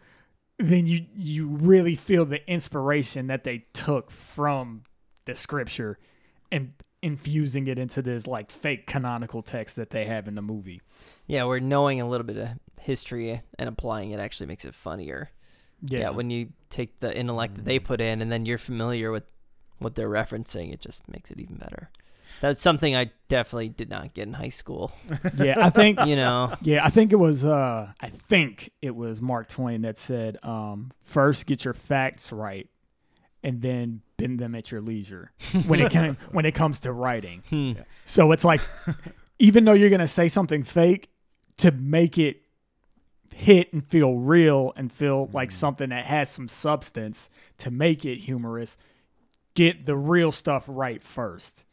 then 0.58 0.86
you 0.86 1.06
you 1.14 1.46
really 1.46 1.94
feel 1.94 2.24
the 2.24 2.48
inspiration 2.50 3.26
that 3.28 3.44
they 3.44 3.66
took 3.72 4.10
from 4.10 4.82
the 5.24 5.34
scripture 5.34 5.98
and 6.50 6.72
infusing 7.02 7.66
it 7.66 7.78
into 7.78 8.00
this 8.00 8.26
like 8.26 8.50
fake 8.50 8.86
canonical 8.86 9.42
text 9.42 9.76
that 9.76 9.90
they 9.90 10.04
have 10.04 10.28
in 10.28 10.34
the 10.34 10.42
movie. 10.42 10.80
Yeah, 11.26 11.44
we're 11.44 11.58
knowing 11.58 12.00
a 12.00 12.08
little 12.08 12.26
bit 12.26 12.36
of 12.36 12.48
history 12.80 13.42
and 13.58 13.68
applying 13.68 14.12
it 14.12 14.20
actually 14.20 14.46
makes 14.46 14.64
it 14.64 14.74
funnier. 14.74 15.30
Yeah, 15.84 16.10
when 16.10 16.30
you 16.30 16.50
take 16.70 17.00
the 17.00 17.16
intellect 17.16 17.56
that 17.56 17.64
they 17.64 17.80
put 17.80 18.00
in 18.00 18.22
and 18.22 18.30
then 18.30 18.46
you're 18.46 18.58
familiar 18.58 19.10
with 19.10 19.24
what 19.78 19.96
they're 19.96 20.08
referencing, 20.08 20.72
it 20.72 20.80
just 20.80 21.08
makes 21.08 21.32
it 21.32 21.40
even 21.40 21.56
better. 21.56 21.90
That's 22.40 22.60
something 22.60 22.96
I 22.96 23.10
definitely 23.28 23.68
did 23.68 23.90
not 23.90 24.14
get 24.14 24.26
in 24.26 24.34
high 24.34 24.48
school. 24.48 24.92
yeah, 25.36 25.56
I 25.58 25.70
think 25.70 25.98
You 26.06 26.16
know, 26.16 26.54
Yeah, 26.62 26.84
I 26.84 26.90
think 26.90 27.12
it 27.12 27.16
was 27.16 27.44
uh 27.44 27.92
I 28.00 28.08
think 28.08 28.70
it 28.80 28.94
was 28.94 29.20
Mark 29.20 29.48
Twain 29.48 29.82
that 29.82 29.98
said, 29.98 30.38
um, 30.44 30.92
first 31.04 31.46
get 31.46 31.64
your 31.64 31.74
facts 31.74 32.30
right 32.30 32.68
and 33.42 33.60
then 33.60 34.02
bend 34.22 34.38
them 34.38 34.54
at 34.54 34.70
your 34.70 34.80
leisure 34.80 35.32
when 35.66 35.80
it 35.80 35.90
came 35.90 36.16
when 36.30 36.46
it 36.46 36.54
comes 36.54 36.78
to 36.80 36.92
writing. 36.92 37.42
Hmm. 37.48 37.72
So 38.04 38.32
it's 38.32 38.44
like 38.44 38.60
even 39.38 39.64
though 39.64 39.72
you're 39.72 39.90
gonna 39.90 40.06
say 40.06 40.28
something 40.28 40.62
fake, 40.62 41.10
to 41.58 41.70
make 41.70 42.18
it 42.18 42.42
hit 43.34 43.72
and 43.72 43.86
feel 43.86 44.14
real 44.14 44.72
and 44.76 44.92
feel 44.92 45.28
like 45.32 45.50
something 45.50 45.88
that 45.88 46.04
has 46.04 46.30
some 46.30 46.48
substance 46.48 47.30
to 47.58 47.70
make 47.70 48.04
it 48.04 48.16
humorous, 48.18 48.76
get 49.54 49.86
the 49.86 49.96
real 49.96 50.30
stuff 50.30 50.64
right 50.66 51.02
first. 51.02 51.64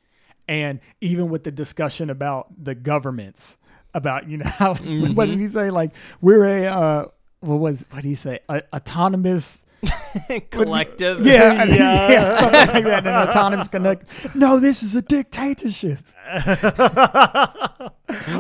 And 0.47 0.79
even 1.01 1.29
with 1.29 1.43
the 1.43 1.51
discussion 1.51 2.09
about 2.09 2.47
the 2.63 2.73
governments, 2.73 3.57
about 3.93 4.27
you 4.27 4.37
know 4.37 4.49
how 4.49 4.73
what 4.75 5.25
did 5.27 5.39
he 5.39 5.47
say? 5.47 5.69
Like 5.69 5.93
we're 6.21 6.45
a 6.45 6.65
uh, 6.65 7.05
what 7.41 7.59
was 7.59 7.85
what 7.91 8.03
did 8.03 8.09
he 8.09 8.15
say? 8.15 8.39
A, 8.49 8.63
autonomous. 8.73 9.65
collective. 10.51 11.25
Yeah, 11.25 11.63
yeah, 11.63 12.09
yeah, 12.09 12.39
something 12.39 12.75
like 12.75 12.84
that. 12.86 13.07
An 13.07 13.30
autonomous 13.30 13.67
connect. 13.67 14.36
No, 14.36 14.59
this 14.59 14.84
is 14.84 14.95
a 14.95 15.01
dictatorship. 15.01 15.99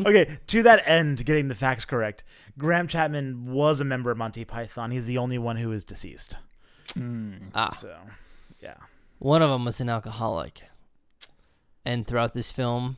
okay, 0.05 0.37
to 0.47 0.63
that 0.63 0.83
end, 0.85 1.25
getting 1.25 1.47
the 1.47 1.55
facts 1.55 1.85
correct, 1.85 2.23
Graham 2.57 2.87
Chapman 2.87 3.51
was 3.51 3.79
a 3.81 3.85
member 3.85 4.11
of 4.11 4.17
Monty 4.17 4.45
Python. 4.45 4.91
He's 4.91 5.05
the 5.05 5.17
only 5.17 5.37
one 5.37 5.57
who 5.57 5.71
is 5.71 5.83
deceased. 5.85 6.37
Ah, 7.53 7.69
So, 7.69 7.95
yeah. 8.61 8.75
one 9.19 9.41
of 9.41 9.49
them 9.49 9.65
was 9.65 9.79
an 9.79 9.89
alcoholic, 9.89 10.63
and 11.85 12.05
throughout 12.05 12.33
this 12.33 12.51
film, 12.51 12.97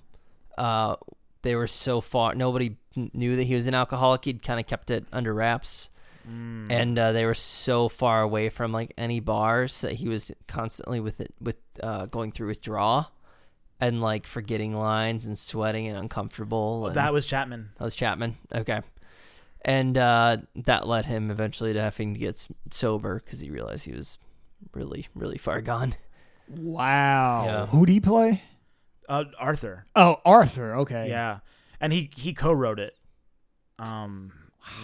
uh, 0.57 0.95
they 1.41 1.55
were 1.55 1.67
so 1.67 2.01
far. 2.01 2.33
Nobody 2.35 2.77
knew 2.95 3.35
that 3.35 3.43
he 3.43 3.53
was 3.55 3.67
an 3.67 3.73
alcoholic. 3.73 4.25
He'd 4.25 4.43
kind 4.43 4.59
of 4.59 4.65
kept 4.65 4.91
it 4.91 5.05
under 5.11 5.33
wraps. 5.33 5.89
And 6.25 6.97
uh, 6.99 7.11
they 7.11 7.25
were 7.25 7.33
so 7.33 7.89
far 7.89 8.21
away 8.21 8.49
from 8.49 8.71
like 8.71 8.93
any 8.97 9.19
bars 9.19 9.81
that 9.81 9.93
he 9.93 10.07
was 10.09 10.31
constantly 10.47 10.99
with 10.99 11.19
it 11.19 11.33
with 11.41 11.57
uh, 11.81 12.05
going 12.05 12.31
through 12.31 12.47
withdrawal 12.47 13.11
and 13.79 14.01
like 14.01 14.27
forgetting 14.27 14.75
lines 14.75 15.25
and 15.25 15.37
sweating 15.37 15.87
and 15.87 15.97
uncomfortable. 15.97 16.87
And 16.87 16.95
That 16.95 17.13
was 17.13 17.25
Chapman. 17.25 17.71
that 17.77 17.83
was 17.83 17.95
Chapman. 17.95 18.37
Okay, 18.53 18.81
and 19.63 19.97
uh, 19.97 20.37
that 20.55 20.87
led 20.87 21.05
him 21.05 21.31
eventually 21.31 21.73
to 21.73 21.81
having 21.81 22.13
to 22.13 22.19
get 22.19 22.47
sober 22.71 23.21
because 23.23 23.39
he 23.39 23.49
realized 23.49 23.85
he 23.85 23.93
was 23.93 24.17
really 24.73 25.07
really 25.15 25.37
far 25.37 25.61
gone. 25.61 25.93
Wow. 26.53 27.43
Yeah. 27.45 27.65
Who'd 27.67 27.87
he 27.87 28.01
play? 28.01 28.43
Uh, 29.07 29.23
Arthur. 29.39 29.85
Oh, 29.95 30.17
Arthur. 30.25 30.75
Okay. 30.79 31.07
Yeah. 31.07 31.39
And 31.79 31.93
he, 31.93 32.09
he 32.15 32.33
co 32.33 32.51
wrote 32.51 32.77
it 32.77 32.97
um, 33.79 34.33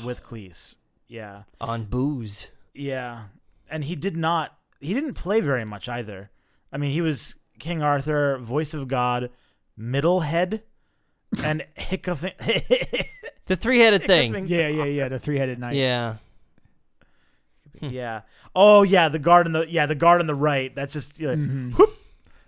with 0.06 0.24
Cleese. 0.24 0.76
Yeah. 1.08 1.44
on 1.62 1.86
booze. 1.86 2.48
Yeah. 2.74 3.26
And 3.70 3.84
he 3.86 3.96
did 3.96 4.16
not, 4.18 4.58
he 4.80 4.94
didn't 4.94 5.14
play 5.14 5.42
very 5.42 5.66
much 5.66 5.88
either. 5.90 6.32
I 6.72 6.78
mean, 6.78 6.92
he 6.92 7.02
was 7.02 7.36
King 7.60 7.82
Arthur, 7.82 8.38
voice 8.38 8.74
of 8.74 8.88
God, 8.88 9.30
middle 9.76 10.22
head, 10.22 10.64
and 11.44 11.66
hiccoughing. 11.76 12.34
The 13.46 13.56
three 13.56 13.80
headed 13.80 14.04
thing. 14.08 14.48
Yeah, 14.48 14.68
yeah, 14.68 14.84
yeah. 14.86 15.08
The 15.10 15.20
three 15.20 15.38
headed 15.38 15.60
knight. 15.60 15.76
Yeah. 15.76 16.16
yeah. 17.82 18.22
Oh, 18.56 18.84
yeah. 18.84 19.10
The 19.10 19.20
guard 19.20 19.46
on 19.48 19.54
the, 19.54 19.66
yeah, 19.70 19.86
the 19.86 19.96
guard 19.96 20.20
on 20.22 20.28
the 20.28 20.36
right. 20.36 20.74
That's 20.76 20.94
just, 20.94 21.20
know, 21.20 21.36
Mhm. 21.36 21.74
whoop. 21.78 21.94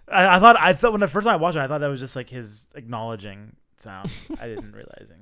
I, 0.08 0.36
I 0.38 0.40
thought, 0.40 0.58
I 0.60 0.74
thought 0.74 0.92
when 0.92 1.02
the 1.02 1.08
first 1.08 1.26
time 1.26 1.34
I 1.34 1.38
watched 1.38 1.56
it, 1.58 1.62
I 1.62 1.68
thought 1.68 1.82
that 1.82 1.88
was 1.88 2.00
just 2.00 2.16
like 2.16 2.30
his 2.30 2.68
acknowledging 2.76 3.56
sound. 3.78 4.10
I 4.40 4.48
didn't 4.48 4.72
realizing. 4.74 5.18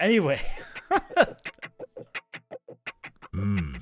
Yeah. 0.00 0.06
Anyway. 0.06 0.40
Mmm. 3.34 3.80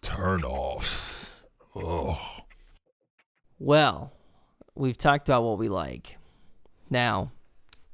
Turn 0.00 0.44
offs. 0.44 1.44
Ugh. 1.76 2.16
Well, 3.58 4.12
we've 4.74 4.98
talked 4.98 5.28
about 5.28 5.42
what 5.42 5.58
we 5.58 5.68
like. 5.68 6.18
Now, 6.90 7.32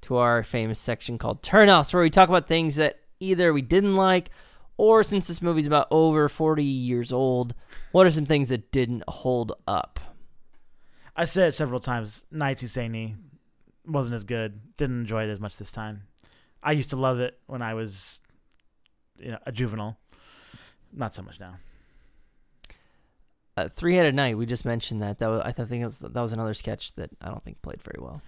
to 0.02 0.16
our 0.16 0.42
famous 0.42 0.78
section 0.78 1.18
called 1.18 1.42
Turnoffs, 1.42 1.92
where 1.92 2.02
we 2.02 2.10
talk 2.10 2.28
about 2.28 2.48
things 2.48 2.76
that 2.76 3.00
either 3.20 3.52
we 3.52 3.62
didn't 3.62 3.96
like, 3.96 4.30
or 4.76 5.02
since 5.02 5.26
this 5.26 5.42
movie's 5.42 5.66
about 5.66 5.88
over 5.90 6.28
40 6.28 6.64
years 6.64 7.12
old, 7.12 7.54
what 7.92 8.06
are 8.06 8.10
some 8.10 8.26
things 8.26 8.48
that 8.48 8.70
didn't 8.70 9.04
hold 9.08 9.52
up? 9.66 10.00
I 11.16 11.24
said 11.24 11.48
it 11.48 11.52
several 11.52 11.80
times. 11.80 12.24
Knights 12.30 12.62
Who 12.62 12.68
Say 12.68 12.88
Ni 12.88 13.16
wasn't 13.84 14.14
as 14.14 14.24
good. 14.24 14.76
Didn't 14.76 15.00
enjoy 15.00 15.24
it 15.24 15.30
as 15.30 15.40
much 15.40 15.58
this 15.58 15.72
time. 15.72 16.04
I 16.62 16.72
used 16.72 16.90
to 16.90 16.96
love 16.96 17.20
it 17.20 17.38
when 17.46 17.62
I 17.62 17.74
was, 17.74 18.20
you 19.18 19.30
know, 19.30 19.38
a 19.46 19.52
juvenile. 19.52 19.98
Not 20.92 21.14
so 21.14 21.22
much 21.22 21.38
now. 21.38 21.56
Uh, 23.56 23.68
Three 23.68 23.96
Headed 23.96 24.14
Knight, 24.14 24.38
we 24.38 24.46
just 24.46 24.64
mentioned 24.64 25.02
that. 25.02 25.18
That 25.18 25.28
was, 25.28 25.42
I 25.44 25.52
think 25.52 25.82
it 25.82 25.84
was, 25.84 25.98
that 25.98 26.20
was 26.20 26.32
another 26.32 26.54
sketch 26.54 26.94
that 26.94 27.10
I 27.20 27.28
don't 27.28 27.42
think 27.42 27.60
played 27.60 27.82
very 27.82 27.98
well. 27.98 28.22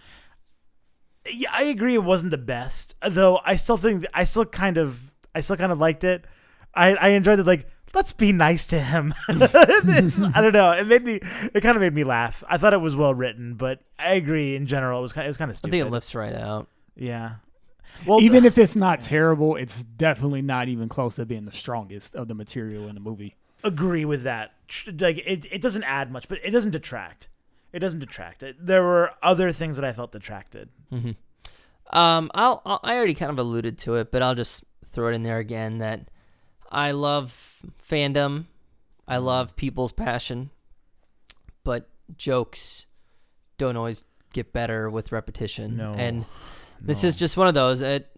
Yeah, 1.30 1.50
I 1.52 1.64
agree. 1.64 1.94
It 1.94 2.02
wasn't 2.02 2.30
the 2.30 2.38
best, 2.38 2.96
though. 3.06 3.40
I 3.44 3.56
still 3.56 3.76
think 3.76 4.06
I 4.14 4.24
still 4.24 4.44
kind 4.44 4.78
of 4.78 5.12
I 5.34 5.40
still 5.40 5.56
kind 5.56 5.70
of 5.70 5.78
liked 5.78 6.02
it. 6.02 6.24
I 6.74 6.94
I 6.94 7.08
enjoyed 7.08 7.38
the 7.38 7.44
like 7.44 7.66
let's 7.94 8.12
be 8.12 8.32
nice 8.32 8.64
to 8.66 8.80
him. 8.80 9.14
I 9.28 10.40
don't 10.40 10.52
know. 10.52 10.72
It 10.72 10.86
made 10.86 11.04
me. 11.04 11.20
It 11.54 11.60
kind 11.60 11.76
of 11.76 11.82
made 11.82 11.94
me 11.94 12.04
laugh. 12.04 12.42
I 12.48 12.56
thought 12.56 12.72
it 12.72 12.80
was 12.80 12.96
well 12.96 13.14
written, 13.14 13.54
but 13.54 13.80
I 13.98 14.14
agree. 14.14 14.56
In 14.56 14.66
general, 14.66 14.98
it 14.98 15.02
was 15.02 15.12
kind. 15.12 15.26
It 15.26 15.28
was 15.28 15.36
kind 15.36 15.50
of 15.50 15.56
stupid. 15.56 15.76
I 15.76 15.78
think 15.78 15.88
it 15.88 15.92
lifts 15.92 16.14
right 16.14 16.34
out. 16.34 16.68
Yeah. 16.96 17.34
Well, 18.06 18.20
even 18.20 18.44
if 18.44 18.56
it's 18.58 18.76
not 18.76 19.00
terrible, 19.00 19.56
it's 19.56 19.84
definitely 19.84 20.42
not 20.42 20.68
even 20.68 20.88
close 20.88 21.16
to 21.16 21.26
being 21.26 21.44
the 21.44 21.52
strongest 21.52 22.14
of 22.14 22.28
the 22.28 22.34
material 22.34 22.88
in 22.88 22.94
the 22.94 23.00
movie. 23.00 23.36
agree 23.62 24.04
with 24.04 24.22
that. 24.22 24.52
Like 24.98 25.18
it, 25.18 25.46
it 25.50 25.60
doesn't 25.60 25.82
add 25.84 26.10
much, 26.10 26.28
but 26.28 26.38
it 26.44 26.50
doesn't 26.50 26.70
detract. 26.70 27.28
It 27.72 27.80
doesn't 27.80 28.00
detract. 28.00 28.42
It, 28.42 28.56
there 28.64 28.82
were 28.82 29.12
other 29.22 29.52
things 29.52 29.76
that 29.76 29.84
I 29.84 29.92
felt 29.92 30.12
detracted. 30.12 30.68
hmm 30.90 31.10
Um, 31.92 32.30
I'll, 32.34 32.62
I'll 32.64 32.80
I 32.82 32.94
already 32.94 33.14
kind 33.14 33.30
of 33.30 33.38
alluded 33.38 33.78
to 33.78 33.96
it, 33.96 34.10
but 34.10 34.22
I'll 34.22 34.34
just 34.34 34.64
throw 34.92 35.08
it 35.08 35.14
in 35.14 35.22
there 35.22 35.38
again 35.38 35.78
that 35.78 36.08
I 36.72 36.92
love 36.92 37.58
fandom, 37.88 38.46
I 39.06 39.18
love 39.18 39.56
people's 39.56 39.92
passion, 39.92 40.50
but 41.64 41.88
jokes 42.16 42.86
don't 43.58 43.76
always 43.76 44.04
get 44.32 44.52
better 44.52 44.88
with 44.88 45.12
repetition. 45.12 45.76
No. 45.76 45.92
and 45.94 46.24
this 46.80 47.02
No. 47.02 47.08
is 47.08 47.16
just 47.16 47.36
one 47.36 47.48
of 47.48 47.54
those. 47.54 47.82
It, 47.82 48.10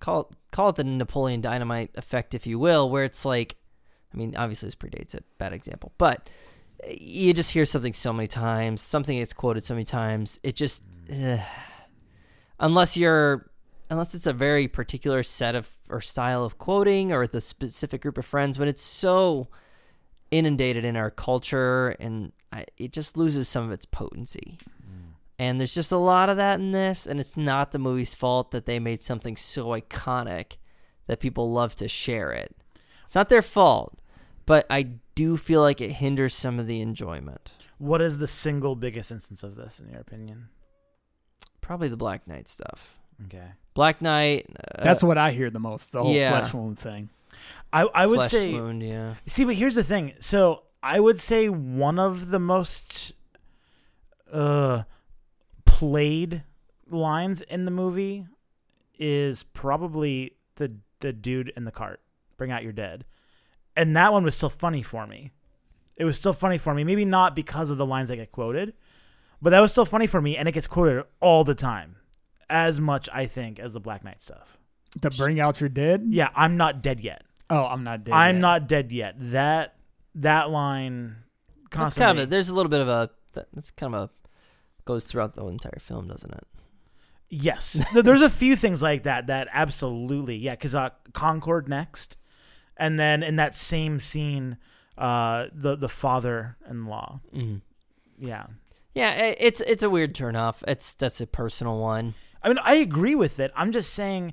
call 0.00 0.20
it, 0.20 0.26
call 0.50 0.70
it 0.70 0.76
the 0.76 0.84
Napoleon 0.84 1.40
Dynamite 1.40 1.90
effect, 1.94 2.34
if 2.34 2.46
you 2.46 2.58
will, 2.58 2.90
where 2.90 3.04
it's 3.04 3.24
like, 3.24 3.56
I 4.12 4.16
mean, 4.16 4.34
obviously 4.36 4.66
this 4.68 4.74
predates 4.74 5.14
a 5.14 5.22
bad 5.38 5.52
example, 5.52 5.92
but 5.98 6.28
you 6.88 7.32
just 7.34 7.50
hear 7.52 7.64
something 7.66 7.92
so 7.92 8.12
many 8.12 8.26
times, 8.26 8.80
something 8.80 9.18
gets 9.18 9.32
quoted 9.32 9.62
so 9.64 9.74
many 9.74 9.84
times, 9.84 10.40
it 10.42 10.56
just, 10.56 10.82
mm. 11.06 11.38
ugh. 11.38 11.46
unless 12.58 12.96
you're, 12.96 13.50
unless 13.90 14.14
it's 14.14 14.26
a 14.26 14.32
very 14.32 14.66
particular 14.66 15.22
set 15.22 15.54
of 15.54 15.70
or 15.88 16.00
style 16.00 16.44
of 16.44 16.58
quoting 16.58 17.12
or 17.12 17.26
the 17.26 17.40
specific 17.40 18.00
group 18.00 18.16
of 18.16 18.24
friends, 18.24 18.58
when 18.58 18.68
it's 18.68 18.82
so 18.82 19.48
inundated 20.30 20.84
in 20.84 20.96
our 20.96 21.10
culture 21.10 21.90
and 22.00 22.32
I, 22.52 22.64
it 22.76 22.92
just 22.92 23.16
loses 23.16 23.48
some 23.48 23.64
of 23.64 23.72
its 23.72 23.84
potency. 23.86 24.58
And 25.40 25.58
there's 25.58 25.72
just 25.72 25.90
a 25.90 25.96
lot 25.96 26.28
of 26.28 26.36
that 26.36 26.60
in 26.60 26.72
this, 26.72 27.06
and 27.06 27.18
it's 27.18 27.34
not 27.34 27.72
the 27.72 27.78
movie's 27.78 28.14
fault 28.14 28.50
that 28.50 28.66
they 28.66 28.78
made 28.78 29.02
something 29.02 29.38
so 29.38 29.68
iconic 29.68 30.58
that 31.06 31.18
people 31.18 31.50
love 31.50 31.74
to 31.76 31.88
share 31.88 32.30
it. 32.30 32.54
It's 33.06 33.14
not 33.14 33.30
their 33.30 33.40
fault, 33.40 33.98
but 34.44 34.66
I 34.68 34.82
do 35.14 35.38
feel 35.38 35.62
like 35.62 35.80
it 35.80 35.92
hinders 35.92 36.34
some 36.34 36.58
of 36.58 36.66
the 36.66 36.82
enjoyment. 36.82 37.52
What 37.78 38.02
is 38.02 38.18
the 38.18 38.26
single 38.26 38.76
biggest 38.76 39.10
instance 39.10 39.42
of 39.42 39.56
this, 39.56 39.80
in 39.80 39.88
your 39.88 40.02
opinion? 40.02 40.50
Probably 41.62 41.88
the 41.88 41.96
Black 41.96 42.28
Knight 42.28 42.46
stuff. 42.46 42.98
Okay. 43.24 43.52
Black 43.72 44.02
Knight. 44.02 44.44
Uh, 44.54 44.84
That's 44.84 45.02
what 45.02 45.16
I 45.16 45.30
hear 45.30 45.48
the 45.48 45.58
most. 45.58 45.92
The 45.92 46.02
whole 46.02 46.12
yeah. 46.12 46.38
flesh 46.38 46.52
wound 46.52 46.78
thing. 46.78 47.08
I 47.72 47.88
I 47.94 48.06
would 48.06 48.16
flesh 48.16 48.30
say 48.30 48.52
wound. 48.52 48.82
Yeah. 48.82 49.14
See, 49.24 49.44
but 49.46 49.54
here's 49.54 49.76
the 49.76 49.84
thing. 49.84 50.12
So 50.20 50.64
I 50.82 51.00
would 51.00 51.18
say 51.18 51.48
one 51.48 51.98
of 51.98 52.28
the 52.28 52.38
most 52.38 53.14
uh 54.30 54.82
played 55.80 56.42
lines 56.90 57.40
in 57.40 57.64
the 57.64 57.70
movie 57.70 58.26
is 58.98 59.42
probably 59.42 60.36
the 60.56 60.70
the 61.00 61.10
dude 61.12 61.50
in 61.56 61.64
the 61.64 61.70
cart. 61.70 62.00
Bring 62.36 62.50
out 62.50 62.62
your 62.62 62.72
dead. 62.72 63.06
And 63.74 63.96
that 63.96 64.12
one 64.12 64.22
was 64.24 64.34
still 64.34 64.50
funny 64.50 64.82
for 64.82 65.06
me. 65.06 65.30
It 65.96 66.04
was 66.04 66.18
still 66.18 66.34
funny 66.34 66.58
for 66.58 66.74
me. 66.74 66.84
Maybe 66.84 67.06
not 67.06 67.34
because 67.34 67.70
of 67.70 67.78
the 67.78 67.86
lines 67.86 68.10
that 68.10 68.16
get 68.16 68.30
quoted, 68.30 68.74
but 69.40 69.50
that 69.50 69.60
was 69.60 69.70
still 69.72 69.86
funny 69.86 70.06
for 70.06 70.20
me 70.20 70.36
and 70.36 70.46
it 70.48 70.52
gets 70.52 70.66
quoted 70.66 71.04
all 71.20 71.44
the 71.44 71.54
time. 71.54 71.96
As 72.50 72.78
much 72.78 73.08
I 73.12 73.24
think 73.26 73.58
as 73.58 73.72
the 73.72 73.80
Black 73.80 74.04
Knight 74.04 74.22
stuff. 74.22 74.58
To 75.00 75.08
bring 75.10 75.40
out 75.40 75.60
your 75.60 75.70
dead. 75.70 76.04
Yeah, 76.08 76.28
I'm 76.34 76.56
not 76.58 76.82
dead 76.82 77.00
yet. 77.00 77.22
Oh, 77.48 77.64
I'm 77.64 77.84
not 77.84 78.04
dead. 78.04 78.12
I'm 78.12 78.36
yet. 78.36 78.40
not 78.40 78.68
dead 78.68 78.92
yet. 78.92 79.14
That 79.18 79.76
that 80.16 80.50
line 80.50 81.16
That's 81.62 81.68
constantly. 81.70 82.06
kind 82.06 82.18
of 82.18 82.24
a, 82.24 82.30
there's 82.30 82.50
a 82.50 82.54
little 82.54 82.68
bit 82.68 82.80
of 82.82 82.88
a 82.88 83.10
that- 83.32 83.48
that's 83.54 83.70
kind 83.70 83.94
of 83.94 84.00
a 84.02 84.10
goes 84.92 85.06
throughout 85.06 85.34
the 85.36 85.46
entire 85.46 85.78
film, 85.80 86.08
doesn't 86.08 86.32
it? 86.32 86.46
yes, 87.28 87.80
there's 87.94 88.22
a 88.22 88.28
few 88.30 88.56
things 88.56 88.82
like 88.82 89.04
that. 89.04 89.26
That 89.28 89.46
absolutely, 89.52 90.36
yeah. 90.36 90.54
Because 90.54 90.74
uh, 90.74 90.90
Concorde 91.12 91.68
next, 91.68 92.16
and 92.76 92.98
then 92.98 93.22
in 93.22 93.36
that 93.36 93.54
same 93.54 93.98
scene, 94.00 94.56
uh, 94.98 95.46
the 95.52 95.76
the 95.76 95.88
father-in-law. 95.88 97.20
Mm-hmm. 97.34 97.56
Yeah, 98.18 98.46
Yeah, 98.94 99.10
i- 99.10 99.36
it's 99.38 99.60
it's 99.62 99.82
a 99.84 99.90
weird 99.90 100.14
turnoff. 100.14 100.62
It's 100.66 100.94
that's 100.96 101.20
a 101.20 101.26
personal 101.26 101.78
one. 101.78 102.14
I 102.42 102.48
mean, 102.48 102.58
I 102.64 102.74
agree 102.76 103.14
with 103.14 103.38
it. 103.38 103.52
I'm 103.54 103.70
just 103.70 103.92
saying, 103.94 104.32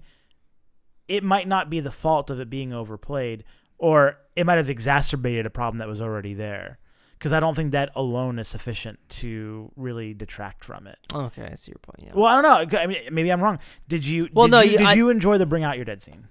it 1.07 1.23
might 1.23 1.47
not 1.47 1.69
be 1.69 1.79
the 1.79 1.91
fault 1.91 2.29
of 2.29 2.39
it 2.39 2.49
being 2.49 2.73
overplayed, 2.73 3.43
or 3.77 4.17
it 4.35 4.45
might 4.45 4.57
have 4.57 4.69
exacerbated 4.69 5.45
a 5.45 5.49
problem 5.51 5.77
that 5.79 5.87
was 5.87 6.01
already 6.01 6.33
there. 6.33 6.79
Because 7.17 7.33
I 7.33 7.39
don't 7.39 7.55
think 7.55 7.71
that 7.71 7.89
alone 7.95 8.37
is 8.37 8.47
sufficient 8.47 8.99
to 9.09 9.71
really 9.75 10.13
detract 10.13 10.63
from 10.63 10.85
it. 10.85 10.99
Okay, 11.13 11.49
I 11.51 11.55
see 11.55 11.71
your 11.71 11.79
point. 11.79 12.03
Yeah. 12.07 12.11
Well, 12.13 12.25
I 12.25 12.39
don't 12.41 12.71
know. 12.73 12.79
I 12.79 12.85
mean, 12.87 12.97
maybe 13.11 13.31
I'm 13.31 13.41
wrong. 13.41 13.57
Did 13.87 14.05
you? 14.05 14.29
Well, 14.33 14.45
did 14.47 14.51
no, 14.51 14.59
you, 14.61 14.71
you- 14.73 14.77
did 14.77 14.87
I- 14.87 14.93
you 14.93 15.09
enjoy 15.09 15.37
the 15.39 15.45
"Bring 15.47 15.63
Out 15.63 15.77
Your 15.77 15.85
Dead" 15.85 16.01
scene? 16.03 16.27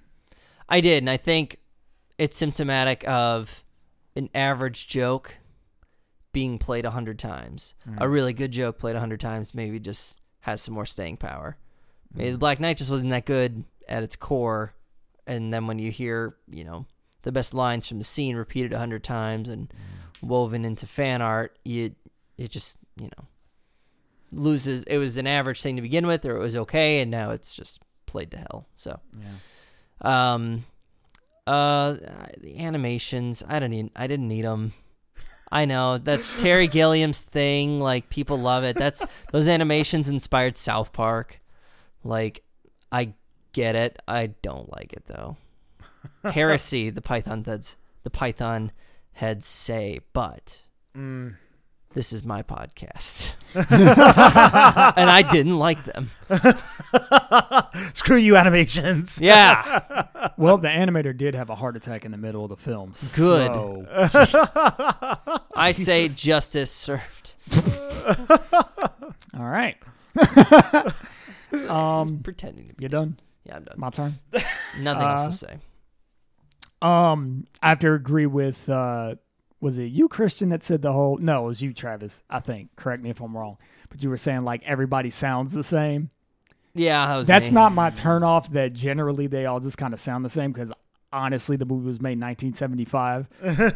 I 0.68 0.80
did, 0.80 1.02
and 1.02 1.10
I 1.10 1.16
think 1.16 1.58
it's 2.18 2.36
symptomatic 2.36 3.06
of 3.08 3.62
an 4.14 4.30
average 4.34 4.86
joke 4.88 5.36
being 6.32 6.58
played 6.58 6.84
a 6.84 6.90
hundred 6.90 7.18
times. 7.18 7.74
Hmm. 7.84 7.96
A 8.00 8.08
really 8.08 8.32
good 8.32 8.52
joke 8.52 8.78
played 8.78 8.94
a 8.96 9.00
hundred 9.00 9.20
times 9.20 9.54
maybe 9.54 9.78
just 9.80 10.20
has 10.40 10.60
some 10.60 10.74
more 10.74 10.86
staying 10.86 11.16
power. 11.16 11.56
Maybe 12.14 12.28
Hmm. 12.28 12.32
the 12.34 12.38
Black 12.38 12.60
Knight 12.60 12.76
just 12.76 12.90
wasn't 12.90 13.10
that 13.10 13.26
good 13.26 13.64
at 13.88 14.02
its 14.02 14.16
core, 14.16 14.74
and 15.26 15.52
then 15.52 15.66
when 15.66 15.78
you 15.78 15.90
hear, 15.90 16.36
you 16.50 16.64
know, 16.64 16.86
the 17.22 17.32
best 17.32 17.54
lines 17.54 17.86
from 17.88 17.98
the 17.98 18.04
scene 18.04 18.36
repeated 18.36 18.72
a 18.72 18.78
hundred 18.78 19.02
times 19.02 19.48
and 19.48 19.72
Hmm. 19.72 19.78
Woven 20.22 20.64
into 20.64 20.86
fan 20.86 21.22
art, 21.22 21.58
you 21.64 21.94
it 22.38 22.50
just 22.50 22.78
you 22.96 23.08
know 23.16 23.26
loses. 24.32 24.82
It 24.84 24.98
was 24.98 25.16
an 25.16 25.26
average 25.26 25.62
thing 25.62 25.76
to 25.76 25.82
begin 25.82 26.06
with, 26.06 26.24
or 26.24 26.36
it 26.36 26.40
was 26.40 26.56
okay, 26.56 27.00
and 27.00 27.10
now 27.10 27.30
it's 27.30 27.54
just 27.54 27.80
played 28.06 28.30
to 28.32 28.38
hell. 28.38 28.66
So. 28.74 29.00
Yeah. 29.18 30.34
Um, 30.34 30.64
uh, 31.46 31.96
the 32.40 32.58
animations. 32.58 33.42
I 33.46 33.58
don't 33.58 33.70
need. 33.70 33.90
I 33.94 34.06
didn't 34.06 34.28
need 34.28 34.44
them. 34.44 34.72
I 35.50 35.64
know 35.64 35.98
that's 35.98 36.40
Terry 36.42 36.66
Gilliam's 36.66 37.22
thing. 37.22 37.80
Like 37.80 38.10
people 38.10 38.38
love 38.38 38.64
it. 38.64 38.76
That's 38.76 39.04
those 39.32 39.48
animations 39.48 40.08
inspired 40.08 40.56
South 40.56 40.92
Park. 40.92 41.40
Like, 42.02 42.42
I 42.90 43.14
get 43.52 43.74
it. 43.74 44.00
I 44.08 44.28
don't 44.42 44.70
like 44.72 44.92
it 44.92 45.04
though. 45.06 45.36
Heresy. 46.30 46.90
The 46.90 47.02
Python 47.02 47.44
heads. 47.44 47.76
The 48.02 48.10
Python 48.10 48.72
heads 49.16 49.46
say, 49.46 50.00
but 50.12 50.62
Mm. 50.96 51.36
this 51.94 52.12
is 52.12 52.22
my 52.24 52.42
podcast, 52.42 53.34
and 53.54 55.10
I 55.10 55.22
didn't 55.22 55.58
like 55.58 55.82
them. 55.84 56.10
Screw 57.94 58.16
you, 58.16 58.36
animations. 58.36 59.18
Yeah. 59.20 60.06
Well, 60.36 60.58
the 60.58 60.68
animator 60.68 61.16
did 61.16 61.34
have 61.34 61.50
a 61.50 61.54
heart 61.54 61.76
attack 61.76 62.04
in 62.04 62.12
the 62.12 62.18
middle 62.18 62.44
of 62.44 62.50
the 62.50 62.56
film. 62.56 62.92
Good. 63.14 63.52
so- 64.10 64.48
I 65.54 65.72
say 65.72 66.08
justice 66.08 66.70
served. 66.70 67.34
all 69.36 69.44
right. 69.46 69.76
um, 71.68 72.20
Pretending 72.20 72.68
to 72.68 72.74
be. 72.74 72.84
you 72.84 72.88
done? 72.88 73.18
Yeah, 73.44 73.56
I'm 73.56 73.64
done. 73.64 73.74
My 73.78 73.90
turn. 73.90 74.18
Nothing 74.80 75.02
else 75.08 75.20
Uh, 75.20 75.26
to 75.26 75.32
say. 75.32 75.58
Um, 76.82 77.46
I 77.62 77.70
have 77.70 77.78
to 77.80 77.92
agree 77.92 78.26
with. 78.26 78.68
uh 78.68 79.16
Was 79.60 79.78
it 79.78 79.86
you, 79.86 80.08
Christian, 80.08 80.50
that 80.50 80.62
said 80.62 80.82
the 80.82 80.92
whole? 80.92 81.16
No, 81.18 81.44
it 81.44 81.48
was 81.48 81.62
you, 81.62 81.72
Travis. 81.72 82.22
I 82.28 82.40
think. 82.40 82.74
Correct 82.76 83.02
me 83.02 83.10
if 83.10 83.20
I'm 83.20 83.36
wrong. 83.36 83.56
But 83.88 84.02
you 84.02 84.10
were 84.10 84.16
saying 84.16 84.44
like 84.44 84.62
everybody 84.64 85.10
sounds 85.10 85.52
the 85.52 85.64
same. 85.64 86.10
Yeah, 86.74 87.06
that 87.06 87.16
was 87.16 87.26
That's 87.26 87.48
me. 87.48 87.54
not 87.54 87.72
my 87.72 87.90
turnoff. 87.90 88.48
That 88.48 88.74
generally 88.74 89.26
they 89.26 89.46
all 89.46 89.60
just 89.60 89.78
kind 89.78 89.94
of 89.94 90.00
sound 90.00 90.24
the 90.24 90.28
same 90.28 90.52
because 90.52 90.70
honestly, 91.12 91.56
the 91.56 91.64
movie 91.64 91.86
was 91.86 92.00
made 92.00 92.12
in 92.12 92.20
1975. 92.20 93.28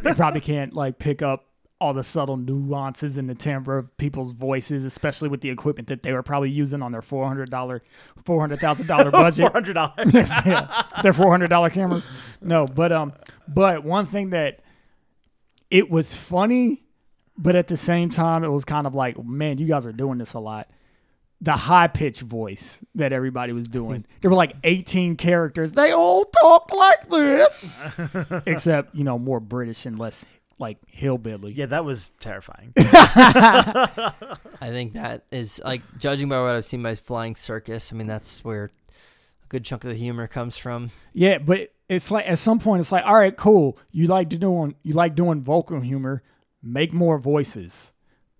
you 0.05 0.13
probably 0.15 0.41
can't 0.41 0.73
like 0.73 0.99
pick 0.99 1.21
up 1.23 1.45
all 1.81 1.95
the 1.95 2.03
subtle 2.03 2.37
nuances 2.37 3.17
in 3.17 3.25
the 3.25 3.33
timbre 3.33 3.79
of 3.79 3.97
people's 3.97 4.33
voices, 4.33 4.85
especially 4.85 5.27
with 5.27 5.41
the 5.41 5.49
equipment 5.49 5.87
that 5.87 6.03
they 6.03 6.13
were 6.13 6.21
probably 6.21 6.51
using 6.51 6.83
on 6.83 6.91
their 6.91 7.01
four 7.01 7.27
hundred 7.27 7.49
dollar, 7.49 7.81
four 8.23 8.39
hundred 8.39 8.59
thousand 8.59 8.85
dollar 8.85 9.09
budget. 9.11 9.51
hundred 9.51 9.73
dollars. 9.73 10.13
yeah, 10.13 10.83
their 11.01 11.11
four 11.11 11.31
hundred 11.31 11.47
dollar 11.47 11.71
cameras. 11.71 12.07
No, 12.39 12.67
but 12.67 12.91
um, 12.91 13.13
but 13.47 13.83
one 13.83 14.05
thing 14.05 14.29
that 14.29 14.59
it 15.71 15.89
was 15.89 16.13
funny, 16.13 16.83
but 17.35 17.55
at 17.55 17.67
the 17.67 17.77
same 17.77 18.11
time, 18.11 18.43
it 18.43 18.49
was 18.49 18.63
kind 18.63 18.85
of 18.85 18.93
like, 18.93 19.21
man, 19.23 19.57
you 19.57 19.65
guys 19.65 19.85
are 19.87 19.91
doing 19.91 20.19
this 20.19 20.33
a 20.33 20.39
lot. 20.39 20.69
The 21.43 21.53
high 21.53 21.87
pitched 21.87 22.21
voice 22.21 22.77
that 22.93 23.11
everybody 23.11 23.53
was 23.53 23.67
doing. 23.67 24.05
There 24.21 24.29
were 24.29 24.37
like 24.37 24.55
18 24.63 25.15
characters. 25.15 25.71
They 25.71 25.91
all 25.91 26.25
talk 26.25 26.71
like 26.71 27.09
this, 27.09 27.81
except 28.45 28.93
you 28.93 29.03
know 29.03 29.17
more 29.17 29.39
British 29.39 29.87
and 29.87 29.97
less 29.97 30.23
like 30.61 30.77
hillbilly. 30.87 31.51
yeah, 31.51 31.65
that 31.65 31.83
was 31.83 32.11
terrifying. 32.19 32.71
I 32.77 34.13
think 34.61 34.93
that 34.93 35.25
is 35.31 35.59
like 35.65 35.81
judging 35.97 36.29
by 36.29 36.39
what 36.41 36.55
I've 36.55 36.65
seen 36.65 36.83
by 36.83 36.95
Flying 36.95 37.35
Circus. 37.35 37.91
I 37.91 37.95
mean, 37.95 38.07
that's 38.07 38.43
where 38.45 38.65
a 38.65 39.47
good 39.49 39.65
chunk 39.65 39.83
of 39.83 39.89
the 39.89 39.97
humor 39.97 40.27
comes 40.27 40.57
from. 40.57 40.91
Yeah, 41.13 41.39
but 41.39 41.73
it's 41.89 42.11
like 42.11 42.27
at 42.27 42.37
some 42.37 42.59
point 42.59 42.79
it's 42.79 42.91
like, 42.91 43.05
all 43.05 43.15
right, 43.15 43.35
cool. 43.35 43.77
You 43.91 44.07
like 44.07 44.29
to 44.29 44.37
doing 44.37 44.75
you 44.83 44.93
like 44.93 45.15
doing 45.15 45.41
vocal 45.41 45.81
humor, 45.81 46.23
make 46.61 46.93
more 46.93 47.17
voices. 47.17 47.91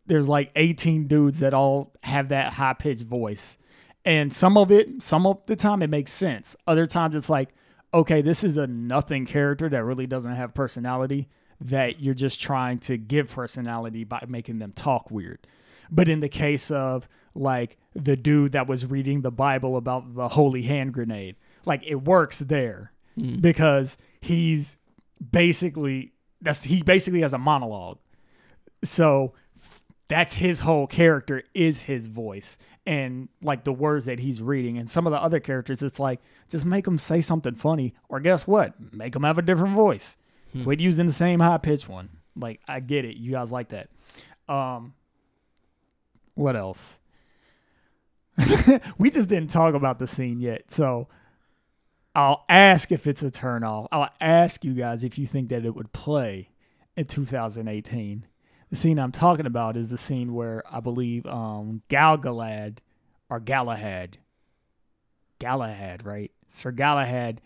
There's 0.05 0.29
like 0.29 0.51
18 0.55 1.07
dudes 1.07 1.39
that 1.39 1.53
all 1.53 1.93
have 2.03 2.29
that 2.29 2.53
high 2.53 2.73
pitched 2.73 3.03
voice. 3.03 3.57
And 4.05 4.33
some 4.33 4.57
of 4.57 4.71
it, 4.71 5.01
some 5.01 5.25
of 5.25 5.45
the 5.45 5.55
time 5.55 5.81
it 5.81 5.89
makes 5.89 6.11
sense. 6.11 6.55
Other 6.65 6.85
times 6.85 7.15
it's 7.15 7.29
like, 7.29 7.49
okay, 7.93 8.21
this 8.21 8.43
is 8.43 8.57
a 8.57 8.67
nothing 8.67 9.25
character 9.25 9.69
that 9.69 9.83
really 9.83 10.07
doesn't 10.07 10.35
have 10.35 10.53
personality 10.53 11.27
that 11.61 12.01
you're 12.01 12.13
just 12.15 12.41
trying 12.41 12.79
to 12.79 12.97
give 12.97 13.29
personality 13.29 14.03
by 14.03 14.23
making 14.27 14.59
them 14.59 14.73
talk 14.73 15.11
weird. 15.11 15.45
But 15.89 16.09
in 16.09 16.19
the 16.19 16.29
case 16.29 16.71
of 16.71 17.07
like 17.35 17.77
the 17.93 18.17
dude 18.17 18.53
that 18.53 18.67
was 18.67 18.85
reading 18.85 19.21
the 19.21 19.31
Bible 19.31 19.77
about 19.77 20.15
the 20.15 20.29
holy 20.29 20.63
hand 20.63 20.93
grenade, 20.93 21.35
like 21.65 21.83
it 21.85 21.95
works 21.95 22.39
there 22.39 22.91
mm. 23.17 23.39
because 23.41 23.97
he's 24.19 24.77
basically 25.31 26.13
that's 26.41 26.63
he 26.63 26.81
basically 26.81 27.21
has 27.21 27.33
a 27.33 27.37
monologue. 27.37 27.99
So 28.83 29.33
that's 30.07 30.33
his 30.33 30.61
whole 30.61 30.87
character 30.87 31.43
is 31.53 31.83
his 31.83 32.07
voice 32.07 32.57
and 32.85 33.29
like 33.41 33.63
the 33.63 33.71
words 33.71 34.05
that 34.05 34.19
he's 34.19 34.41
reading 34.41 34.77
and 34.77 34.89
some 34.89 35.07
of 35.07 35.11
the 35.11 35.21
other 35.21 35.39
characters 35.39 35.81
it's 35.81 35.99
like 35.99 36.19
just 36.49 36.65
make 36.65 36.83
them 36.83 36.97
say 36.97 37.21
something 37.21 37.55
funny 37.55 37.93
or 38.09 38.19
guess 38.19 38.45
what 38.45 38.73
make 38.93 39.13
them 39.13 39.23
have 39.23 39.37
a 39.37 39.41
different 39.41 39.73
voice 39.73 40.17
quit 40.63 40.79
using 40.79 41.07
the 41.07 41.13
same 41.13 41.39
high 41.39 41.57
pitched 41.57 41.89
one. 41.89 42.09
Like 42.35 42.61
i 42.67 42.79
get 42.79 43.05
it. 43.05 43.17
You 43.17 43.31
guys 43.31 43.51
like 43.51 43.69
that. 43.69 43.89
Um 44.47 44.93
what 46.35 46.55
else? 46.55 46.97
We 48.97 49.09
just 49.09 49.29
didn't 49.29 49.49
talk 49.49 49.73
about 49.73 49.99
the 49.99 50.07
scene 50.07 50.39
yet 50.39 50.71
so 50.71 51.07
i'll 52.13 52.43
ask 52.49 52.91
if 52.91 53.07
it's 53.07 53.23
a 53.23 53.31
turn 53.31 53.63
off 53.63 53.87
i'll 53.91 54.09
ask 54.19 54.65
you 54.65 54.73
guys 54.73 55.01
if 55.03 55.17
you 55.17 55.25
think 55.25 55.47
that 55.47 55.65
it 55.65 55.73
would 55.75 55.93
play 55.93 56.49
in 56.97 57.05
2018 57.05 58.25
the 58.71 58.77
scene 58.77 58.99
I'm 58.99 59.11
talking 59.11 59.45
about 59.45 59.75
is 59.75 59.89
the 59.89 59.97
scene 59.97 60.33
where 60.33 60.63
I 60.71 60.79
believe 60.79 61.25
um, 61.25 61.81
Galgalad 61.89 62.77
or 63.29 63.41
Galahad, 63.41 64.17
Galahad, 65.39 66.05
right? 66.05 66.31
Sir 66.47 66.71
Galahad 66.71 67.41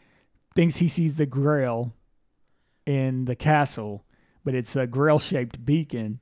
thinks 0.56 0.78
he 0.78 0.88
sees 0.88 1.16
the 1.16 1.26
Grail 1.26 1.93
in 2.86 3.25
the 3.25 3.36
castle, 3.36 4.03
but 4.43 4.53
it's 4.55 4.75
a 4.75 4.86
Grail-shaped 4.88 5.65
beacon 5.65 6.19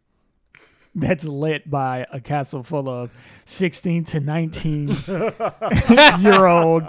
that's 0.95 1.23
lit 1.23 1.69
by 1.69 2.05
a 2.11 2.19
castle 2.21 2.61
full 2.63 2.87
of 2.87 3.09
16 3.45 4.03
to 4.05 4.19
19 4.19 4.95
year 6.19 6.45
old 6.45 6.83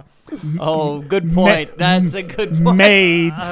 Oh, 0.58 1.00
good 1.00 1.32
point. 1.34 1.76
That's 1.76 2.14
a 2.14 2.22
good 2.22 2.54
point. 2.62 2.78
maids, 2.78 3.42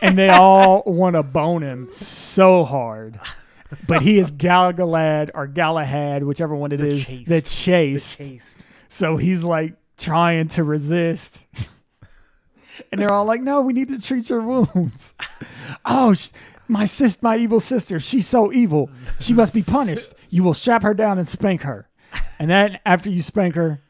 and 0.00 0.16
they 0.16 0.28
all 0.28 0.84
want 0.86 1.14
to 1.16 1.22
bone 1.24 1.62
him 1.62 1.88
so 1.90 2.62
hard. 2.64 3.18
But 3.86 4.02
he 4.02 4.18
is 4.18 4.30
Galgalad 4.30 5.30
or 5.34 5.48
Galahad, 5.48 6.22
whichever 6.22 6.54
one 6.54 6.70
it 6.72 6.76
The 6.78 6.90
is, 6.90 7.04
chaste. 7.04 7.28
the 7.28 7.42
chased. 7.42 8.18
Taste. 8.18 8.64
So 8.88 9.16
he's 9.16 9.42
like 9.42 9.74
trying 9.98 10.46
to 10.48 10.62
resist. 10.62 11.36
And 12.90 13.00
they're 13.00 13.10
all 13.10 13.24
like, 13.24 13.40
no, 13.40 13.60
we 13.60 13.72
need 13.72 13.88
to 13.88 14.00
treat 14.00 14.30
your 14.30 14.42
wounds. 14.42 15.14
oh, 15.84 16.14
sh- 16.14 16.30
my 16.66 16.84
sis, 16.84 17.22
my 17.22 17.36
evil 17.36 17.60
sister, 17.60 17.98
she's 17.98 18.26
so 18.26 18.52
evil. 18.52 18.90
She 19.20 19.32
must 19.32 19.54
be 19.54 19.62
punished. 19.62 20.14
You 20.30 20.42
will 20.42 20.54
strap 20.54 20.82
her 20.82 20.94
down 20.94 21.18
and 21.18 21.26
spank 21.26 21.62
her. 21.62 21.88
And 22.38 22.50
then 22.50 22.78
after 22.84 23.10
you 23.10 23.22
spank 23.22 23.54
her, 23.54 23.80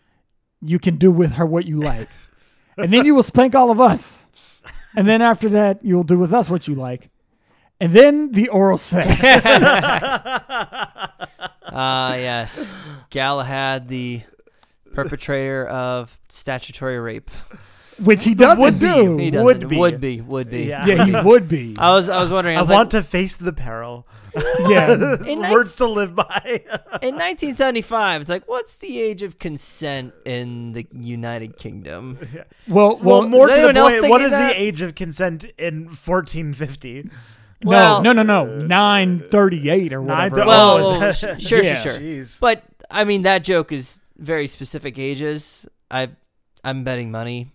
you 0.61 0.78
can 0.78 0.97
do 0.97 1.11
with 1.11 1.32
her 1.34 1.47
what 1.47 1.66
you 1.66 1.80
like. 1.80 2.09
And 2.76 2.93
then 2.93 3.05
you 3.05 3.14
will 3.14 3.22
spank 3.22 3.55
all 3.55 3.70
of 3.70 3.80
us. 3.80 4.26
And 4.97 5.07
then 5.09 5.22
after 5.22 5.49
that, 5.51 5.84
you'll 5.84 6.05
do 6.05 6.18
with 6.18 6.32
us 6.32 6.49
what 6.49 6.68
you 6.68 6.74
like. 6.74 7.11
And 7.80 7.93
then 7.93 8.32
the 8.32 8.49
oral 8.49 8.78
sex. 8.78 9.45
Ah, 11.70 12.14
yes. 12.14 12.72
Galahad, 13.11 13.89
the 13.89 14.22
perpetrator 14.95 15.66
of 15.66 16.18
statutory 16.28 16.99
rape. 16.99 17.30
Which 18.03 18.24
he 18.24 18.34
doesn't 18.34 18.61
Would 18.62 18.78
be. 18.78 18.86
do. 18.92 19.16
He 19.18 19.30
doesn't. 19.30 19.44
Would 19.44 19.68
be. 19.68 19.76
Would 19.76 20.01
be. 20.01 20.20
Would 20.20 20.51
be. 20.51 20.64
Yeah. 20.64 20.86
Yeah, 20.86 21.05
he 21.05 21.26
would 21.28 21.49
be. 21.49 21.74
I 21.78 21.90
was. 21.92 22.09
I 22.09 22.18
was 22.20 22.32
wondering. 22.32 22.57
I, 22.57 22.61
I 22.61 22.62
was 22.62 22.70
want 22.70 22.92
like, 22.94 23.03
to 23.03 23.09
face 23.09 23.36
the 23.36 23.53
peril. 23.53 24.07
Yeah. 24.68 25.16
In 25.26 25.40
Words 25.51 25.74
to 25.76 25.86
live 25.88 26.14
by. 26.14 26.40
in 27.03 27.14
1975, 27.16 28.20
it's 28.20 28.30
like, 28.30 28.46
what's 28.46 28.76
the 28.76 29.01
age 29.01 29.22
of 29.22 29.38
consent 29.38 30.12
in 30.24 30.72
the 30.72 30.86
United 30.92 31.57
Kingdom? 31.57 32.18
Well, 32.68 32.99
well, 32.99 33.20
well, 33.20 33.28
more 33.28 33.49
is 33.49 33.57
to 33.57 33.62
the 33.62 33.68
anyone 33.68 33.76
else 33.76 33.99
point, 33.99 34.11
what 34.11 34.18
thinking 34.20 34.26
is 34.26 34.32
that? 34.32 34.49
the 34.55 34.61
age 34.62 34.82
of 34.82 34.94
consent 34.94 35.44
in 35.59 35.84
1450? 35.86 37.11
Well- 37.64 38.03
no, 38.03 38.12
no, 38.12 38.22
no, 38.22 38.44
no. 38.44 38.59
Nine 38.66 39.24
thirty-eight 39.30 39.92
or 39.92 40.03
whatever. 40.03 40.36
Nine- 40.38 40.46
Well, 40.46 40.76
Oh, 41.03 41.03
is 41.09 41.18
sure, 41.18 41.62
Yeah. 41.62 41.74
sure, 41.76 41.92
sure. 41.94 42.01
Jeez. 42.01 42.38
But 42.38 42.62
I 42.90 43.05
mean, 43.05 43.22
that 43.22 43.42
joke 43.42 43.72
is 43.72 44.01
very 44.18 44.46
specific 44.46 44.99
ages. 44.99 45.66
I, 45.90 46.11
I'm 46.62 46.84
betting 46.84 47.11
money 47.11 47.51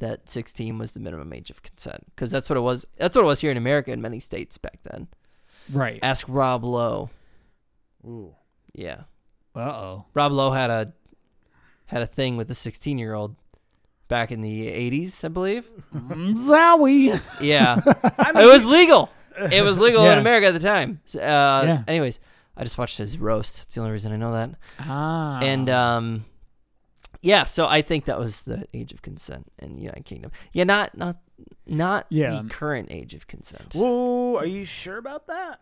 that 0.00 0.28
16 0.28 0.76
was 0.78 0.92
the 0.92 1.00
minimum 1.00 1.32
age 1.32 1.48
of 1.50 1.62
consent 1.62 2.04
because 2.14 2.30
that's 2.30 2.50
what 2.50 2.56
it 2.56 2.60
was. 2.60 2.84
That's 2.98 3.16
what 3.16 3.22
it 3.22 3.26
was 3.26 3.40
here 3.40 3.50
in 3.50 3.56
America 3.56 3.92
in 3.92 4.00
many 4.02 4.20
states 4.20 4.58
back 4.58 4.80
then. 4.82 5.08
right. 5.72 5.98
Ask 6.02 6.26
Rob 6.28 6.64
Lowe. 6.64 7.08
Ooh. 8.04 8.34
Yeah, 8.74 9.02
Uh 9.54 9.60
oh. 9.60 10.04
Rob 10.14 10.32
Lowe 10.32 10.50
had 10.52 10.70
a 10.70 10.92
had 11.86 12.02
a 12.02 12.06
thing 12.06 12.36
with 12.36 12.50
a 12.50 12.54
16 12.54 12.98
year 12.98 13.14
old 13.14 13.34
back 14.08 14.30
in 14.32 14.42
the 14.42 14.66
80s, 14.68 15.24
I 15.24 15.28
believe. 15.28 15.68
Zowie. 15.94 17.20
Yeah, 17.40 17.80
it 17.86 18.46
was 18.46 18.64
legal. 18.66 19.10
It 19.50 19.62
was 19.64 19.80
legal 19.80 20.04
in 20.08 20.18
America 20.18 20.46
at 20.48 20.54
the 20.54 20.60
time. 20.60 21.00
So, 21.04 21.20
Uh, 21.20 21.62
Yeah. 21.64 21.82
Anyways, 21.88 22.20
I 22.56 22.62
just 22.64 22.76
watched 22.78 22.98
his 22.98 23.16
roast. 23.18 23.58
That's 23.58 23.74
the 23.74 23.80
only 23.80 23.92
reason 23.92 24.12
I 24.12 24.16
know 24.16 24.32
that. 24.32 24.50
Ah. 24.80 25.38
And 25.40 25.68
um, 25.70 26.24
yeah, 27.22 27.44
so 27.44 27.66
I 27.66 27.82
think 27.82 28.04
that 28.06 28.18
was 28.18 28.42
the 28.42 28.66
age 28.74 28.92
of 28.92 29.02
consent 29.02 29.50
in 29.58 29.76
the 29.76 29.82
United 29.82 30.04
Kingdom. 30.04 30.30
Yeah, 30.52 30.64
not 30.64 30.96
not 30.96 31.16
not 31.66 32.06
Yeah. 32.10 32.40
the 32.42 32.48
current 32.48 32.88
age 32.90 33.14
of 33.14 33.26
consent. 33.26 33.74
Whoa, 33.74 34.36
are 34.36 34.46
you 34.46 34.64
sure 34.64 34.98
about 34.98 35.26
that? 35.26 35.60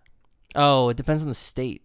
Oh, 0.54 0.88
it 0.88 0.96
depends 0.96 1.22
on 1.22 1.28
the 1.28 1.34
state. 1.34 1.82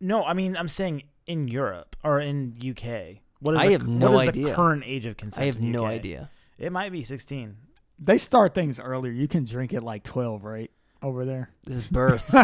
No, 0.00 0.24
I 0.24 0.32
mean 0.34 0.56
I'm 0.56 0.68
saying 0.68 1.02
in 1.26 1.48
Europe 1.48 1.96
or 2.04 2.20
in 2.20 2.54
UK. 2.60 3.20
What 3.40 3.54
is 3.54 3.60
I 3.60 3.66
the, 3.66 3.72
have 3.72 3.86
no 3.88 4.10
what 4.12 4.22
is 4.24 4.28
idea. 4.30 4.48
the 4.48 4.54
current 4.54 4.82
age 4.86 5.06
of 5.06 5.16
consent? 5.16 5.42
I 5.42 5.46
have 5.46 5.56
in 5.56 5.72
no 5.72 5.84
UK? 5.86 5.92
idea. 5.92 6.30
It 6.58 6.70
might 6.72 6.92
be 6.92 7.02
16. 7.02 7.56
they 7.98 8.18
start 8.18 8.54
things 8.54 8.78
earlier. 8.80 9.12
You 9.12 9.28
can 9.28 9.44
drink 9.44 9.72
at 9.74 9.82
like 9.82 10.02
twelve, 10.04 10.44
right? 10.44 10.70
Over 11.02 11.24
there. 11.26 11.50
This 11.64 11.76
is 11.78 11.86
birth. 11.88 12.28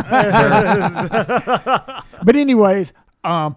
But 2.22 2.36
anyways, 2.36 2.92
um, 3.24 3.56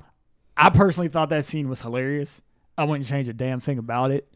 I 0.55 0.69
personally 0.69 1.09
thought 1.09 1.29
that 1.29 1.43
scene 1.45 1.67
was 1.67 1.81
hilarious. 1.81 2.41
I 2.77 2.83
wouldn't 2.85 3.07
change 3.07 3.27
a 3.27 3.33
damn 3.33 3.59
thing 3.59 3.77
about 3.77 4.11
it. 4.11 4.27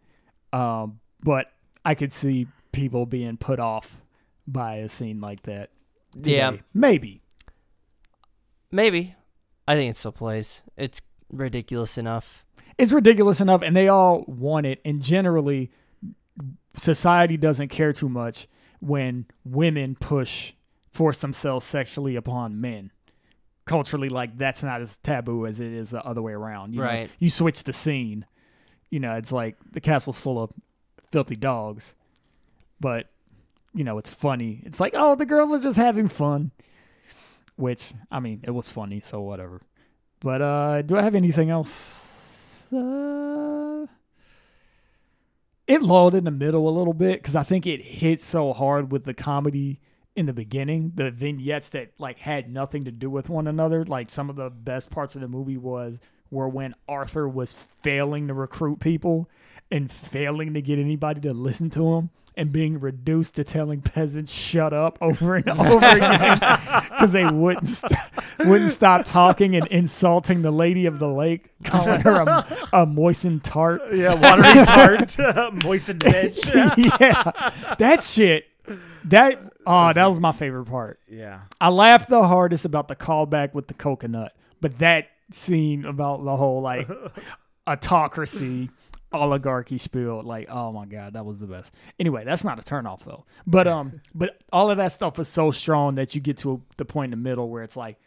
Um, 0.53 0.99
but 1.21 1.51
I 1.83 1.95
could 1.95 2.13
see 2.13 2.47
people 2.71 3.05
being 3.05 3.37
put 3.37 3.59
off 3.59 3.99
by 4.47 4.75
a 4.75 4.89
scene 4.89 5.19
like 5.19 5.43
that. 5.43 5.69
yeah. 6.15 6.53
Maybe. 6.73 7.21
maybe. 8.71 9.15
I 9.67 9.75
think 9.75 9.91
it 9.91 9.97
still 9.97 10.11
plays. 10.11 10.61
It's 10.77 11.01
ridiculous 11.29 11.97
enough. 11.97 12.45
it's 12.77 12.91
ridiculous 12.91 13.41
enough 13.41 13.61
and 13.61 13.75
they 13.75 13.89
all 13.89 14.23
want 14.27 14.65
it 14.65 14.79
and 14.85 15.01
generally 15.01 15.71
society 16.77 17.35
doesn't 17.35 17.67
care 17.67 17.91
too 17.91 18.07
much 18.07 18.47
when 18.79 19.25
women 19.43 19.95
push 19.99 20.53
force 20.91 21.17
themselves 21.17 21.65
sexually 21.65 22.15
upon 22.15 22.61
men 22.61 22.91
culturally 23.67 24.09
like 24.09 24.37
that's 24.37 24.63
not 24.63 24.81
as 24.81 24.97
taboo 24.97 25.45
as 25.45 25.59
it 25.59 25.71
is 25.71 25.89
the 25.91 26.03
other 26.03 26.21
way 26.21 26.33
around 26.33 26.73
you 26.73 26.79
know? 26.79 26.85
Right. 26.85 27.09
you 27.19 27.29
switch 27.29 27.63
the 27.63 27.73
scene 27.73 28.25
you 28.89 28.99
know 28.99 29.15
it's 29.15 29.31
like 29.31 29.57
the 29.71 29.81
castle's 29.81 30.19
full 30.19 30.41
of 30.41 30.51
filthy 31.11 31.35
dogs 31.35 31.93
but 32.79 33.09
you 33.73 33.83
know 33.83 33.97
it's 33.97 34.09
funny 34.09 34.61
it's 34.65 34.79
like 34.79 34.93
oh 34.95 35.15
the 35.15 35.25
girls 35.25 35.51
are 35.51 35.59
just 35.59 35.77
having 35.77 36.07
fun 36.07 36.51
which 37.55 37.91
i 38.11 38.19
mean 38.19 38.39
it 38.43 38.51
was 38.51 38.69
funny 38.69 38.99
so 38.99 39.21
whatever 39.21 39.61
but 40.19 40.41
uh 40.41 40.81
do 40.81 40.97
i 40.97 41.01
have 41.01 41.15
anything 41.15 41.49
else 41.49 42.01
uh, 42.73 43.85
it 45.67 45.81
lulled 45.81 46.15
in 46.15 46.23
the 46.23 46.31
middle 46.31 46.67
a 46.67 46.71
little 46.71 46.93
bit 46.93 47.21
because 47.21 47.35
I 47.35 47.43
think 47.43 47.67
it 47.67 47.83
hit 47.83 48.21
so 48.21 48.53
hard 48.53 48.91
with 48.91 49.03
the 49.03 49.13
comedy 49.13 49.79
in 50.17 50.25
the 50.25 50.33
beginning, 50.33 50.93
the 50.95 51.11
vignettes 51.11 51.69
that 51.69 51.91
like 51.99 52.17
had 52.19 52.51
nothing 52.51 52.83
to 52.85 52.91
do 52.91 53.07
with 53.09 53.29
one 53.29 53.47
another. 53.47 53.85
Like 53.85 54.09
some 54.09 54.29
of 54.31 54.35
the 54.35 54.49
best 54.49 54.89
parts 54.89 55.13
of 55.13 55.21
the 55.21 55.27
movie 55.27 55.57
was 55.57 55.99
were 56.31 56.49
when 56.49 56.73
Arthur 56.89 57.29
was 57.29 57.53
failing 57.53 58.27
to 58.27 58.33
recruit 58.33 58.79
people 58.79 59.29
and 59.71 59.91
failing 59.91 60.55
to 60.55 60.61
get 60.61 60.79
anybody 60.79 61.21
to 61.21 61.33
listen 61.33 61.69
to 61.69 61.93
him 61.93 62.09
and 62.35 62.51
being 62.51 62.79
reduced 62.79 63.35
to 63.35 63.43
telling 63.43 63.81
peasants 63.81 64.31
shut 64.31 64.73
up 64.73 64.97
over 65.01 65.35
and 65.35 65.49
over 65.49 65.85
again 65.85 66.39
because 66.89 67.11
they 67.11 67.25
wouldn't 67.25 67.67
st- 67.67 67.99
wouldn't 68.39 68.71
stop 68.71 69.05
talking 69.05 69.55
and 69.55 69.67
insulting 69.67 70.41
the 70.41 70.51
lady 70.51 70.87
of 70.87 70.97
the 70.99 71.07
lake, 71.09 71.51
calling 71.63 72.01
her 72.01 72.21
a, 72.21 72.45
a 72.73 72.85
moistened 72.87 73.43
tart. 73.43 73.81
Yeah, 73.93 74.15
watery 74.15 74.65
tart, 74.65 75.63
moistened 75.63 76.01
bitch. 76.01 76.99
yeah, 76.99 77.75
that 77.77 78.01
shit. 78.03 78.45
That 79.05 79.39
oh, 79.67 79.93
that 79.93 80.05
was 80.05 80.19
my 80.19 80.31
favorite 80.31 80.65
part. 80.65 80.99
yeah. 81.07 81.41
I 81.61 81.69
laughed 81.69 82.09
the 82.09 82.27
hardest 82.27 82.65
about 82.65 82.87
the 82.87 82.95
callback 82.95 83.53
with 83.53 83.67
the 83.67 83.73
coconut, 83.73 84.35
but 84.61 84.79
that 84.79 85.09
scene 85.31 85.85
about 85.85 86.23
the 86.23 86.35
whole 86.35 86.61
like 86.61 86.89
autocracy 87.67 88.69
oligarchy 89.11 89.77
spiel, 89.77 90.21
like 90.23 90.47
oh 90.49 90.71
my 90.71 90.85
god, 90.85 91.13
that 91.13 91.25
was 91.25 91.39
the 91.39 91.47
best. 91.47 91.73
Anyway, 91.99 92.23
that's 92.23 92.43
not 92.43 92.59
a 92.59 92.61
turnoff 92.61 93.03
though. 93.03 93.25
But 93.45 93.67
um, 93.67 94.01
but 94.15 94.37
all 94.51 94.69
of 94.69 94.77
that 94.77 94.91
stuff 94.91 95.19
is 95.19 95.27
so 95.27 95.51
strong 95.51 95.95
that 95.95 96.15
you 96.15 96.21
get 96.21 96.37
to 96.37 96.61
the 96.77 96.85
point 96.85 97.13
in 97.13 97.19
the 97.19 97.29
middle 97.29 97.49
where 97.49 97.63
it's 97.63 97.77
like 97.77 97.99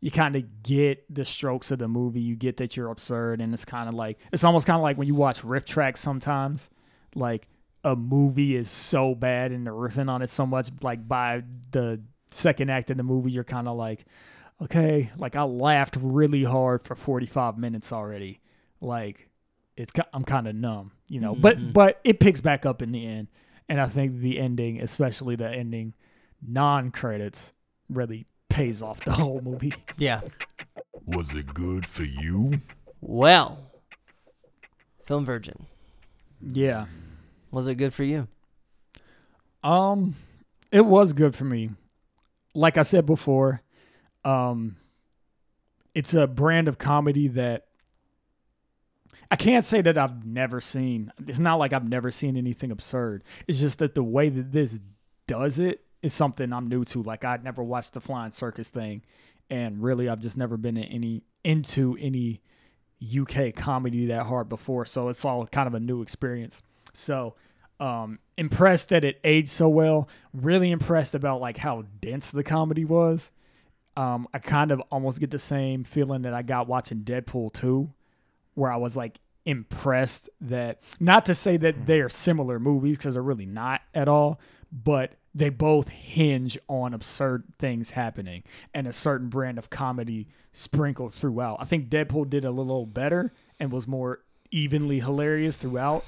you 0.00 0.10
kind 0.10 0.36
of 0.36 0.62
get 0.62 1.04
the 1.12 1.24
strokes 1.24 1.70
of 1.70 1.78
the 1.78 1.88
movie. 1.88 2.20
You 2.20 2.36
get 2.36 2.58
that 2.58 2.76
you're 2.76 2.90
absurd, 2.90 3.40
and 3.40 3.52
it's 3.52 3.64
kind 3.64 3.88
of 3.88 3.94
like 3.94 4.18
it's 4.32 4.44
almost 4.44 4.66
kind 4.66 4.76
of 4.76 4.82
like 4.82 4.96
when 4.96 5.06
you 5.08 5.14
watch 5.14 5.42
RiffTrax 5.42 5.98
sometimes, 5.98 6.68
like 7.14 7.48
a 7.86 7.94
movie 7.94 8.56
is 8.56 8.68
so 8.68 9.14
bad 9.14 9.52
and 9.52 9.64
they're 9.64 9.72
riffing 9.72 10.10
on 10.10 10.20
it 10.20 10.28
so 10.28 10.44
much, 10.44 10.70
like 10.82 11.06
by 11.06 11.44
the 11.70 12.00
second 12.32 12.68
act 12.68 12.90
of 12.90 12.96
the 12.96 13.04
movie, 13.04 13.30
you're 13.30 13.44
kind 13.44 13.68
of 13.68 13.76
like, 13.76 14.04
okay, 14.60 15.12
like 15.16 15.36
I 15.36 15.44
laughed 15.44 15.96
really 16.00 16.42
hard 16.42 16.82
for 16.82 16.96
45 16.96 17.56
minutes 17.56 17.92
already. 17.92 18.40
Like 18.80 19.28
it's 19.76 19.92
I'm 20.12 20.24
kind 20.24 20.48
of 20.48 20.56
numb, 20.56 20.90
you 21.06 21.20
know. 21.20 21.36
But 21.36 21.58
mm-hmm. 21.58 21.70
but 21.70 22.00
it 22.02 22.18
picks 22.18 22.40
back 22.40 22.66
up 22.66 22.82
in 22.82 22.90
the 22.90 23.06
end, 23.06 23.28
and 23.68 23.80
I 23.80 23.86
think 23.86 24.18
the 24.18 24.40
ending, 24.40 24.80
especially 24.80 25.36
the 25.36 25.48
ending, 25.48 25.94
non 26.44 26.90
credits, 26.90 27.52
really 27.88 28.26
pays 28.48 28.82
off 28.82 29.04
the 29.04 29.12
whole 29.12 29.40
movie. 29.40 29.74
Yeah. 29.96 30.22
Was 31.06 31.32
it 31.34 31.54
good 31.54 31.86
for 31.86 32.02
you? 32.02 32.60
Well, 33.00 33.70
Film 35.04 35.24
Virgin, 35.24 35.66
Yeah. 36.52 36.86
Was 37.50 37.68
it 37.68 37.76
good 37.76 37.94
for 37.94 38.04
you? 38.04 38.28
Um, 39.62 40.14
it 40.70 40.84
was 40.84 41.12
good 41.12 41.34
for 41.34 41.44
me. 41.44 41.70
Like 42.54 42.76
I 42.76 42.82
said 42.82 43.06
before, 43.06 43.62
um, 44.24 44.76
it's 45.94 46.14
a 46.14 46.26
brand 46.26 46.68
of 46.68 46.78
comedy 46.78 47.28
that 47.28 47.66
I 49.30 49.36
can't 49.36 49.64
say 49.64 49.80
that 49.80 49.98
I've 49.98 50.24
never 50.24 50.60
seen. 50.60 51.12
It's 51.26 51.38
not 51.38 51.56
like 51.56 51.72
I've 51.72 51.88
never 51.88 52.10
seen 52.10 52.36
anything 52.36 52.70
absurd. 52.70 53.24
It's 53.48 53.58
just 53.58 53.78
that 53.80 53.94
the 53.94 54.02
way 54.02 54.28
that 54.28 54.52
this 54.52 54.78
does 55.26 55.58
it 55.58 55.84
is 56.02 56.14
something 56.14 56.52
I'm 56.52 56.68
new 56.68 56.84
to. 56.86 57.02
Like 57.02 57.24
I'd 57.24 57.42
never 57.42 57.62
watched 57.62 57.94
the 57.94 58.00
flying 58.00 58.32
circus 58.32 58.68
thing, 58.68 59.02
and 59.50 59.82
really 59.82 60.08
I've 60.08 60.20
just 60.20 60.36
never 60.36 60.56
been 60.56 60.76
in 60.76 60.84
any 60.84 61.22
into 61.42 61.96
any 62.00 62.40
UK 63.02 63.54
comedy 63.54 64.06
that 64.06 64.26
hard 64.26 64.48
before. 64.48 64.84
So 64.84 65.08
it's 65.08 65.24
all 65.24 65.46
kind 65.46 65.66
of 65.66 65.74
a 65.74 65.80
new 65.80 66.02
experience. 66.02 66.62
So 66.96 67.34
um 67.78 68.18
impressed 68.38 68.88
that 68.90 69.04
it 69.04 69.20
aged 69.24 69.48
so 69.48 69.68
well. 69.68 70.08
Really 70.32 70.70
impressed 70.70 71.14
about 71.14 71.40
like 71.40 71.58
how 71.58 71.84
dense 72.00 72.30
the 72.30 72.42
comedy 72.44 72.84
was. 72.84 73.30
Um, 73.96 74.28
I 74.34 74.38
kind 74.40 74.70
of 74.70 74.80
almost 74.90 75.20
get 75.20 75.30
the 75.30 75.38
same 75.38 75.82
feeling 75.82 76.22
that 76.22 76.34
I 76.34 76.42
got 76.42 76.68
watching 76.68 77.00
Deadpool 77.00 77.54
2, 77.54 77.90
where 78.54 78.70
I 78.70 78.76
was 78.76 78.94
like 78.94 79.18
impressed 79.46 80.28
that 80.40 80.82
not 81.00 81.24
to 81.26 81.34
say 81.34 81.56
that 81.56 81.86
they're 81.86 82.08
similar 82.08 82.58
movies 82.58 82.98
because 82.98 83.14
they're 83.14 83.22
really 83.22 83.46
not 83.46 83.80
at 83.94 84.08
all, 84.08 84.38
but 84.70 85.12
they 85.34 85.48
both 85.48 85.88
hinge 85.88 86.58
on 86.68 86.92
absurd 86.92 87.44
things 87.58 87.90
happening 87.90 88.42
and 88.74 88.86
a 88.86 88.92
certain 88.92 89.28
brand 89.28 89.58
of 89.58 89.70
comedy 89.70 90.26
sprinkled 90.52 91.14
throughout. 91.14 91.58
I 91.60 91.64
think 91.64 91.88
Deadpool 91.88 92.28
did 92.28 92.44
a 92.44 92.50
little 92.50 92.86
better 92.86 93.32
and 93.60 93.70
was 93.70 93.86
more 93.86 94.20
evenly 94.50 95.00
hilarious 95.00 95.56
throughout, 95.56 96.04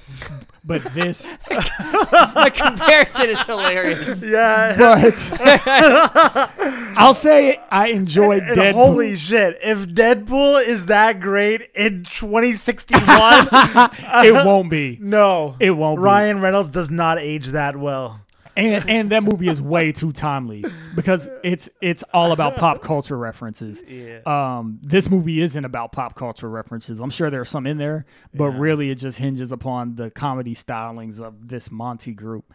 but 0.63 0.83
this 0.93 1.21
the 1.49 2.51
comparison 2.55 3.29
is 3.29 3.45
hilarious. 3.45 4.23
Yeah. 4.29 4.75
but 4.77 6.51
I'll 6.97 7.13
say 7.13 7.59
I 7.71 7.87
enjoyed 7.89 8.43
And 8.43 8.57
Deadpool. 8.57 8.73
holy 8.73 9.15
shit! 9.15 9.57
If 9.63 9.87
Deadpool 9.87 10.63
is 10.65 10.85
that 10.85 11.19
great 11.19 11.69
in 11.75 12.03
2061, 12.03 13.01
it 13.03 13.51
uh-huh. 13.51 14.43
won't 14.45 14.69
be. 14.69 14.97
no, 15.01 15.55
It 15.59 15.71
won't 15.71 15.99
be. 15.99 16.03
Ryan 16.03 16.41
Reynolds 16.41 16.69
does 16.69 16.89
not 16.91 17.17
age 17.19 17.47
that 17.47 17.75
well. 17.77 18.21
And 18.59 18.89
and 18.89 19.09
that 19.11 19.23
movie 19.23 19.47
is 19.47 19.61
way 19.61 19.91
too 19.91 20.11
timely 20.11 20.63
because 20.95 21.29
it's 21.43 21.69
it's 21.81 22.03
all 22.13 22.31
about 22.31 22.55
pop 22.55 22.81
culture 22.81 23.17
references. 23.17 23.83
Yeah. 23.87 24.19
Um, 24.25 24.79
this 24.81 25.09
movie 25.09 25.41
isn't 25.41 25.63
about 25.63 25.91
pop 25.91 26.15
culture 26.15 26.49
references. 26.49 26.99
I'm 26.99 27.09
sure 27.09 27.29
there 27.29 27.41
are 27.41 27.45
some 27.45 27.65
in 27.65 27.77
there, 27.77 28.05
but 28.33 28.49
really 28.49 28.89
it 28.89 28.95
just 28.95 29.17
hinges 29.17 29.51
upon 29.51 29.95
the 29.95 30.11
comedy 30.11 30.55
stylings 30.55 31.19
of 31.19 31.47
this 31.47 31.71
Monty 31.71 32.13
group, 32.13 32.53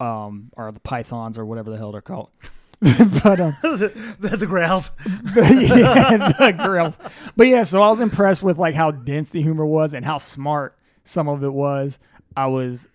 um, 0.00 0.50
or 0.56 0.70
the 0.72 0.80
Pythons 0.80 1.38
or 1.38 1.44
whatever 1.44 1.70
the 1.70 1.76
hell 1.76 1.92
they're 1.92 2.00
called. 2.00 2.30
but 2.80 3.38
um, 3.40 3.56
the, 3.62 4.36
the 4.36 4.46
Grails. 4.46 4.90
yeah, 5.06 6.32
the 6.38 6.54
grills. 6.56 6.98
But 7.36 7.46
yeah, 7.46 7.62
so 7.62 7.80
I 7.80 7.90
was 7.90 8.00
impressed 8.00 8.42
with 8.42 8.58
like 8.58 8.74
how 8.74 8.90
dense 8.90 9.30
the 9.30 9.42
humor 9.42 9.64
was 9.64 9.94
and 9.94 10.04
how 10.04 10.18
smart 10.18 10.76
some 11.04 11.28
of 11.28 11.44
it 11.44 11.52
was. 11.52 11.98
I 12.36 12.46
was 12.46 12.88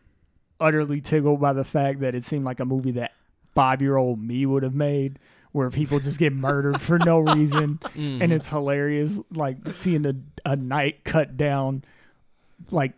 utterly 0.60 1.02
tickled 1.02 1.40
by 1.40 1.54
the 1.54 1.64
fact 1.64 2.00
that 2.02 2.16
it 2.16 2.24
seemed 2.24 2.46
like 2.46 2.60
a 2.60 2.66
movie 2.66 2.92
that 2.92 3.14
five 3.56 3.82
year 3.82 3.98
old 3.98 4.22
me 4.22 4.46
would 4.46 4.64
have 4.64 4.76
made, 4.76 5.20
where 5.52 5.70
people 5.70 6.00
just 6.00 6.20
get 6.20 6.34
murdered 6.34 6.80
for 6.82 7.00
no 7.00 7.20
reason, 7.20 7.80
and 7.96 8.32
it's 8.32 8.50
hilarious. 8.50 9.20
Like 9.32 9.68
seeing 9.70 10.06
a 10.06 10.16
a 10.46 10.56
knight 10.56 11.04
cut 11.04 11.38
down, 11.38 11.84
like 12.72 12.94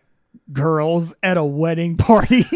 girls 0.52 1.14
at 1.22 1.36
a 1.36 1.44
wedding 1.44 1.96
party, 1.96 2.42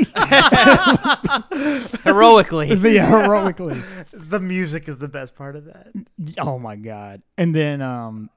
Heroically. 2.04 2.74
yeah, 2.74 3.06
heroically. 3.06 3.80
The 4.12 4.40
music 4.40 4.88
is 4.88 4.98
the 4.98 5.08
best 5.08 5.34
part 5.34 5.56
of 5.56 5.64
that. 5.66 5.88
Oh 6.38 6.58
my 6.58 6.76
god! 6.76 7.22
And 7.38 7.54
then, 7.54 7.80
um, 7.82 8.30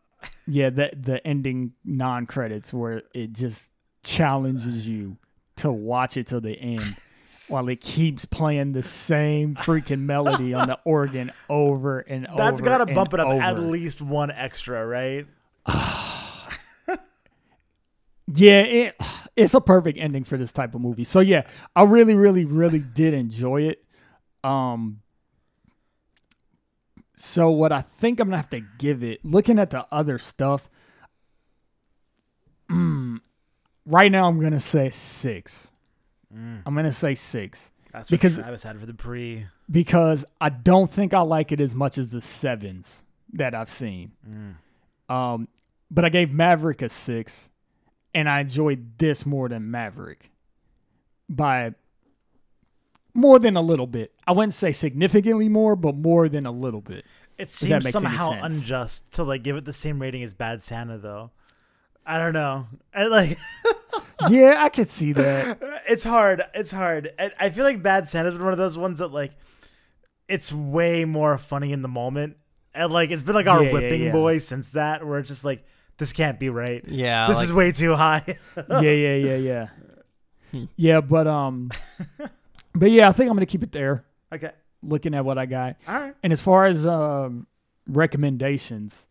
yeah, 0.47 0.69
the 0.69 0.91
the 0.99 1.25
ending 1.25 1.73
non 1.83 2.25
credits 2.25 2.73
where 2.73 3.03
it 3.13 3.33
just 3.33 3.69
challenges 4.03 4.87
you 4.87 5.17
to 5.57 5.71
watch 5.71 6.17
it 6.17 6.27
till 6.27 6.41
the 6.41 6.57
end, 6.59 6.97
while 7.49 7.67
it 7.69 7.81
keeps 7.81 8.25
playing 8.25 8.73
the 8.73 8.83
same 8.83 9.55
freaking 9.55 10.01
melody 10.01 10.53
on 10.53 10.67
the 10.67 10.79
organ 10.85 11.31
over 11.49 11.99
and 11.99 12.27
over. 12.27 12.37
That's 12.37 12.61
got 12.61 12.79
to 12.79 12.93
bump 12.93 13.13
it 13.13 13.19
up 13.19 13.27
at 13.27 13.59
least 13.59 14.01
one 14.01 14.31
extra, 14.31 14.85
right? 14.85 15.25
Yeah, 18.33 18.61
it, 18.61 19.01
it's 19.35 19.53
a 19.53 19.61
perfect 19.61 19.97
ending 19.97 20.23
for 20.25 20.37
this 20.37 20.51
type 20.51 20.75
of 20.75 20.81
movie. 20.81 21.05
So 21.05 21.21
yeah, 21.21 21.47
I 21.75 21.83
really, 21.83 22.13
really, 22.13 22.45
really 22.45 22.79
did 22.79 23.13
enjoy 23.13 23.63
it. 23.63 23.83
Um, 24.43 25.01
so 27.15 27.49
what 27.49 27.71
I 27.71 27.81
think 27.81 28.19
I'm 28.19 28.27
gonna 28.27 28.37
have 28.37 28.49
to 28.49 28.61
give 28.77 29.01
it, 29.01 29.23
looking 29.23 29.59
at 29.59 29.69
the 29.69 29.87
other 29.91 30.19
stuff, 30.19 30.69
mm, 32.69 32.69
right 33.87 34.11
now 34.11 34.27
I'm 34.27 34.39
gonna 34.39 34.59
say 34.59 34.89
six. 34.91 35.71
I'm 36.35 36.75
gonna 36.75 36.91
say 36.91 37.15
six 37.15 37.71
That's 37.93 38.09
Because- 38.11 38.37
I 38.37 38.51
was 38.51 38.61
sad 38.61 38.79
for 38.79 38.85
the 38.85 38.93
pre. 38.93 39.47
because 39.71 40.23
I 40.39 40.49
don't 40.49 40.91
think 40.91 41.13
I 41.13 41.21
like 41.21 41.51
it 41.51 41.59
as 41.59 41.73
much 41.73 41.97
as 41.97 42.11
the 42.11 42.21
sevens 42.21 43.03
that 43.33 43.55
I've 43.55 43.69
seen. 43.69 44.11
Um, 45.09 45.47
but 45.89 46.05
I 46.05 46.09
gave 46.09 46.31
Maverick 46.33 46.81
a 46.81 46.89
six, 46.89 47.49
and 48.13 48.29
I 48.29 48.41
enjoyed 48.41 48.97
this 48.99 49.25
more 49.25 49.47
than 49.49 49.71
Maverick 49.71 50.29
by 51.29 51.73
more 53.13 53.39
than 53.39 53.55
a 53.57 53.61
little 53.61 53.87
bit. 53.87 54.13
I 54.27 54.31
wouldn't 54.33 54.53
say 54.53 54.71
significantly 54.71 55.49
more, 55.49 55.75
but 55.75 55.95
more 55.95 56.29
than 56.29 56.45
a 56.45 56.51
little 56.51 56.81
bit. 56.81 57.05
It 57.37 57.51
seems 57.51 57.89
somehow 57.89 58.31
unjust 58.43 59.11
to 59.13 59.23
like 59.23 59.43
give 59.43 59.55
it 59.55 59.65
the 59.65 59.73
same 59.73 59.99
rating 60.01 60.23
as 60.23 60.33
Bad 60.33 60.61
Santa, 60.61 60.97
though. 60.97 61.31
I 62.09 62.17
don't 62.19 62.31
know. 62.33 62.67
I 62.93 63.07
like. 63.07 63.37
yeah, 64.29 64.55
I 64.59 64.69
could 64.69 64.89
see 64.89 65.11
that. 65.13 65.59
it's 65.89 66.05
hard. 66.05 66.41
It's 66.53 66.71
hard. 66.71 67.11
I, 67.19 67.31
I 67.37 67.49
feel 67.49 67.65
like 67.65 67.83
Bad 67.83 68.07
Santa's 68.07 68.33
been 68.35 68.43
one 68.45 68.53
of 68.53 68.57
those 68.59 68.77
ones 68.77 68.99
that 68.99 69.09
like, 69.09 69.33
it's 70.29 70.53
way 70.53 71.03
more 71.03 71.37
funny 71.37 71.73
in 71.73 71.81
the 71.81 71.87
moment, 71.89 72.37
and 72.73 72.91
like 72.93 73.11
it's 73.11 73.21
been 73.23 73.35
like 73.35 73.47
our 73.47 73.61
Yeah, 73.61 73.67
yeah, 73.67 73.73
whipping 73.73 74.03
yeah. 74.03 74.11
boy 74.13 74.37
since 74.37 74.69
that, 74.69 75.05
where 75.05 75.19
it's 75.19 75.27
just 75.27 75.43
like 75.43 75.65
this 75.97 76.13
can't 76.13 76.39
be 76.39 76.47
right. 76.49 76.81
Yeah. 76.87 77.27
this 77.27 77.37
like- 77.37 77.47
is 77.47 77.53
way 77.53 77.71
too 77.73 77.93
high. 77.95 78.23
Yeah, 78.69 78.79
yeah, 78.81 79.15
yeah, 79.15 79.35
yeah. 79.35 79.67
Yeah, 80.77 81.01
but 81.01 81.27
um, 81.27 81.71
but 82.73 82.89
yeah, 82.89 83.09
I 83.09 83.11
think 83.11 83.29
I'm 83.29 83.35
gonna 83.35 83.45
keep 83.45 83.63
it 83.63 83.73
there. 83.73 84.05
okay, 84.33 84.51
Looking 84.81 85.13
at 85.13 85.25
what 85.25 85.37
I 85.37 85.45
got. 85.45 85.75
all 85.87 85.99
right. 85.99 86.15
And 86.23 86.31
as 86.31 86.39
far 86.41 86.65
as 86.65 86.85
um, 86.85 87.47
recommendations, 87.85 89.05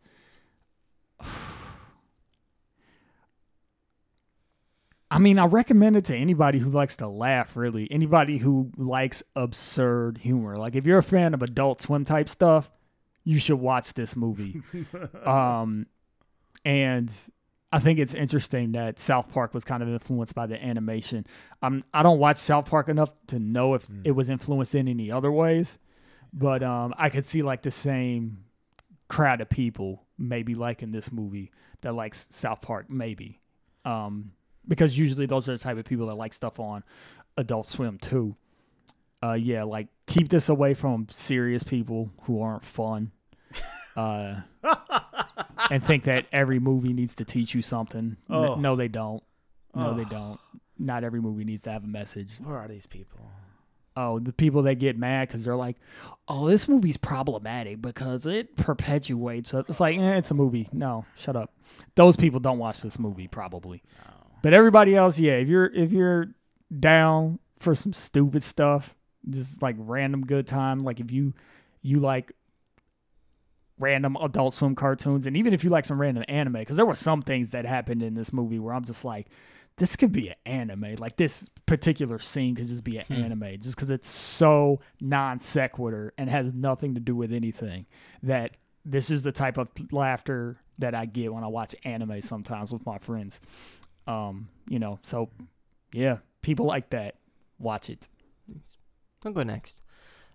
I 5.11 5.19
mean, 5.19 5.39
I 5.39 5.47
recommend 5.47 5.97
it 5.97 6.05
to 6.07 6.17
anybody 6.17 6.59
who 6.59 6.69
likes 6.71 6.97
to 6.97 7.07
laugh, 7.09 7.57
really. 7.57 7.87
Anybody 7.91 8.39
who 8.39 8.73
likes 8.77 9.23
absurd 9.37 10.19
humor. 10.19 10.57
Like, 10.57 10.75
if 10.75 10.85
you're 10.85 10.99
a 10.99 11.03
fan 11.03 11.33
of 11.33 11.43
adult 11.43 11.81
swim 11.81 12.05
type 12.05 12.29
stuff, 12.29 12.71
you 13.25 13.39
should 13.39 13.61
watch 13.61 13.95
this 13.95 14.17
movie. 14.17 14.63
um, 15.25 15.87
and 16.65 17.11
I 17.73 17.79
think 17.79 17.99
it's 18.01 18.15
interesting 18.15 18.73
that 18.73 18.99
South 18.99 19.33
Park 19.33 19.55
was 19.55 19.63
kind 19.63 19.83
of 19.83 19.89
influenced 19.89 20.35
by 20.35 20.47
the 20.47 20.63
animation. 20.65 21.25
Um, 21.63 21.85
I 21.95 22.03
don't 22.03 22.19
watch 22.19 22.39
South 22.39 22.69
Park 22.69 22.89
enough 22.89 23.13
to 23.29 23.39
know 23.39 23.75
if 23.75 23.87
Mm. 23.87 24.01
it 24.05 24.11
was 24.13 24.29
influenced 24.29 24.75
in 24.75 24.89
any 24.89 25.11
other 25.11 25.31
ways, 25.31 25.79
but 26.33 26.63
um, 26.65 26.95
I 26.99 27.11
could 27.11 27.27
see 27.27 27.43
like 27.43 27.63
the 27.63 27.71
same 27.71 28.45
crowd 29.09 29.41
of 29.41 29.49
people 29.51 30.03
maybe 30.19 30.55
liking 30.57 30.91
this 30.91 31.13
movie 31.13 31.53
that 31.83 31.95
likes 31.95 32.27
South 32.31 32.61
Park, 32.61 32.91
maybe. 32.91 33.41
Um, 33.85 34.33
because 34.69 34.99
usually 34.99 35.27
those 35.27 35.49
are 35.49 35.53
the 35.53 35.59
type 35.59 35.77
of 35.79 35.85
people 35.85 36.07
that 36.07 36.15
like 36.15 36.33
stuff 36.33 36.59
on 36.61 36.83
Adult 37.37 37.67
Swim 37.67 37.99
too. 37.99 38.37
Uh, 39.23 39.33
yeah, 39.35 39.63
like 39.65 39.89
keep 40.07 40.29
this 40.29 40.49
away 40.49 40.75
from 40.75 41.07
serious 41.11 41.63
people 41.63 42.11
who 42.23 42.41
aren't 42.41 42.65
fun. 42.65 43.11
Uh, 43.97 44.41
and 45.71 45.83
think 45.85 46.05
that 46.05 46.27
every 46.33 46.59
movie 46.59 46.93
needs 46.93 47.15
to 47.17 47.25
teach 47.25 47.55
you 47.55 47.63
something. 47.63 48.17
N- 48.29 48.37
Oh. 48.37 48.55
no, 48.57 48.77
they 48.77 48.89
don't. 48.89 49.23
No, 49.75 49.95
they 49.95 50.05
Oh. 50.05 50.09
don't. 50.09 50.41
Not 50.79 51.05
every 51.05 51.21
movie 51.21 51.45
needs 51.45 51.63
to 51.65 51.71
have 51.73 51.85
a 51.85 51.89
message. 51.89 52.29
Where 52.43 52.57
are 52.59 52.69
these 52.69 52.87
people? 52.87 53.31
Oh, 53.99 54.19
the 54.19 54.33
people 54.35 54.63
that 54.65 54.75
get 54.75 54.99
mad 54.99 55.29
because 55.29 55.47
they're 55.47 55.57
like, 55.57 55.77
"Oh, 56.29 56.47
this 56.47 56.69
movie's 56.69 56.99
problematic 56.99 57.81
because 57.81 58.27
it 58.27 58.55
perpetuates." 58.55 59.55
It's 59.55 59.81
like, 59.81 59.99
eh, 59.99 60.17
it's 60.19 60.31
a 60.31 60.35
movie. 60.35 60.69
No, 60.71 61.07
shut 61.15 61.35
up. 61.35 61.55
Those 61.95 62.15
people 62.17 62.39
don't 62.39 62.59
watch 62.59 62.83
this 62.83 62.99
movie 62.99 63.27
probably. 63.29 63.83
But 64.47 64.55
everybody 64.55 64.95
else, 64.95 65.19
yeah. 65.19 65.33
If 65.33 65.49
you're 65.49 65.67
if 65.67 65.91
you're 65.91 66.29
down 66.79 67.41
for 67.59 67.75
some 67.75 67.93
stupid 67.93 68.45
stuff, 68.45 68.95
just 69.29 69.61
like 69.61 69.75
random 69.77 70.25
good 70.25 70.47
time, 70.47 70.79
like 70.79 71.01
if 71.01 71.11
you 71.11 71.35
you 71.83 71.99
like 71.99 72.31
random 73.77 74.15
Adult 74.15 74.55
Swim 74.55 74.77
cartoons, 74.77 75.27
and 75.27 75.37
even 75.37 75.53
if 75.53 75.65
you 75.65 75.71
like 75.71 75.85
some 75.85 76.01
random 76.01 76.25
anime, 76.29 76.53
because 76.53 76.77
there 76.77 76.87
were 76.87 76.95
some 76.95 77.23
things 77.23 77.51
that 77.51 77.67
happened 77.67 78.05
in 78.05 78.15
this 78.15 78.33
movie 78.33 78.61
where 78.61 78.73
I'm 78.73 78.85
just 78.85 79.05
like, 79.05 79.27
this 79.79 79.97
could 79.97 80.13
be 80.13 80.29
an 80.29 80.37
anime. 80.47 80.95
Like 80.95 81.17
this 81.17 81.51
particular 81.67 82.21
scene 82.21 82.55
could 82.55 82.69
just 82.69 82.85
be 82.85 82.99
an 82.99 83.07
hmm. 83.07 83.15
anime, 83.15 83.59
just 83.59 83.75
because 83.75 83.91
it's 83.91 84.09
so 84.09 84.79
non 85.01 85.41
sequitur 85.41 86.13
and 86.17 86.31
has 86.31 86.55
nothing 86.55 86.95
to 86.95 87.01
do 87.01 87.17
with 87.17 87.33
anything. 87.33 87.87
That 88.23 88.53
this 88.85 89.11
is 89.11 89.25
the 89.25 89.33
type 89.33 89.59
of 89.59 89.71
laughter 89.91 90.61
that 90.79 90.95
I 90.95 91.07
get 91.07 91.35
when 91.35 91.43
I 91.43 91.49
watch 91.49 91.75
anime 91.83 92.23
sometimes 92.23 92.73
with 92.73 92.87
my 92.87 92.99
friends. 92.99 93.41
Um, 94.07 94.49
you 94.69 94.79
know, 94.79 94.99
so 95.03 95.31
yeah, 95.93 96.19
people 96.43 96.67
like 96.67 96.91
that 96.91 97.17
watch 97.59 97.91
it. 97.91 98.09
I'll 99.25 99.33
go 99.33 99.43
next. 99.43 99.83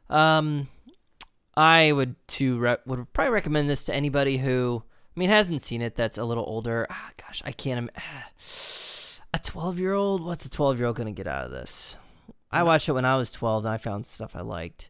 Um, 0.09 0.67
I 1.55 1.91
would 1.91 2.15
to 2.29 2.57
re- 2.59 2.77
would 2.85 3.11
probably 3.13 3.31
recommend 3.31 3.69
this 3.69 3.85
to 3.85 3.95
anybody 3.95 4.37
who 4.37 4.83
I 5.15 5.19
mean 5.19 5.29
hasn't 5.29 5.61
seen 5.61 5.81
it. 5.81 5.95
That's 5.95 6.17
a 6.17 6.25
little 6.25 6.45
older. 6.45 6.87
Ah, 6.89 7.11
gosh, 7.17 7.41
I 7.45 7.51
can't. 7.51 7.77
Im- 7.77 7.89
a 9.33 9.39
twelve 9.39 9.79
year 9.79 9.93
old. 9.93 10.23
What's 10.23 10.45
a 10.45 10.49
twelve 10.49 10.77
year 10.77 10.87
old 10.87 10.97
gonna 10.97 11.11
get 11.11 11.27
out 11.27 11.45
of 11.45 11.51
this? 11.51 11.95
I 12.51 12.63
watched 12.63 12.89
it 12.89 12.93
when 12.93 13.05
I 13.05 13.15
was 13.15 13.31
twelve, 13.31 13.65
and 13.65 13.73
I 13.73 13.77
found 13.77 14.05
stuff 14.05 14.35
I 14.35 14.41
liked. 14.41 14.89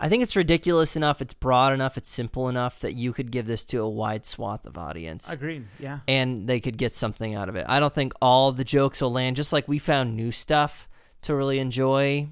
I 0.00 0.08
think 0.08 0.22
it's 0.22 0.34
ridiculous 0.34 0.96
enough. 0.96 1.20
It's 1.20 1.34
broad 1.34 1.72
enough. 1.72 1.98
It's 1.98 2.08
simple 2.08 2.48
enough 2.48 2.80
that 2.80 2.94
you 2.94 3.12
could 3.12 3.30
give 3.30 3.46
this 3.46 3.64
to 3.66 3.78
a 3.78 3.88
wide 3.88 4.24
swath 4.24 4.64
of 4.66 4.78
audience 4.78 5.30
Agreed. 5.30 5.66
Yeah. 5.78 6.00
and 6.08 6.48
they 6.48 6.58
could 6.58 6.78
get 6.78 6.92
something 6.92 7.34
out 7.34 7.48
of 7.48 7.56
it. 7.56 7.66
I 7.68 7.80
don't 7.80 7.94
think 7.94 8.14
all 8.22 8.50
the 8.52 8.64
jokes 8.64 9.00
will 9.00 9.12
land. 9.12 9.36
Just 9.36 9.52
like 9.52 9.68
we 9.68 9.78
found 9.78 10.16
new 10.16 10.32
stuff 10.32 10.88
to 11.22 11.34
really 11.34 11.58
enjoy, 11.58 12.28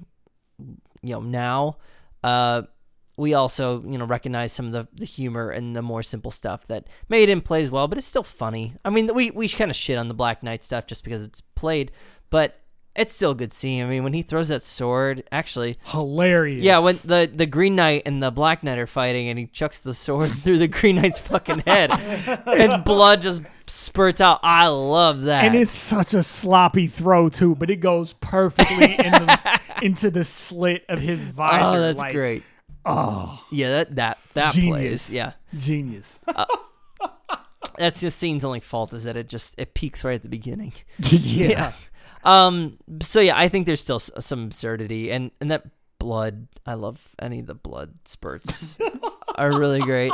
you 1.01 1.13
know, 1.13 1.21
now. 1.21 1.77
Uh, 2.23 2.63
we 3.17 3.33
also, 3.33 3.83
you 3.83 3.97
know, 3.97 4.05
recognize 4.05 4.53
some 4.53 4.65
of 4.67 4.71
the, 4.71 4.87
the 4.93 5.05
humor 5.05 5.49
and 5.49 5.75
the 5.75 5.81
more 5.81 6.01
simple 6.01 6.31
stuff 6.31 6.65
that 6.67 6.87
maybe 7.09 7.23
it 7.23 7.27
didn't 7.27 7.43
play 7.43 7.61
as 7.61 7.69
well, 7.69 7.87
but 7.87 7.97
it's 7.97 8.07
still 8.07 8.23
funny. 8.23 8.75
I 8.83 8.89
mean, 8.89 9.13
we 9.13 9.29
we 9.29 9.49
kind 9.49 9.69
of 9.69 9.75
shit 9.75 9.97
on 9.97 10.07
the 10.07 10.13
Black 10.13 10.41
Knight 10.41 10.63
stuff 10.63 10.87
just 10.87 11.03
because 11.03 11.21
it's 11.23 11.41
played, 11.41 11.91
but 12.29 12.61
it's 12.99 13.13
still 13.13 13.31
a 13.31 13.35
good 13.35 13.53
scene. 13.53 13.81
I 13.81 13.87
mean, 13.87 14.03
when 14.03 14.13
he 14.13 14.21
throws 14.21 14.49
that 14.49 14.61
sword, 14.61 15.23
actually, 15.31 15.79
Hilarious. 15.85 16.61
yeah, 16.61 16.79
when 16.79 16.95
the, 16.97 17.31
the 17.33 17.45
Green 17.45 17.75
Knight 17.75 18.03
and 18.05 18.21
the 18.21 18.29
Black 18.29 18.61
Knight 18.61 18.77
are 18.77 18.85
fighting, 18.85 19.29
and 19.29 19.39
he 19.39 19.47
chucks 19.47 19.79
the 19.79 19.93
sword 19.93 20.31
through 20.43 20.57
the 20.59 20.67
Green 20.67 20.97
Knight's 20.97 21.17
fucking 21.17 21.59
head, 21.59 21.91
and 22.45 22.83
blood 22.85 23.21
just 23.21 23.41
spurts 23.67 24.19
out. 24.19 24.41
I 24.43 24.67
love 24.67 25.21
that. 25.23 25.45
and 25.45 25.55
it's 25.55 25.71
such 25.71 26.13
a 26.13 26.21
sloppy 26.21 26.87
throw 26.87 27.29
too, 27.29 27.55
but 27.55 27.69
it 27.69 27.77
goes 27.77 28.11
perfectly 28.11 28.95
in 28.99 29.11
the, 29.13 29.61
into 29.81 30.11
the 30.11 30.25
slit 30.25 30.83
of 30.89 30.99
his 30.99 31.25
oh, 31.25 31.31
visor. 31.31 31.77
oh, 31.77 31.79
that's 31.79 31.99
like, 31.99 32.13
great. 32.13 32.43
Oh, 32.85 33.45
Yeah, 33.49 33.69
that 33.71 33.95
that 33.95 34.17
that 34.33 34.53
Genius. 34.53 35.07
plays. 35.07 35.11
Yeah, 35.13 35.33
genius. 35.55 36.19
Uh, 36.27 36.45
that's 37.77 38.01
the 38.01 38.11
scene's 38.11 38.43
only 38.43 38.59
fault 38.59 38.93
is 38.93 39.05
that 39.05 39.15
it 39.15 39.29
just 39.29 39.55
it 39.57 39.73
peaks 39.73 40.03
right 40.03 40.15
at 40.15 40.23
the 40.23 40.29
beginning. 40.29 40.73
yeah. 40.99 41.71
Um. 42.23 42.77
So 43.01 43.21
yeah, 43.21 43.37
I 43.37 43.47
think 43.49 43.65
there's 43.65 43.81
still 43.81 43.95
s- 43.97 44.11
some 44.19 44.45
absurdity, 44.45 45.11
and 45.11 45.31
and 45.39 45.49
that 45.51 45.65
blood. 45.99 46.47
I 46.65 46.73
love 46.75 47.09
any 47.19 47.39
of 47.39 47.47
the 47.47 47.55
blood 47.55 47.95
spurts 48.05 48.77
are 49.35 49.57
really 49.57 49.79
great. 49.79 50.11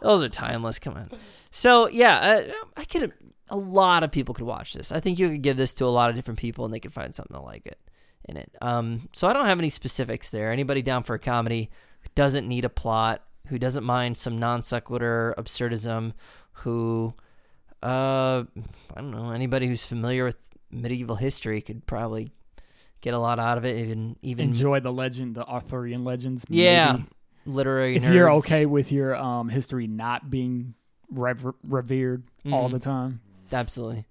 Those 0.00 0.22
are 0.22 0.28
timeless. 0.28 0.78
Come 0.78 0.94
on. 0.94 1.10
So 1.50 1.88
yeah, 1.88 2.44
uh, 2.48 2.52
I 2.76 2.84
could. 2.84 3.12
A 3.48 3.56
lot 3.56 4.02
of 4.02 4.10
people 4.10 4.34
could 4.34 4.46
watch 4.46 4.72
this. 4.72 4.92
I 4.92 5.00
think 5.00 5.18
you 5.18 5.28
could 5.28 5.42
give 5.42 5.56
this 5.58 5.74
to 5.74 5.84
a 5.84 5.88
lot 5.92 6.08
of 6.08 6.16
different 6.16 6.38
people, 6.38 6.64
and 6.64 6.72
they 6.72 6.80
could 6.80 6.92
find 6.92 7.14
something 7.14 7.36
to 7.36 7.42
like 7.42 7.66
it 7.66 7.78
in 8.26 8.36
it. 8.36 8.50
Um. 8.60 9.08
So 9.12 9.26
I 9.28 9.32
don't 9.32 9.46
have 9.46 9.58
any 9.58 9.70
specifics 9.70 10.30
there. 10.30 10.52
Anybody 10.52 10.82
down 10.82 11.02
for 11.02 11.14
a 11.14 11.18
comedy 11.18 11.70
who 12.00 12.08
doesn't 12.14 12.46
need 12.48 12.64
a 12.64 12.70
plot, 12.70 13.22
who 13.48 13.58
doesn't 13.58 13.84
mind 13.84 14.16
some 14.16 14.38
non 14.38 14.62
sequitur 14.62 15.34
absurdism, 15.38 16.12
who, 16.52 17.14
uh, 17.82 18.44
I 18.94 18.96
don't 19.00 19.10
know, 19.10 19.30
anybody 19.30 19.66
who's 19.66 19.84
familiar 19.84 20.24
with 20.24 20.36
medieval 20.72 21.16
history 21.16 21.60
could 21.60 21.86
probably 21.86 22.32
get 23.00 23.14
a 23.14 23.18
lot 23.18 23.38
out 23.38 23.58
of 23.58 23.64
it. 23.64 23.76
Even 23.78 24.16
even 24.22 24.46
Enjoy 24.48 24.80
the 24.80 24.92
legend, 24.92 25.34
the 25.34 25.44
Arthurian 25.46 26.02
legends. 26.04 26.44
yeah, 26.48 26.92
maybe. 26.92 27.04
literary. 27.46 27.96
If 27.96 28.04
you're 28.04 28.30
okay 28.34 28.66
with 28.66 28.90
your 28.92 29.14
um 29.16 29.48
history 29.48 29.86
not 29.86 30.30
being 30.30 30.74
rever- 31.10 31.54
revered 31.62 32.24
all 32.50 32.68
Mhm. 32.68 32.72
the 32.72 32.78
time. 32.78 33.20
absolutely. 33.52 34.06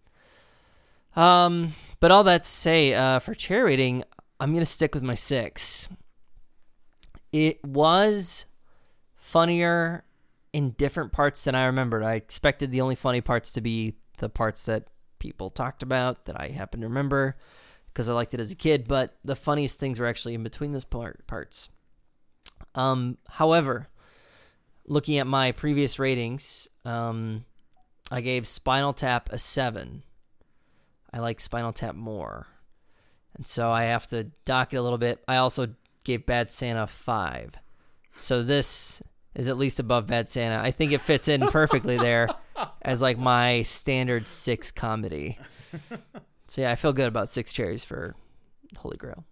Um, 1.15 1.73
but 1.99 2.11
all 2.11 2.23
that 2.25 2.43
to 2.43 2.49
say, 2.49 2.93
uh, 2.93 3.19
for 3.19 3.33
chair 3.33 3.65
rating, 3.65 4.03
I'm 4.39 4.53
gonna 4.53 4.65
stick 4.65 4.93
with 4.93 5.03
my 5.03 5.15
six. 5.15 5.89
It 7.31 7.63
was 7.65 8.45
funnier 9.15 10.03
in 10.53 10.71
different 10.71 11.11
parts 11.11 11.43
than 11.45 11.55
I 11.55 11.65
remembered. 11.65 12.03
I 12.03 12.15
expected 12.15 12.71
the 12.71 12.81
only 12.81 12.95
funny 12.95 13.21
parts 13.21 13.51
to 13.53 13.61
be 13.61 13.95
the 14.17 14.29
parts 14.29 14.65
that 14.65 14.87
people 15.21 15.51
talked 15.51 15.83
about 15.83 16.25
that 16.25 16.41
I 16.41 16.47
happen 16.47 16.81
to 16.81 16.87
remember 16.87 17.37
because 17.93 18.09
I 18.09 18.13
liked 18.13 18.33
it 18.33 18.39
as 18.39 18.51
a 18.51 18.55
kid, 18.55 18.87
but 18.87 19.15
the 19.23 19.35
funniest 19.35 19.79
things 19.79 19.99
were 19.99 20.07
actually 20.07 20.33
in 20.33 20.41
between 20.41 20.71
those 20.71 20.83
part- 20.83 21.25
parts. 21.27 21.69
Um, 22.73 23.19
however, 23.29 23.87
looking 24.87 25.19
at 25.19 25.27
my 25.27 25.51
previous 25.51 25.99
ratings, 25.99 26.67
um, 26.85 27.45
I 28.09 28.21
gave 28.21 28.47
Spinal 28.47 28.93
Tap 28.93 29.29
a 29.31 29.37
seven. 29.37 30.03
I 31.13 31.19
like 31.19 31.39
Spinal 31.39 31.71
Tap 31.71 31.95
more, 31.95 32.47
and 33.35 33.45
so 33.45 33.71
I 33.71 33.83
have 33.83 34.07
to 34.07 34.31
dock 34.43 34.73
it 34.73 34.77
a 34.77 34.81
little 34.81 34.97
bit. 34.97 35.23
I 35.27 35.37
also 35.37 35.67
gave 36.03 36.25
Bad 36.25 36.49
Santa 36.49 36.83
a 36.83 36.87
five, 36.87 37.51
so 38.15 38.41
this 38.41 39.03
is 39.35 39.47
at 39.47 39.57
least 39.57 39.79
above 39.79 40.07
Bad 40.07 40.29
Santa. 40.29 40.59
I 40.59 40.71
think 40.71 40.93
it 40.93 41.01
fits 41.01 41.27
in 41.27 41.41
perfectly 41.41 41.97
there 41.97 42.27
as 42.81 43.01
like 43.01 43.17
my 43.17 43.63
standard 43.63 44.27
six 44.27 44.71
comedy. 44.71 45.37
So 46.47 46.61
yeah, 46.61 46.71
I 46.71 46.75
feel 46.75 46.93
good 46.93 47.07
about 47.07 47.29
six 47.29 47.53
cherries 47.53 47.83
for 47.83 48.15
Holy 48.77 48.97
Grail. 48.97 49.25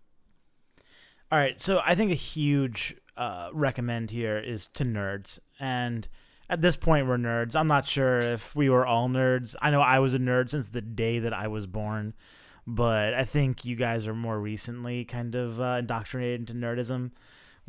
All 1.32 1.38
right, 1.38 1.60
so 1.60 1.82
I 1.86 1.94
think 1.94 2.12
a 2.12 2.16
huge 2.16 2.96
uh, 3.18 3.50
recommend 3.54 4.10
here 4.10 4.38
is 4.38 4.68
to 4.70 4.84
nerds, 4.84 5.38
and 5.60 6.08
at 6.50 6.62
this 6.62 6.76
point 6.76 7.08
we're 7.08 7.18
nerds. 7.18 7.56
I'm 7.56 7.68
not 7.68 7.86
sure 7.86 8.18
if 8.18 8.56
we 8.56 8.70
were 8.70 8.86
all 8.86 9.10
nerds. 9.10 9.56
I 9.62 9.70
know 9.70 9.82
I 9.82 10.00
was 10.00 10.14
a 10.14 10.20
nerd 10.20 10.50
since 10.50 10.70
the 10.70 10.82
day 10.82 11.20
that 11.20 11.34
I 11.34 11.48
was 11.48 11.68
born, 11.68 12.16
but 12.66 13.14
I 13.14 13.26
think 13.26 13.66
you 13.66 13.76
guys 13.76 14.08
are 14.08 14.16
more 14.16 14.40
recently 14.40 15.06
kind 15.06 15.36
of 15.36 15.62
uh, 15.62 15.78
indoctrinated 15.80 16.50
into 16.50 16.54
nerdism. 16.54 17.12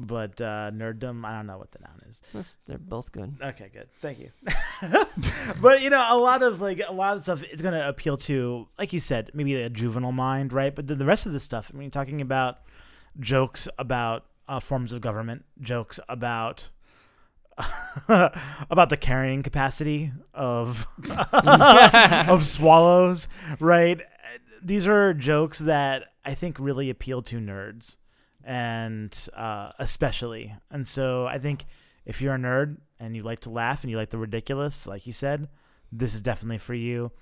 But 0.03 0.40
uh, 0.40 0.70
nerddom, 0.72 1.26
I 1.26 1.32
don't 1.32 1.46
know 1.46 1.59
what 1.59 1.72
the 1.72 1.78
noun 1.80 2.01
is. 2.09 2.22
That's, 2.32 2.57
they're 2.66 2.78
both 2.78 3.12
good. 3.12 3.36
Okay, 3.42 3.70
good. 3.70 3.88
Thank 4.01 4.18
you. 4.18 4.30
but 5.61 5.82
you 5.82 5.90
know, 5.90 6.07
a 6.09 6.16
lot 6.16 6.42
of 6.42 6.62
like 6.62 6.80
a 6.86 6.92
lot 6.92 7.18
of 7.18 7.22
stuff 7.22 7.44
is 7.44 7.61
going 7.61 7.74
to 7.74 7.86
appeal 7.86 8.16
to, 8.16 8.66
like 8.78 8.94
you 8.94 9.01
said, 9.01 9.30
maybe 9.34 9.55
a 9.57 9.68
juvenile 9.68 10.12
mind, 10.12 10.55
right? 10.55 10.74
But 10.74 10.86
then 10.86 10.96
the 10.96 11.05
rest 11.05 11.26
of 11.26 11.32
the 11.32 11.40
stuff, 11.40 11.70
I 11.74 11.76
mean, 11.76 11.90
talking 11.90 12.22
about 12.22 12.61
jokes 13.18 13.68
about 13.78 14.24
uh, 14.48 14.59
forms 14.59 14.94
of 14.94 15.03
government, 15.03 15.44
jokes 15.61 16.01
about 16.09 16.70
about 18.09 18.88
the 18.88 18.96
carrying 18.96 19.42
capacity 19.42 20.12
of 20.32 20.86
of 21.32 22.46
swallows, 22.46 23.28
right? 23.59 24.01
These 24.62 24.88
are 24.88 25.12
jokes 25.12 25.59
that 25.59 26.09
I 26.24 26.34
think 26.34 26.59
really 26.59 26.90
appeal 26.90 27.22
to 27.22 27.36
nerds, 27.38 27.96
and 28.51 29.16
uh, 29.36 29.70
especially, 29.78 30.53
and 30.72 30.84
so 30.84 31.24
I 31.24 31.38
think 31.38 31.66
if 32.05 32.20
you're 32.20 32.34
a 32.34 32.38
nerd 32.38 32.78
and 32.98 33.14
you 33.14 33.22
like 33.22 33.38
to 33.40 33.51
laugh 33.51 33.84
and 33.84 33.90
you 33.92 33.96
like 33.96 34.11
the 34.11 34.18
ridiculous, 34.18 34.88
like 34.88 35.07
you 35.07 35.12
said, 35.12 35.46
this 35.92 36.16
is 36.16 36.20
definitely 36.20 36.59
for 36.59 36.74
you. 36.74 37.12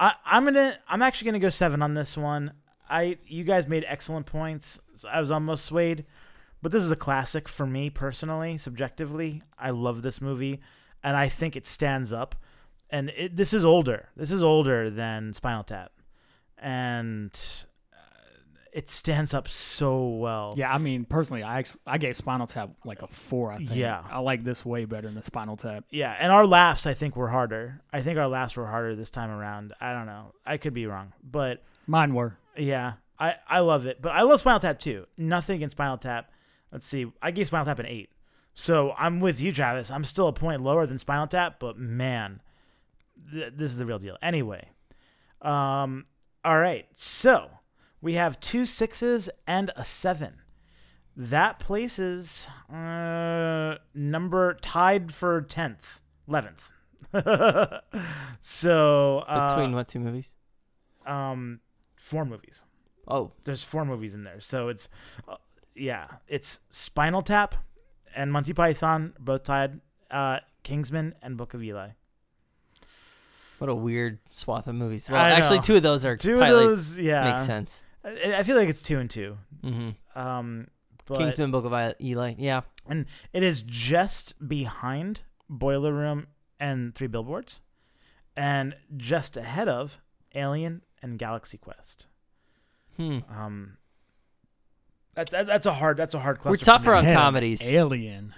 I, 0.00 0.14
I'm 0.24 0.46
gonna 0.46 0.78
I'm 0.88 1.02
actually 1.02 1.26
gonna 1.26 1.40
go 1.40 1.50
seven 1.50 1.82
on 1.82 1.92
this 1.92 2.16
one. 2.16 2.54
I 2.88 3.18
you 3.26 3.44
guys 3.44 3.68
made 3.68 3.84
excellent 3.86 4.24
points. 4.24 4.80
I 5.06 5.20
was 5.20 5.30
almost 5.30 5.66
swayed, 5.66 6.06
but 6.62 6.72
this 6.72 6.82
is 6.82 6.90
a 6.90 6.96
classic 6.96 7.50
for 7.50 7.66
me 7.66 7.90
personally, 7.90 8.56
subjectively. 8.56 9.42
I 9.58 9.72
love 9.72 10.00
this 10.00 10.22
movie, 10.22 10.58
and 11.04 11.18
I 11.18 11.28
think 11.28 11.54
it 11.54 11.66
stands 11.66 12.14
up. 12.14 12.34
And 12.88 13.10
it, 13.10 13.36
this 13.36 13.52
is 13.52 13.62
older. 13.62 14.08
This 14.16 14.32
is 14.32 14.42
older 14.42 14.88
than 14.88 15.34
Spinal 15.34 15.64
Tap, 15.64 15.92
and 16.56 17.38
it 18.72 18.88
stands 18.90 19.34
up 19.34 19.48
so 19.48 20.06
well. 20.08 20.54
Yeah, 20.56 20.72
I 20.72 20.78
mean, 20.78 21.04
personally, 21.04 21.42
I 21.42 21.58
actually, 21.58 21.80
I 21.86 21.98
gave 21.98 22.16
Spinal 22.16 22.46
Tap 22.46 22.70
like 22.86 23.02
a 23.02 23.06
four. 23.06 23.52
I 23.52 23.58
think. 23.58 23.74
Yeah. 23.74 24.02
I 24.10 24.20
like 24.20 24.44
this 24.44 24.64
way 24.64 24.86
better 24.86 25.10
than 25.10 25.22
Spinal 25.22 25.56
Tap. 25.56 25.84
Yeah, 25.90 26.16
and 26.18 26.32
our 26.32 26.46
laughs 26.46 26.86
I 26.86 26.94
think 26.94 27.14
were 27.14 27.28
harder. 27.28 27.82
I 27.92 28.00
think 28.00 28.18
our 28.18 28.28
laughs 28.28 28.56
were 28.56 28.66
harder 28.66 28.96
this 28.96 29.10
time 29.10 29.30
around. 29.30 29.74
I 29.80 29.92
don't 29.92 30.06
know. 30.06 30.32
I 30.46 30.56
could 30.56 30.72
be 30.72 30.86
wrong, 30.86 31.12
but 31.22 31.62
Mine 31.86 32.14
were. 32.14 32.38
yeah, 32.56 32.94
I 33.18 33.34
I 33.46 33.58
love 33.60 33.84
it. 33.86 34.00
But 34.00 34.12
I 34.12 34.22
love 34.22 34.40
Spinal 34.40 34.60
Tap 34.60 34.78
too. 34.78 35.06
Nothing 35.18 35.56
against 35.56 35.76
Spinal 35.76 35.98
Tap. 35.98 36.30
Let's 36.72 36.86
see. 36.86 37.12
I 37.20 37.30
gave 37.30 37.46
Spinal 37.48 37.66
Tap 37.66 37.78
an 37.78 37.86
eight. 37.86 38.08
So 38.54 38.94
I'm 38.98 39.20
with 39.20 39.40
you, 39.40 39.52
Travis. 39.52 39.90
I'm 39.90 40.04
still 40.04 40.28
a 40.28 40.32
point 40.32 40.62
lower 40.62 40.86
than 40.86 40.98
Spinal 40.98 41.26
Tap, 41.26 41.56
but 41.58 41.76
man, 41.78 42.40
th- 43.30 43.52
this 43.56 43.70
is 43.70 43.76
the 43.78 43.84
real 43.86 43.98
deal. 43.98 44.16
Anyway, 44.22 44.68
um, 45.42 46.04
all 46.44 46.58
right. 46.58 46.86
So 46.94 47.50
we 48.02 48.14
have 48.14 48.38
two 48.40 48.66
sixes 48.66 49.30
and 49.46 49.70
a 49.76 49.84
seven. 49.84 50.34
That 51.16 51.58
places 51.58 52.48
uh, 52.72 53.76
number 53.94 54.54
tied 54.60 55.12
for 55.12 55.40
tenth, 55.42 56.00
eleventh. 56.28 56.72
so 58.40 59.18
uh, 59.28 59.48
Between 59.48 59.74
what 59.74 59.88
two 59.88 60.00
movies? 60.00 60.34
um 61.06 61.60
four 61.96 62.24
movies. 62.24 62.64
Oh, 63.08 63.32
There's 63.44 63.64
four 63.64 63.84
movies 63.84 64.14
in 64.14 64.24
there, 64.24 64.40
so 64.40 64.68
it's 64.68 64.88
uh, 65.28 65.36
yeah, 65.74 66.06
it's 66.28 66.60
Spinal 66.70 67.22
Tap 67.22 67.56
and 68.14 68.32
Monty 68.32 68.52
Python 68.52 69.14
both 69.18 69.44
tied. 69.44 69.80
Uh, 70.10 70.40
Kingsman 70.62 71.14
and 71.22 71.36
Book 71.38 71.54
of 71.54 71.62
Eli. 71.62 71.88
what 73.58 73.70
a 73.70 73.74
weird 73.74 74.18
swath 74.30 74.66
of 74.68 74.74
movies. 74.74 75.08
Well, 75.10 75.18
actually, 75.20 75.60
two 75.60 75.76
of 75.76 75.82
those 75.82 76.04
are 76.04 76.16
Two 76.16 76.34
of 76.34 76.38
those, 76.38 76.98
yeah, 76.98 77.24
makes 77.32 77.44
sense. 77.46 77.84
I, 78.04 78.34
I 78.38 78.42
feel 78.42 78.56
like 78.56 78.68
it's 78.68 78.82
two 78.82 78.98
and 78.98 79.08
two. 79.10 79.38
hmm 79.62 79.90
Um, 80.14 80.68
but 81.06 81.18
Kingsman, 81.18 81.50
Book 81.50 81.64
of 81.64 81.72
I- 81.72 81.94
Eli. 82.00 82.34
Yeah, 82.38 82.62
and 82.88 83.06
it 83.32 83.42
is 83.42 83.62
just 83.62 84.46
behind 84.48 85.22
Boiler 85.48 85.92
Room 85.92 86.26
and 86.60 86.94
Three 86.94 87.08
Billboards, 87.08 87.60
and 88.36 88.74
just 88.96 89.36
ahead 89.36 89.68
of 89.68 90.00
Alien 90.34 90.82
and 91.02 91.18
Galaxy 91.18 91.58
Quest. 91.58 92.06
hmm. 92.96 93.18
Um, 93.30 93.76
that's 95.14 95.30
that's 95.32 95.66
a 95.66 95.74
hard 95.74 95.96
that's 95.98 96.14
a 96.14 96.20
hard 96.20 96.42
We're 96.44 96.56
tougher 96.56 96.94
on 96.94 97.04
comedies. 97.04 97.62
Alien. 97.70 98.32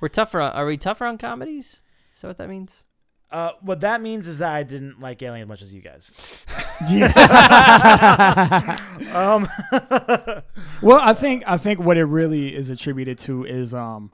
We're 0.00 0.08
tougher. 0.08 0.40
On, 0.40 0.52
are 0.52 0.66
we 0.66 0.76
tougher 0.76 1.06
on 1.06 1.16
comedies? 1.18 1.80
Is 2.14 2.20
that 2.22 2.28
what 2.28 2.38
that 2.38 2.48
means? 2.48 2.84
Uh, 3.30 3.50
what 3.60 3.80
that 3.82 4.00
means 4.00 4.26
is 4.26 4.38
that 4.38 4.52
I 4.52 4.62
didn't 4.62 5.00
like 5.00 5.22
Alien 5.22 5.42
as 5.42 5.48
much 5.48 5.60
as 5.62 5.74
you 5.74 5.82
guys. 5.82 6.44
Yeah. 6.88 8.78
Um, 9.14 9.48
well, 10.82 11.00
I 11.00 11.12
think 11.14 11.42
I 11.46 11.56
think 11.56 11.80
what 11.80 11.96
it 11.96 12.04
really 12.04 12.54
is 12.54 12.68
attributed 12.70 13.18
to 13.20 13.44
is 13.44 13.72
um 13.74 14.10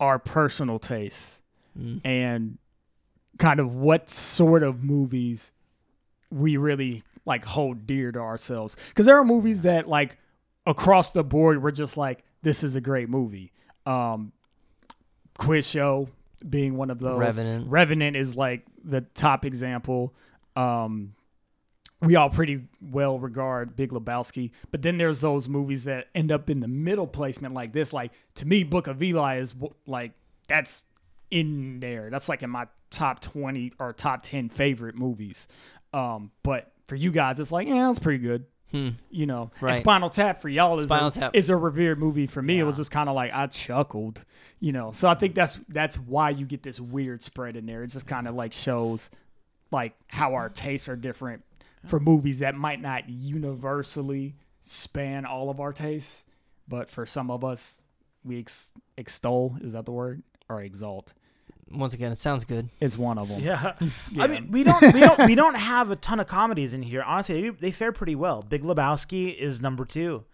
our 0.00 0.18
personal 0.18 0.78
taste 0.78 1.34
Mm. 1.78 2.00
and 2.04 2.58
kind 3.38 3.60
of 3.60 3.72
what 3.72 4.10
sort 4.10 4.64
of 4.64 4.82
movies 4.82 5.52
we 6.30 6.56
really 6.56 7.04
like 7.24 7.44
hold 7.44 7.86
dear 7.86 8.10
to 8.10 8.18
ourselves. 8.18 8.76
Because 8.88 9.06
there 9.06 9.16
are 9.16 9.24
movies 9.24 9.62
that 9.62 9.86
like 9.88 10.16
across 10.66 11.12
the 11.12 11.22
board 11.22 11.62
we're 11.62 11.70
just 11.70 11.96
like 11.96 12.24
this 12.42 12.64
is 12.64 12.74
a 12.74 12.80
great 12.80 13.08
movie. 13.08 13.52
Um, 13.86 14.32
Quiz 15.38 15.66
Show 15.68 16.08
being 16.48 16.76
one 16.76 16.90
of 16.90 16.98
those. 16.98 17.18
Revenant. 17.18 17.68
Revenant 17.68 18.16
is 18.16 18.36
like 18.36 18.64
the 18.84 19.02
top 19.14 19.44
example. 19.44 20.14
Um, 20.56 21.14
we 22.00 22.14
all 22.16 22.30
pretty 22.30 22.62
well 22.80 23.18
regard 23.18 23.74
Big 23.74 23.90
Lebowski, 23.90 24.52
but 24.70 24.82
then 24.82 24.98
there's 24.98 25.20
those 25.20 25.48
movies 25.48 25.84
that 25.84 26.08
end 26.14 26.30
up 26.30 26.48
in 26.48 26.60
the 26.60 26.68
middle 26.68 27.06
placement 27.06 27.54
like 27.54 27.72
this. 27.72 27.92
Like 27.92 28.12
to 28.36 28.46
me, 28.46 28.62
Book 28.62 28.86
of 28.86 29.02
Eli 29.02 29.38
is 29.38 29.54
like 29.86 30.12
that's 30.46 30.82
in 31.30 31.80
there. 31.80 32.08
That's 32.10 32.28
like 32.28 32.42
in 32.42 32.50
my 32.50 32.68
top 32.90 33.20
twenty 33.20 33.72
or 33.78 33.92
top 33.92 34.22
ten 34.22 34.48
favorite 34.48 34.94
movies. 34.94 35.48
Um, 35.92 36.30
but 36.42 36.70
for 36.84 36.94
you 36.94 37.10
guys, 37.10 37.40
it's 37.40 37.50
like 37.52 37.66
yeah, 37.68 37.90
it's 37.90 37.98
pretty 37.98 38.22
good. 38.22 38.44
Hmm. 38.70 38.90
You 39.10 39.24
know, 39.26 39.50
Right. 39.62 39.70
and 39.72 39.78
Spinal 39.80 40.10
Tap 40.10 40.42
for 40.42 40.48
y'all 40.50 40.78
is 40.78 40.90
a, 40.90 41.10
Tap. 41.10 41.34
is 41.34 41.48
a 41.48 41.56
revered 41.56 41.98
movie. 41.98 42.26
For 42.26 42.42
me, 42.42 42.58
it 42.58 42.64
was 42.64 42.76
just 42.76 42.90
kind 42.90 43.08
of 43.08 43.14
like 43.14 43.30
I 43.32 43.46
chuckled, 43.46 44.22
you 44.60 44.72
know. 44.72 44.90
So 44.92 45.08
I 45.08 45.14
think 45.14 45.34
that's 45.34 45.58
that's 45.68 45.98
why 45.98 46.30
you 46.30 46.44
get 46.44 46.62
this 46.62 46.78
weird 46.78 47.22
spread 47.22 47.56
in 47.56 47.64
there. 47.66 47.82
It 47.82 47.88
just 47.88 48.06
kind 48.06 48.28
of 48.28 48.34
like 48.34 48.52
shows 48.52 49.08
like 49.70 49.94
how 50.08 50.34
our 50.34 50.48
tastes 50.50 50.88
are 50.88 50.96
different 50.96 51.44
for 51.86 51.98
movies 51.98 52.40
that 52.40 52.54
might 52.54 52.80
not 52.82 53.08
universally 53.08 54.34
span 54.60 55.24
all 55.24 55.48
of 55.50 55.60
our 55.60 55.72
tastes, 55.72 56.24
but 56.66 56.90
for 56.90 57.06
some 57.06 57.30
of 57.30 57.42
us, 57.44 57.80
we 58.24 58.38
ex- 58.40 58.70
extol 58.96 59.56
is 59.62 59.72
that 59.72 59.86
the 59.86 59.92
word 59.92 60.22
or 60.48 60.60
exalt? 60.62 61.14
Once 61.72 61.94
again, 61.94 62.12
it 62.12 62.18
sounds 62.18 62.44
good. 62.44 62.68
It's 62.80 62.96
one 62.96 63.18
of 63.18 63.28
them. 63.28 63.40
yeah. 63.40 63.74
Yeah. 63.80 63.88
I 64.22 64.26
mean, 64.26 64.50
we 64.50 64.64
don't 64.64 64.80
we 64.94 65.00
don't 65.00 65.26
we 65.26 65.34
don't 65.34 65.56
have 65.56 65.90
a 65.90 65.96
ton 65.96 66.20
of 66.20 66.26
comedies 66.26 66.72
in 66.74 66.82
here. 66.82 67.02
Honestly, 67.02 67.42
they, 67.42 67.50
they 67.50 67.70
fare 67.70 67.92
pretty 67.92 68.14
well. 68.14 68.42
Big 68.42 68.62
Lebowski 68.62 69.34
is 69.36 69.60
number 69.60 69.84
two. 69.84 70.24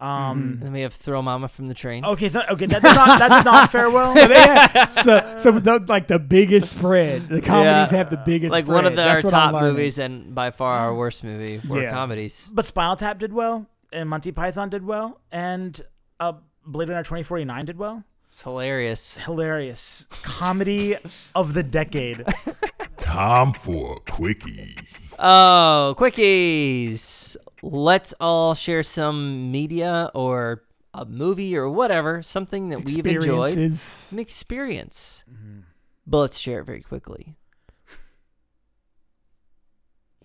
Um, 0.00 0.58
Then 0.62 0.72
we 0.72 0.82
have 0.82 0.94
Throw 0.94 1.20
Mama 1.22 1.48
from 1.48 1.66
the 1.66 1.74
Train. 1.74 2.04
okay, 2.04 2.28
th- 2.28 2.44
okay, 2.50 2.66
that 2.66 2.82
did 2.82 2.94
not 2.94 3.18
that 3.18 3.38
did 3.38 3.44
not 3.44 3.72
fare 3.72 3.90
well. 3.90 4.10
So, 4.14 4.28
they 4.28 4.86
so, 4.92 5.34
so 5.36 5.50
the, 5.58 5.84
like 5.88 6.06
the 6.06 6.20
biggest 6.20 6.70
spread, 6.70 7.28
the 7.28 7.40
comedies 7.40 7.90
Yeah. 7.90 7.98
have 7.98 8.08
the 8.10 8.16
biggest. 8.24 8.52
like 8.52 8.68
one 8.68 8.86
of 8.86 8.94
the, 8.94 9.02
our 9.02 9.14
That's 9.14 9.24
what 9.24 9.34
I'm 9.34 9.52
top 9.54 9.62
movies 9.62 9.98
and 9.98 10.36
by 10.36 10.52
far 10.52 10.78
our 10.78 10.94
worst 10.94 11.24
movie 11.24 11.60
were 11.68 11.82
Yeah. 11.82 11.90
comedies. 11.90 12.48
But 12.52 12.64
Spinal 12.64 12.94
Tap 12.94 13.18
did 13.18 13.32
well, 13.32 13.66
and 13.92 14.08
Monty 14.08 14.30
Python 14.30 14.68
did 14.70 14.84
well, 14.86 15.20
and 15.32 15.80
uh, 16.20 16.34
Blade 16.64 16.88
Runner 16.90 17.02
twenty 17.02 17.24
forty 17.24 17.44
nine 17.44 17.64
did 17.64 17.76
well. 17.76 18.04
It's 18.28 18.42
hilarious. 18.42 19.16
Hilarious 19.16 20.06
comedy 20.22 20.96
of 21.34 21.54
the 21.54 21.62
decade. 21.62 22.24
Time 22.98 23.54
for 23.54 23.96
a 24.06 24.10
quickie. 24.12 24.76
Oh, 25.18 25.94
quickies. 25.98 27.36
Let's 27.62 28.12
all 28.20 28.54
share 28.54 28.82
some 28.82 29.50
media 29.50 30.10
or 30.14 30.62
a 30.92 31.06
movie 31.06 31.56
or 31.56 31.70
whatever, 31.70 32.22
something 32.22 32.68
that 32.68 32.84
we've 32.84 33.06
enjoyed. 33.06 33.46
Experiences. 33.48 34.08
An 34.12 34.18
experience. 34.18 35.24
Mm-hmm. 35.32 35.60
But 36.06 36.18
let's 36.18 36.38
share 36.38 36.60
it 36.60 36.64
very 36.66 36.82
quickly. 36.82 37.34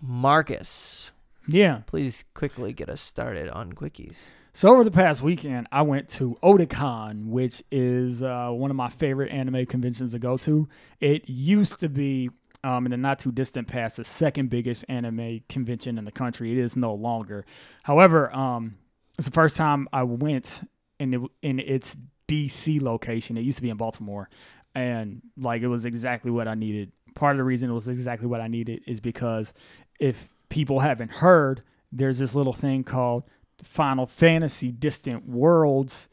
Marcus, 0.02 1.12
Yeah. 1.48 1.84
please 1.88 2.26
quickly 2.34 2.74
get 2.74 2.90
us 2.90 3.00
started 3.02 3.48
on 3.50 3.72
quickies. 3.72 4.28
So 4.56 4.70
over 4.70 4.84
the 4.84 4.92
past 4.92 5.24
weekend, 5.24 5.68
I 5.72 5.82
went 5.82 6.10
to 6.10 6.38
Otakon, 6.44 7.26
which 7.26 7.64
is 7.72 8.22
uh, 8.22 8.50
one 8.52 8.70
of 8.70 8.78
my 8.78 8.88
favorite 8.88 9.32
anime 9.32 9.66
conventions 9.66 10.12
to 10.12 10.20
go 10.20 10.38
to. 10.38 10.70
It 11.00 11.28
used 11.28 11.80
to 11.80 11.90
be, 11.90 12.30
um, 12.64 12.86
in 12.86 12.92
the 12.92 12.98
not 12.98 13.18
too 13.18 13.32
distant 13.32 13.68
past, 13.68 13.98
the 13.98 14.04
second 14.04 14.52
biggest 14.52 14.86
anime 14.88 15.42
convention 15.50 15.98
in 15.98 16.06
the 16.06 16.12
country. 16.12 16.52
It 16.52 16.60
is 16.60 16.76
no 16.76 16.94
longer. 16.94 17.46
However, 17.82 18.34
um, 18.36 18.78
it's 19.18 19.28
the 19.28 19.34
first 19.34 19.58
time 19.58 19.88
I 19.92 20.04
went 20.04 20.62
in 21.00 21.28
in 21.42 21.60
its 21.60 21.98
DC 22.28 22.80
location. 22.80 23.38
It 23.38 23.42
used 23.42 23.58
to 23.58 23.64
be 23.64 23.72
in 23.72 23.78
Baltimore, 23.78 24.30
and 24.76 25.24
like 25.36 25.64
it 25.64 25.68
was 25.68 25.84
exactly 25.84 26.30
what 26.30 26.48
I 26.48 26.54
needed. 26.54 26.92
Part 27.16 27.36
of 27.36 27.38
the 27.38 27.44
reason 27.44 27.72
it 27.72 27.74
was 27.74 27.88
exactly 27.88 28.28
what 28.28 28.40
I 28.40 28.48
needed 28.48 28.84
is 28.86 29.00
because 29.00 29.52
if 30.00 30.30
people 30.50 30.82
haven't 30.82 31.12
heard, 31.12 31.64
there's 31.92 32.20
this 32.20 32.36
little 32.36 32.54
thing 32.54 32.84
called 32.84 33.24
Final 33.64 34.06
Fantasy 34.06 34.72
Distant 34.72 35.28
Worlds 35.28 36.10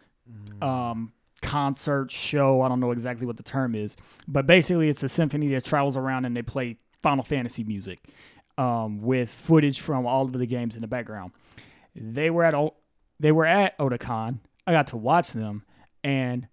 um, 0.62 1.12
concert 1.42 2.11
show. 2.11 2.61
I 2.62 2.68
don't 2.68 2.80
know 2.80 2.90
exactly 2.92 3.26
what 3.26 3.36
the 3.36 3.42
term 3.42 3.74
is, 3.74 3.96
but 4.28 4.46
basically 4.46 4.88
it's 4.88 5.03
a 5.03 5.09
symphony 5.09 5.48
that 5.48 5.64
travels 5.64 5.96
around 5.96 6.24
and 6.24 6.36
they 6.36 6.42
play 6.42 6.76
Final 7.03 7.24
Fantasy 7.24 7.64
music 7.64 7.98
um, 8.59 9.01
with 9.03 9.30
footage 9.30 9.80
from 9.80 10.07
all 10.07 10.24
of 10.24 10.32
the 10.32 10.46
games 10.46 10.74
in 10.74 10.80
the 10.82 10.86
background. 10.86 11.32
They 11.94 12.30
were 12.30 12.44
at 12.44 12.55
O- 12.55 12.74
they 13.18 13.32
were 13.32 13.46
at 13.46 13.76
Otakon. 13.78 14.38
I 14.66 14.72
got 14.72 14.88
to 14.88 14.96
watch 14.96 15.32
them, 15.32 15.64
and 16.05 16.46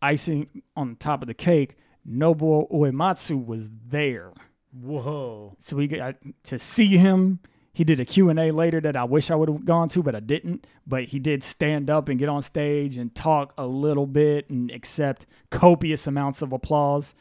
icing 0.00 0.62
on 0.76 0.96
top 0.96 1.22
of 1.22 1.28
the 1.28 1.34
cake, 1.34 1.76
Nobuo 2.08 2.70
Uematsu 2.70 3.44
was 3.44 3.68
there. 3.88 4.32
Whoa. 4.72 5.56
So 5.58 5.76
we 5.76 5.88
got 5.88 6.16
to 6.44 6.58
see 6.58 6.96
him. 6.96 7.40
He 7.72 7.84
did 7.84 8.00
a 8.00 8.04
Q&A 8.04 8.50
later 8.50 8.80
that 8.80 8.96
I 8.96 9.04
wish 9.04 9.30
I 9.30 9.36
would 9.36 9.48
have 9.48 9.64
gone 9.64 9.88
to, 9.90 10.02
but 10.02 10.14
I 10.14 10.20
didn't. 10.20 10.66
But 10.86 11.04
he 11.04 11.18
did 11.18 11.44
stand 11.44 11.88
up 11.88 12.08
and 12.08 12.18
get 12.18 12.28
on 12.28 12.42
stage 12.42 12.96
and 12.96 13.14
talk 13.14 13.54
a 13.56 13.66
little 13.66 14.06
bit 14.06 14.50
and 14.50 14.70
accept 14.70 15.26
copious 15.50 16.06
amounts 16.06 16.42
of 16.42 16.52
applause. 16.52 17.14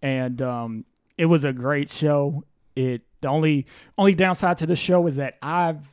And 0.00 0.40
um, 0.40 0.84
it 1.18 1.26
was 1.26 1.44
a 1.44 1.52
great 1.52 1.90
show. 1.90 2.44
It 2.74 3.02
the 3.20 3.28
only 3.28 3.66
only 3.98 4.14
downside 4.14 4.58
to 4.58 4.66
the 4.66 4.76
show 4.76 5.06
is 5.06 5.16
that 5.16 5.36
I've 5.42 5.86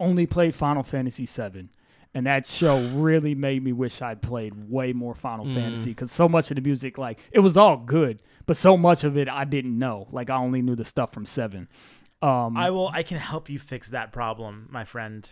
only 0.00 0.26
played 0.26 0.54
Final 0.54 0.82
Fantasy 0.82 1.26
VII, 1.26 1.68
and 2.14 2.26
that 2.26 2.46
show 2.46 2.80
really 2.88 3.34
made 3.34 3.62
me 3.62 3.72
wish 3.72 4.00
I'd 4.00 4.22
played 4.22 4.70
way 4.70 4.92
more 4.92 5.14
Final 5.14 5.44
Fantasy 5.44 5.90
because 5.90 6.10
so 6.10 6.28
much 6.28 6.50
of 6.50 6.56
the 6.56 6.62
music, 6.62 6.96
like 6.96 7.20
it 7.30 7.40
was 7.40 7.56
all 7.58 7.76
good, 7.76 8.22
but 8.46 8.56
so 8.56 8.76
much 8.78 9.04
of 9.04 9.18
it 9.18 9.28
I 9.28 9.44
didn't 9.44 9.78
know. 9.78 10.08
Like 10.10 10.30
I 10.30 10.36
only 10.36 10.62
knew 10.62 10.74
the 10.74 10.84
stuff 10.84 11.12
from 11.12 11.26
Seven. 11.26 11.68
Um, 12.24 12.56
I 12.56 12.70
will. 12.70 12.88
I 12.88 13.02
can 13.02 13.18
help 13.18 13.50
you 13.50 13.58
fix 13.58 13.90
that 13.90 14.12
problem, 14.12 14.68
my 14.70 14.84
friend. 14.84 15.28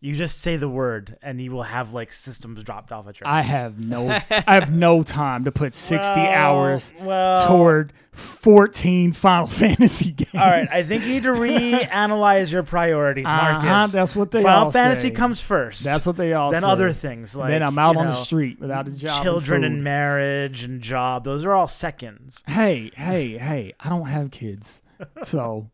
You 0.00 0.14
just 0.14 0.42
say 0.42 0.58
the 0.58 0.68
word, 0.68 1.16
and 1.22 1.40
you 1.40 1.50
will 1.50 1.62
have 1.62 1.94
like 1.94 2.12
systems 2.12 2.62
dropped 2.62 2.92
off 2.92 3.08
at 3.08 3.18
your. 3.18 3.26
I 3.26 3.40
have 3.40 3.82
no 3.82 4.08
I 4.30 4.54
have 4.54 4.70
no 4.70 5.02
time 5.02 5.44
to 5.44 5.52
put 5.52 5.72
sixty 5.72 6.20
Well, 6.20 6.30
hours 6.30 6.92
well, 7.00 7.46
toward 7.46 7.94
fourteen 8.12 9.12
Final 9.14 9.46
Fantasy 9.62 10.10
games. 10.10 10.34
All 10.34 10.40
right, 10.40 10.68
I 10.70 10.82
think 10.82 11.06
you 11.06 11.14
need 11.14 11.22
to 11.22 11.30
reanalyze 11.30 12.52
your 12.52 12.62
priorities, 12.64 13.24
Marcus. 13.24 13.64
Uh-huh, 13.64 13.86
that's 13.86 14.14
what 14.14 14.30
they 14.30 14.42
Final 14.42 14.66
all 14.66 14.70
Fantasy 14.70 15.08
say. 15.08 15.14
comes 15.14 15.40
first. 15.40 15.82
That's 15.82 16.04
what 16.04 16.18
they 16.18 16.34
all 16.34 16.50
say. 16.50 16.56
then 16.56 16.62
say. 16.62 16.68
other 16.68 16.92
things 16.92 17.34
like 17.34 17.48
then 17.48 17.62
I'm 17.62 17.78
out 17.78 17.94
you 17.94 18.00
on 18.00 18.06
the 18.08 18.12
street 18.12 18.60
without 18.60 18.86
a 18.86 18.90
job. 18.92 19.22
Children 19.22 19.64
and 19.64 19.76
and 19.76 19.84
marriage 19.84 20.64
and 20.64 20.82
job; 20.82 21.24
those 21.24 21.46
are 21.46 21.52
all 21.52 21.66
seconds. 21.66 22.42
hey, 22.46 22.90
hey, 22.94 23.38
hey! 23.38 23.72
I 23.80 23.88
don't 23.88 24.08
have 24.08 24.30
kids, 24.30 24.82
so 25.22 25.70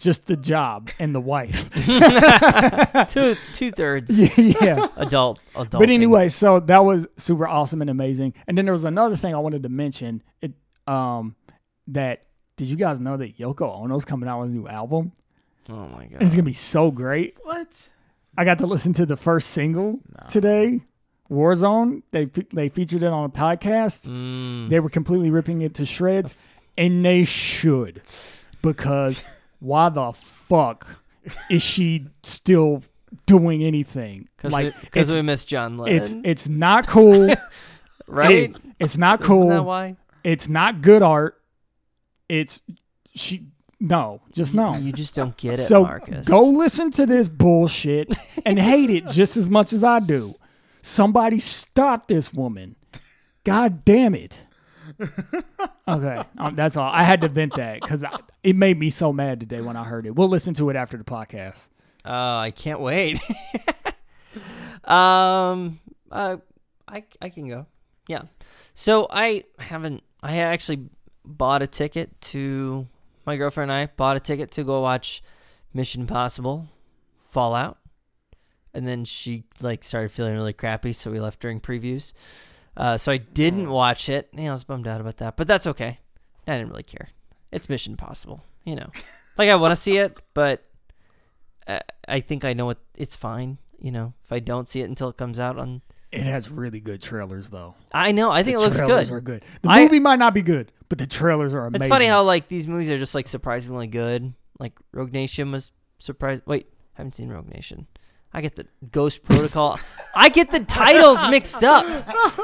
just 0.00 0.26
the 0.26 0.36
job 0.36 0.90
and 0.98 1.14
the 1.14 1.20
wife. 1.20 1.70
two 3.08 3.36
two 3.54 3.70
thirds 3.70 4.38
yeah. 4.60 4.86
adult 4.96 5.40
adult. 5.54 5.70
But 5.80 5.90
anyway, 5.90 6.28
so 6.28 6.60
that 6.60 6.84
was 6.84 7.06
super 7.16 7.46
awesome 7.46 7.80
and 7.80 7.90
amazing. 7.90 8.34
And 8.46 8.56
then 8.58 8.64
there 8.64 8.72
was 8.72 8.84
another 8.84 9.16
thing 9.16 9.34
I 9.34 9.38
wanted 9.38 9.62
to 9.62 9.68
mention. 9.68 10.22
It 10.40 10.52
um 10.86 11.36
that 11.88 12.26
did 12.56 12.68
you 12.68 12.76
guys 12.76 13.00
know 13.00 13.16
that 13.16 13.38
Yoko 13.38 13.62
Ono's 13.80 14.04
coming 14.04 14.28
out 14.28 14.40
with 14.40 14.50
a 14.50 14.52
new 14.52 14.66
album? 14.68 15.12
oh 15.68 15.88
my 15.88 16.04
And 16.04 16.22
it's 16.22 16.32
gonna 16.34 16.42
be 16.44 16.52
so 16.52 16.90
great. 16.90 17.36
What? 17.42 17.88
I 18.36 18.44
got 18.44 18.58
to 18.58 18.66
listen 18.66 18.92
to 18.94 19.06
the 19.06 19.16
first 19.16 19.50
single 19.50 20.00
today, 20.28 20.80
Warzone. 21.30 22.02
They 22.12 22.26
they 22.52 22.68
featured 22.68 23.02
it 23.02 23.08
on 23.08 23.24
a 23.24 23.28
podcast. 23.28 24.06
mm, 24.08 24.68
They 24.70 24.80
were 24.80 24.88
completely 24.88 25.30
ripping 25.30 25.62
it 25.62 25.74
to 25.74 25.84
shreds, 25.86 26.36
and 26.78 27.04
they 27.04 27.24
should, 27.24 28.02
because 28.62 29.24
why 29.60 29.88
the 29.88 30.12
fuck 30.12 30.86
is 31.50 31.62
she 31.62 32.06
still 32.22 32.82
doing 33.26 33.62
anything? 33.62 34.28
because 34.36 34.52
like 34.52 34.78
because 34.80 35.10
we 35.12 35.22
miss 35.22 35.44
John 35.44 35.78
Lennon, 35.78 35.96
it's 36.00 36.14
it's 36.24 36.48
not 36.48 36.86
cool. 36.86 37.34
right? 38.06 38.50
It- 38.50 38.56
it's 38.78 38.96
not 38.96 39.20
Isn't 39.20 39.28
cool. 39.28 39.48
that 39.50 39.62
why? 39.64 39.96
It's 40.24 40.48
not 40.48 40.80
good 40.82 41.02
art. 41.02 41.38
It's 42.28 42.60
she. 43.14 43.46
No, 43.78 44.20
just 44.32 44.52
no. 44.54 44.74
You 44.76 44.92
just 44.92 45.14
don't 45.14 45.36
get 45.36 45.58
it, 45.58 45.64
so 45.64 45.82
Marcus. 45.82 46.26
go 46.26 46.44
listen 46.44 46.90
to 46.92 47.06
this 47.06 47.28
bullshit 47.28 48.14
and 48.46 48.58
hate 48.58 48.90
it 48.90 49.06
just 49.08 49.36
as 49.38 49.48
much 49.50 49.72
as 49.72 49.82
I 49.84 50.00
do. 50.00 50.34
Somebody 50.82 51.38
stop 51.38 52.08
this 52.08 52.32
woman. 52.32 52.76
God 53.44 53.84
damn 53.84 54.14
it. 54.14 54.40
Okay, 55.88 56.22
um, 56.38 56.54
that's 56.54 56.76
all. 56.76 56.88
I 56.88 57.02
had 57.02 57.20
to 57.22 57.28
vent 57.28 57.56
that 57.56 57.80
because 57.80 58.04
it 58.44 58.54
made 58.54 58.78
me 58.78 58.90
so 58.90 59.12
mad 59.12 59.40
today 59.40 59.60
when 59.60 59.76
I 59.76 59.82
heard 59.82 60.06
it. 60.06 60.14
We'll 60.14 60.28
listen 60.28 60.54
to 60.54 60.70
it 60.70 60.76
after 60.76 60.96
the 60.96 61.04
podcast. 61.04 61.66
Oh, 62.04 62.36
I 62.36 62.52
can't 62.52 62.80
wait. 62.80 63.18
um, 64.84 65.80
uh, 66.12 66.36
I 66.86 67.04
I 67.20 67.28
can 67.28 67.48
go. 67.48 67.66
Yeah. 68.06 68.22
So 68.74 69.08
I 69.10 69.44
haven't. 69.58 70.02
I 70.22 70.38
actually 70.38 70.86
bought 71.24 71.62
a 71.62 71.66
ticket 71.66 72.20
to. 72.22 72.86
My 73.26 73.36
girlfriend 73.36 73.70
and 73.70 73.80
I 73.80 73.92
bought 73.96 74.16
a 74.16 74.20
ticket 74.20 74.50
to 74.52 74.64
go 74.64 74.80
watch 74.80 75.22
Mission 75.74 76.02
Impossible, 76.02 76.68
Fallout, 77.20 77.78
and 78.72 78.86
then 78.86 79.04
she 79.04 79.44
like 79.60 79.84
started 79.84 80.10
feeling 80.10 80.34
really 80.34 80.52
crappy, 80.52 80.92
so 80.92 81.10
we 81.10 81.20
left 81.20 81.40
during 81.40 81.60
previews. 81.60 82.12
Uh, 82.80 82.96
so 82.96 83.12
I 83.12 83.18
didn't 83.18 83.68
watch 83.68 84.08
it. 84.08 84.28
Yeah, 84.32 84.48
I 84.48 84.52
was 84.52 84.64
bummed 84.64 84.88
out 84.88 85.02
about 85.02 85.18
that, 85.18 85.36
but 85.36 85.46
that's 85.46 85.66
okay. 85.66 85.98
I 86.48 86.52
didn't 86.56 86.70
really 86.70 86.82
care. 86.82 87.08
It's 87.52 87.68
Mission 87.68 87.92
Impossible, 87.92 88.42
you 88.64 88.74
know. 88.74 88.90
like 89.36 89.50
I 89.50 89.56
want 89.56 89.72
to 89.72 89.76
see 89.76 89.98
it, 89.98 90.16
but 90.32 90.64
I- 91.68 91.82
I 92.08 92.20
think 92.20 92.44
I 92.44 92.54
know 92.54 92.64
what 92.66 92.78
it's 92.96 93.16
fine. 93.16 93.58
You 93.78 93.92
know, 93.92 94.14
if 94.24 94.32
I 94.32 94.38
don't 94.40 94.66
see 94.66 94.80
it 94.80 94.84
until 94.88 95.08
it 95.10 95.16
comes 95.18 95.38
out 95.38 95.58
on, 95.58 95.82
It 96.10 96.22
has 96.22 96.50
really 96.50 96.80
good 96.80 97.00
trailers, 97.02 97.50
though. 97.50 97.74
I 97.92 98.12
know 98.12 98.30
I 98.30 98.42
think 98.42 98.56
The 98.58 98.62
it 98.62 98.66
looks 98.66 98.76
trailers 98.78 99.10
good. 99.10 99.16
Are 99.16 99.20
good. 99.20 99.44
The 99.62 99.68
I- 99.70 99.82
movie 99.84 100.00
might 100.00 100.18
not 100.18 100.32
be 100.34 100.42
good, 100.42 100.72
but 100.88 100.96
the 100.98 101.06
trailers 101.06 101.52
are 101.54 101.66
amazing. 101.66 101.84
It's 101.84 101.88
funny 101.90 102.06
how 102.06 102.22
like 102.24 102.48
these 102.48 102.66
movies 102.66 102.90
are 102.90 102.98
just 102.98 103.14
like 103.14 103.28
surprisingly 103.28 103.86
good. 103.88 104.32
Like 104.58 104.72
Rogue 104.92 105.12
Nation 105.12 105.52
was 105.52 105.70
surprised. 105.98 106.42
Wait, 106.46 106.66
I 106.96 107.00
haven't 107.02 107.14
seen 107.14 107.28
Rogue 107.28 107.48
Nation. 107.48 107.86
I 108.32 108.40
get 108.42 108.54
the 108.54 108.66
Ghost 108.92 109.24
Protocol. 109.24 109.80
I 110.14 110.28
get 110.28 110.52
the 110.52 110.60
titles 110.60 111.18
mixed 111.30 111.64
up. 111.64 111.84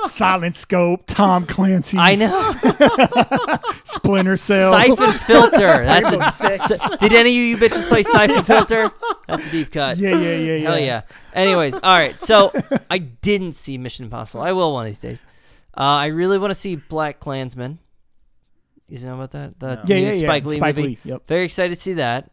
Silent 0.09 0.57
Scope, 0.57 1.05
Tom 1.07 1.47
Clancy, 1.47 1.97
I 1.97 2.17
know. 2.17 3.59
Splinter 3.85 4.35
Cell. 4.35 4.73
Siphon 4.73 5.13
Filter. 5.13 5.59
That's 5.61 6.11
a. 6.11 6.57
Six. 6.57 6.89
Did 6.99 7.13
any 7.13 7.31
of 7.31 7.37
you 7.37 7.57
bitches 7.57 7.87
play 7.87 8.03
Siphon 8.03 8.43
Filter? 8.43 8.91
That's 9.29 9.47
a 9.47 9.51
deep 9.51 9.71
cut. 9.71 9.97
Yeah, 9.97 10.11
yeah, 10.19 10.37
yeah, 10.37 10.55
yeah. 10.57 10.71
Hell 10.71 10.79
yeah. 10.81 11.03
Anyways, 11.33 11.75
all 11.75 11.97
right. 11.97 12.21
So 12.21 12.51
I 12.91 12.99
didn't 12.99 13.53
see 13.53 13.79
Mission 13.79 14.07
Impossible. 14.07 14.43
I 14.43 14.53
will 14.53 14.73
one 14.73 14.87
of 14.87 14.89
these 14.89 15.01
days. 15.01 15.25
Uh, 15.77 15.83
I 15.83 16.07
really 16.07 16.39
want 16.39 16.51
to 16.51 16.55
see 16.59 16.75
Black 16.77 17.21
Klansman. 17.21 17.79
You 18.89 18.99
know 19.01 19.15
about 19.15 19.33
that? 19.33 19.59
The 19.61 19.77
No. 19.77 19.83
Yeah, 19.87 19.97
new 19.97 20.07
yeah, 20.07 20.13
yeah. 20.13 20.29
Spike 20.29 20.45
Lee 20.47 20.61
movie. 20.61 20.83
Lee. 20.83 20.99
Yep. 21.05 21.27
Very 21.27 21.45
excited 21.45 21.75
to 21.75 21.81
see 21.81 21.95
that. 21.95 22.31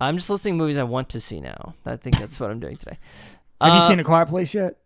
I'm 0.00 0.16
just 0.16 0.28
listing 0.30 0.56
movies 0.56 0.76
I 0.78 0.82
want 0.82 1.08
to 1.10 1.20
see 1.20 1.40
now. 1.40 1.74
I 1.84 1.96
think 1.96 2.18
that's 2.18 2.38
what 2.38 2.50
I'm 2.50 2.60
doing 2.60 2.76
today. 2.76 2.98
Have 3.60 3.72
you 3.72 3.78
Uh, 3.80 3.88
seen 3.88 4.00
A 4.00 4.04
Quiet 4.04 4.28
Place 4.28 4.52
yet? 4.54 4.76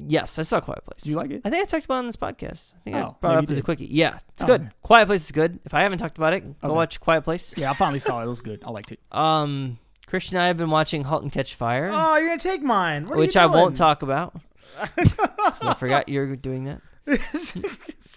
Yes, 0.00 0.38
I 0.38 0.42
saw 0.42 0.60
Quiet 0.60 0.84
Place. 0.84 1.02
Do 1.02 1.10
you 1.10 1.16
like 1.16 1.30
it? 1.30 1.42
I 1.44 1.50
think 1.50 1.62
I 1.62 1.66
talked 1.66 1.84
about 1.84 1.96
it 1.96 1.98
on 1.98 2.06
this 2.06 2.16
podcast. 2.16 2.72
I 2.74 2.78
think 2.84 2.96
I 2.96 3.02
Oh, 3.02 3.16
brought 3.20 3.34
it 3.36 3.44
up 3.44 3.50
as 3.50 3.58
a 3.58 3.62
quickie. 3.62 3.86
Yeah, 3.90 4.18
it's 4.32 4.44
Oh, 4.44 4.46
good. 4.46 4.60
okay. 4.62 4.70
Quiet 4.82 5.06
Place 5.06 5.24
is 5.24 5.32
good. 5.32 5.58
If 5.64 5.74
I 5.74 5.82
haven't 5.82 5.98
talked 5.98 6.18
about 6.18 6.32
it, 6.34 6.40
go 6.60 6.68
Okay. 6.68 6.74
watch 6.74 7.00
Quiet 7.00 7.22
Place. 7.22 7.54
Yeah, 7.56 7.70
I 7.70 7.74
finally 7.74 7.98
saw 7.98 8.20
it. 8.20 8.24
It 8.26 8.28
was 8.28 8.40
good. 8.42 8.62
I 8.64 8.70
liked 8.70 8.92
it. 8.92 9.00
Um, 9.12 9.78
Christian 10.06 10.36
and 10.36 10.44
I 10.44 10.46
have 10.46 10.56
been 10.56 10.70
watching 10.70 11.04
*Halt 11.04 11.22
and 11.22 11.30
Catch 11.32 11.54
Fire*, 11.54 11.90
Oh, 11.92 12.16
you're 12.16 12.28
gonna 12.28 12.38
take 12.38 12.62
mine. 12.62 13.06
What 13.08 13.14
are 13.16 13.18
which 13.18 13.34
you 13.34 13.40
I 13.40 13.46
won't 13.46 13.76
talk 13.76 14.02
about. 14.02 14.40
I 14.96 15.74
forgot 15.74 16.08
you're 16.08 16.34
doing 16.36 16.64
that. 16.64 16.80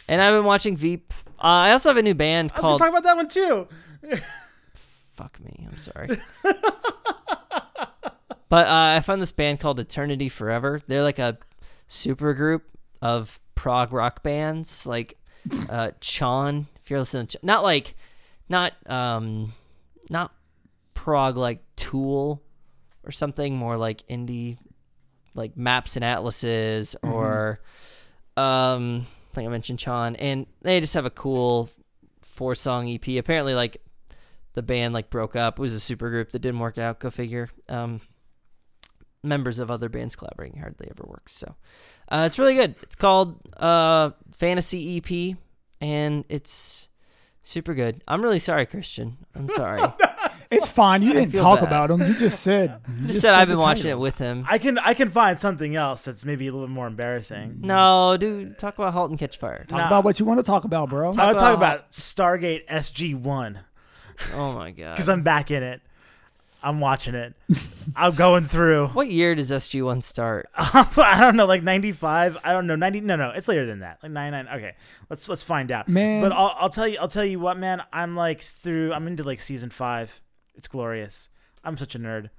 And 0.08 0.22
I've 0.22 0.34
been 0.34 0.45
watching 0.45 0.78
Veep. 0.78 1.14
Uh, 1.39 1.47
I 1.68 1.72
also 1.72 1.89
have 1.89 1.97
a 1.97 2.02
new 2.04 2.14
band 2.14 2.52
I 2.52 2.56
was 2.56 2.62
called. 2.62 2.80
gonna 2.80 2.91
talk 2.91 2.99
about 2.99 3.04
that 3.10 3.16
one 3.18 3.28
too. 3.28 3.68
Fuck 5.22 5.40
me. 5.40 5.68
I'm 5.70 5.78
sorry. 5.78 6.08
but 8.50 8.68
uh, 8.68 8.96
I 8.98 9.00
found 9.02 9.22
this 9.22 9.32
band 9.32 9.60
called 9.60 9.80
Eternity 9.80 10.30
Forever. 10.30 10.82
They're 10.88 11.04
like 11.04 11.20
a 11.20 11.38
super 11.88 12.34
group 12.34 12.64
of 13.04 13.40
prog 13.54 13.94
rock 13.94 14.24
bands, 14.24 14.88
like 14.88 15.20
uh, 15.70 15.92
Chon. 16.00 16.66
If 16.82 16.90
you're 16.90 16.98
listening, 16.98 17.28
to 17.28 17.38
Ch- 17.38 17.44
not 17.44 17.62
like, 17.62 17.96
not 18.50 18.74
um, 18.90 19.54
not 20.10 20.34
prog 20.96 21.38
like 21.38 21.64
Tool 21.76 22.42
or 23.04 23.12
something 23.12 23.56
more 23.56 23.78
like 23.78 24.02
indie, 24.08 24.58
like 25.36 25.56
Maps 25.56 25.98
and 25.98 26.04
Atlases 26.04 26.96
or 27.04 27.60
um, 28.38 29.06
I 29.32 29.36
think 29.36 29.48
I 29.48 29.52
mentioned 29.52 29.78
Chon, 29.78 30.16
and 30.16 30.48
they 30.64 30.80
just 30.80 30.96
have 30.96 31.06
a 31.06 31.12
cool 31.12 31.70
four 32.24 32.56
song 32.56 32.89
EP. 32.89 33.08
Apparently, 33.20 33.54
like 33.54 33.84
the 34.54 34.62
band 34.62 34.94
like 34.94 35.10
broke 35.10 35.36
up. 35.36 35.60
It 35.60 35.62
was 35.62 35.74
a 35.74 35.80
super 35.80 36.10
group 36.10 36.32
that 36.32 36.40
didn't 36.40 36.60
work 36.60 36.78
out. 36.78 37.00
Go 37.00 37.10
figure. 37.10 37.50
Um, 37.70 38.02
members 39.24 39.60
of 39.60 39.70
other 39.70 39.90
bands 39.90 40.16
collaborating 40.16 40.60
hardly 40.60 40.88
ever 40.90 41.04
works. 41.08 41.34
So 41.34 41.56
uh, 42.10 42.24
it's 42.26 42.40
really 42.40 42.56
good. 42.56 42.76
It's 42.82 42.96
called 42.96 43.40
uh, 43.58 44.12
Fantasy 44.36 44.98
EP, 44.98 45.38
and 45.80 46.26
it's 46.30 46.90
super 47.44 47.74
good. 47.74 48.04
I'm 48.08 48.22
really 48.22 48.40
sorry, 48.40 48.66
Christian. 48.66 49.18
I'm 49.36 49.50
sorry. 49.56 49.82
It's 50.50 50.68
fine. 50.68 51.02
You 51.02 51.14
didn't 51.14 51.34
talk 51.36 51.60
bad. 51.60 51.68
about 51.68 51.92
him. 51.92 52.02
You 52.02 52.14
just 52.14 52.40
said. 52.44 52.82
You 53.00 53.08
just 53.08 53.22
said 53.22 53.34
I've 53.36 53.48
been 53.48 53.58
the 53.58 53.64
watching 53.64 53.90
it 53.92 53.98
with 54.00 54.18
him. 54.18 54.46
I 54.50 54.58
can 54.58 54.78
I 54.80 54.94
can 54.96 55.08
find 55.10 55.40
something 55.40 55.76
else 55.78 56.04
that's 56.04 56.26
maybe 56.26 56.48
a 56.48 56.52
little 56.52 56.68
bit 56.68 56.74
more 56.74 56.88
embarrassing. 56.88 57.60
No, 57.62 58.18
dude, 58.18 58.58
talk 58.60 58.78
about 58.78 58.92
*Halt 58.92 59.12
and 59.12 59.20
Catch 59.20 59.38
Fire*. 59.38 59.64
Talk 59.70 59.78
Nah. 59.80 59.88
about 59.88 60.04
what 60.04 60.20
you 60.20 60.26
want 60.26 60.40
to 60.40 60.44
talk 60.44 60.66
about, 60.66 60.90
bro. 60.90 61.04
I 61.04 61.06
want 61.06 61.16
to 61.16 61.22
talk 61.42 61.56
about- 61.56 61.76
about 61.76 61.92
Stargate 61.92 62.68
SG 62.68 63.16
One 63.16 63.60
Oh 64.34 64.54
my 64.54 64.72
god. 64.72 64.93
because 64.96 65.10
I'm 65.10 65.24
back 65.24 65.52
in 65.52 65.64
it. 65.64 65.82
I'm 66.64 66.80
watching 66.80 67.16
it. 67.16 67.34
I'm 67.96 68.14
going 68.14 68.43
through. 68.43 68.88
What 68.89 69.10
year 69.10 69.34
does 69.34 69.50
SG 69.50 69.84
One 69.84 70.02
start? 70.02 70.48
I 70.56 71.18
don't 71.20 71.36
know, 71.36 71.48
like 71.48 71.64
95. 71.64 72.38
I 72.43 72.54
don't 72.54 72.68
know, 72.68 72.76
90. 72.76 73.02
No, 73.02 73.16
no, 73.16 73.32
it's 73.32 73.48
later 73.48 73.66
than 73.66 73.80
that. 73.80 73.98
Like 74.04 74.12
99. 74.12 74.48
Okay, 74.58 74.76
let's 75.10 75.28
let's 75.28 75.43
find 75.43 75.72
out. 75.72 75.88
Man. 75.88 76.22
but 76.22 76.32
I'll, 76.32 76.56
I'll 76.60 76.70
tell 76.70 76.88
you. 76.88 77.00
I'll 77.00 77.08
tell 77.08 77.26
you 77.26 77.39
what, 77.39 77.58
man. 77.58 77.82
I'm 77.92 78.14
like 78.14 78.42
through. 78.42 78.93
I'm 78.93 79.08
into 79.08 79.24
like 79.24 79.42
season 79.42 79.72
five. 79.72 80.22
It's 80.54 80.68
glorious. 80.68 81.30
I'm 81.64 81.78
such 81.78 81.96
a 81.96 82.00
nerd. 82.00 82.30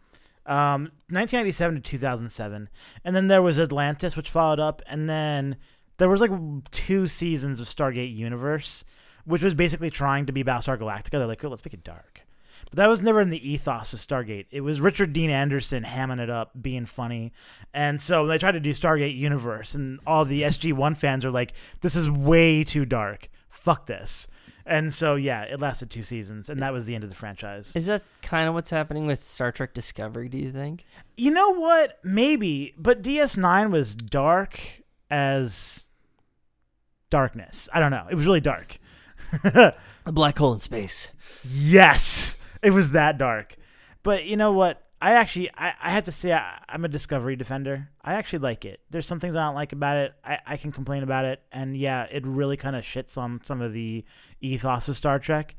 Um, 0.45 0.91
1997 1.11 1.77
to 1.77 1.81
2007, 1.81 2.69
and 3.05 3.15
then 3.17 3.29
there 3.29 3.43
was 3.43 3.61
Atlantis, 3.61 4.17
which 4.17 4.29
followed 4.31 4.59
up, 4.59 4.83
and 4.89 5.09
then 5.09 5.57
there 5.99 6.09
was 6.09 6.21
like 6.21 6.31
two 6.73 7.07
seasons 7.07 7.61
of 7.61 7.69
Stargate 7.69 8.15
Universe, 8.17 8.85
which 9.25 9.43
was 9.43 9.55
basically 9.55 9.91
trying 9.91 10.27
to 10.27 10.33
be 10.33 10.45
Battlestar 10.45 10.79
Galactica. 10.79 11.13
They're 11.13 11.27
like, 11.27 11.45
oh, 11.45 11.49
let's 11.49 11.65
make 11.65 11.75
it 11.75 11.85
dark. 11.85 12.23
But 12.71 12.77
that 12.77 12.89
was 12.89 13.03
never 13.03 13.21
in 13.21 13.31
the 13.31 13.51
ethos 13.51 13.93
of 13.93 13.99
Stargate. 13.99 14.47
It 14.51 14.63
was 14.63 14.81
Richard 14.81 15.13
Dean 15.13 15.31
Anderson 15.31 15.85
hamming 15.85 16.21
it 16.21 16.31
up, 16.31 16.51
being 16.61 16.87
funny. 16.87 17.33
And 17.75 18.01
so 18.01 18.27
they 18.27 18.39
tried 18.39 18.53
to 18.53 18.61
do 18.61 18.71
Stargate 18.71 19.17
Universe, 19.17 19.75
and 19.75 20.01
all 20.07 20.25
the 20.25 20.43
SG1 20.43 20.97
fans 20.97 21.25
are 21.25 21.31
like, 21.31 21.53
this 21.81 21.95
is 21.95 22.11
way 22.11 22.65
too 22.65 22.85
dark. 22.85 23.29
Fuck 23.49 23.87
this. 23.87 24.29
And 24.65 24.95
so, 24.95 25.17
yeah, 25.17 25.43
it 25.43 25.61
lasted 25.61 25.91
two 25.91 26.05
seasons, 26.05 26.49
and 26.49 26.63
that 26.63 26.73
was 26.73 26.85
the 26.85 26.95
end 26.95 27.03
of 27.03 27.11
the 27.11 27.17
franchise. 27.17 27.75
Is 27.75 27.87
that 27.87 28.03
kind 28.23 28.49
of 28.49 28.55
what's 28.55 28.71
happening 28.71 29.07
with 29.07 29.19
Star 29.19 29.51
Trek 29.51 29.75
Discovery? 29.75 30.29
Do 30.29 30.39
you 30.39 30.53
think? 30.53 30.85
You 31.17 31.33
know 31.33 31.51
what? 31.51 31.99
Maybe, 32.05 32.75
but 32.79 33.03
DS9 33.03 33.71
was 33.73 33.97
dark 33.97 34.61
as 35.11 35.87
darkness. 37.11 37.69
I 37.73 37.81
don't 37.81 37.91
know. 37.91 38.07
It 38.09 38.15
was 38.15 38.25
really 38.25 38.41
dark. 38.41 38.79
A 40.07 40.13
black 40.13 40.39
hole 40.39 40.53
in 40.53 40.61
space. 40.61 41.09
Yes, 41.45 42.37
it 42.63 42.71
was 42.71 42.91
that 42.91 43.19
dark. 43.19 43.57
But 44.03 44.25
you 44.25 44.37
know 44.37 44.53
what? 44.53 44.83
I 45.01 45.15
actually, 45.15 45.51
I, 45.57 45.73
I 45.83 45.91
have 45.91 46.05
to 46.05 46.13
say, 46.13 46.33
I, 46.33 46.61
I'm 46.69 46.85
a 46.85 46.89
Discovery 46.89 47.35
defender. 47.35 47.89
I 48.03 48.15
actually 48.15 48.39
like 48.39 48.65
it. 48.65 48.81
There's 48.91 49.07
some 49.07 49.19
things 49.19 49.35
I 49.35 49.45
don't 49.45 49.57
like 49.57 49.73
about 49.73 49.97
it. 49.97 50.13
I, 50.25 50.39
I 50.47 50.57
can 50.57 50.71
complain 50.71 51.03
about 51.03 51.25
it, 51.25 51.43
and 51.51 51.77
yeah, 51.77 52.07
it 52.11 52.25
really 52.25 52.57
kind 52.57 52.77
of 52.77 52.85
shits 52.85 53.19
on 53.19 53.41
some 53.43 53.61
of 53.61 53.73
the 53.73 54.05
ethos 54.41 54.89
of 54.89 54.97
Star 54.97 55.19
Trek. 55.19 55.57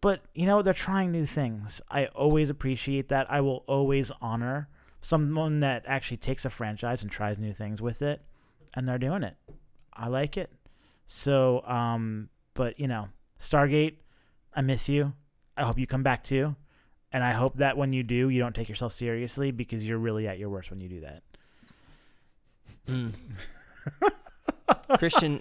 But 0.00 0.22
you 0.34 0.46
know, 0.46 0.62
they're 0.62 0.74
trying 0.74 1.12
new 1.12 1.26
things. 1.26 1.80
I 1.90 2.06
always 2.06 2.50
appreciate 2.50 3.08
that. 3.08 3.30
I 3.30 3.40
will 3.40 3.62
always 3.68 4.10
honor 4.20 4.68
someone 5.00 5.60
that 5.60 5.84
actually 5.86 6.16
takes 6.16 6.44
a 6.44 6.50
franchise 6.50 7.02
and 7.02 7.10
tries 7.10 7.38
new 7.38 7.52
things 7.52 7.80
with 7.80 8.02
it, 8.02 8.20
and 8.74 8.88
they're 8.88 8.98
doing 8.98 9.22
it. 9.22 9.36
I 9.92 10.08
like 10.08 10.36
it. 10.36 10.50
So, 11.06 11.62
um, 11.66 12.30
but 12.56 12.80
you 12.80 12.88
know, 12.88 13.08
Stargate, 13.38 13.96
I 14.54 14.62
miss 14.62 14.88
you. 14.88 15.12
I 15.56 15.62
hope 15.62 15.78
you 15.78 15.86
come 15.86 16.02
back 16.02 16.24
too. 16.24 16.56
And 17.12 17.22
I 17.22 17.32
hope 17.32 17.58
that 17.58 17.76
when 17.76 17.92
you 17.92 18.02
do, 18.02 18.28
you 18.28 18.40
don't 18.40 18.54
take 18.54 18.68
yourself 18.68 18.92
seriously 18.92 19.50
because 19.52 19.88
you're 19.88 19.96
really 19.98 20.26
at 20.26 20.38
your 20.38 20.48
worst 20.50 20.70
when 20.70 20.80
you 20.80 20.88
do 20.88 21.00
that. 21.00 21.22
Mm. 22.88 23.12
Christian 24.98 25.40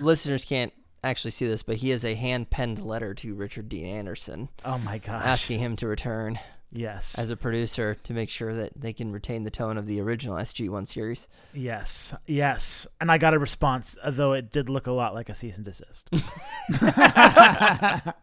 listeners 0.00 0.44
can't 0.44 0.72
actually 1.04 1.30
see 1.32 1.46
this, 1.46 1.62
but 1.62 1.76
he 1.76 1.90
has 1.90 2.04
a 2.04 2.14
hand 2.14 2.50
penned 2.50 2.80
letter 2.82 3.14
to 3.14 3.34
Richard 3.34 3.68
Dean 3.68 3.86
Anderson 3.86 4.48
Oh 4.64 4.78
my 4.78 4.98
gosh. 4.98 5.24
asking 5.24 5.58
him 5.60 5.76
to 5.76 5.86
return 5.86 6.38
yes. 6.72 7.18
as 7.18 7.30
a 7.30 7.36
producer 7.36 7.94
to 8.02 8.12
make 8.12 8.30
sure 8.30 8.54
that 8.54 8.72
they 8.74 8.92
can 8.92 9.12
retain 9.12 9.44
the 9.44 9.50
tone 9.50 9.76
of 9.76 9.86
the 9.86 10.00
original 10.00 10.36
SG1 10.36 10.88
series. 10.88 11.28
yes. 11.52 12.14
Yes. 12.26 12.86
And 13.00 13.12
I 13.12 13.18
got 13.18 13.34
a 13.34 13.38
response, 13.38 13.96
though 14.06 14.32
it 14.32 14.50
did 14.50 14.68
look 14.68 14.86
a 14.86 14.92
lot 14.92 15.14
like 15.14 15.28
a 15.28 15.34
cease 15.34 15.58
and 15.58 15.64
desist. 15.64 16.08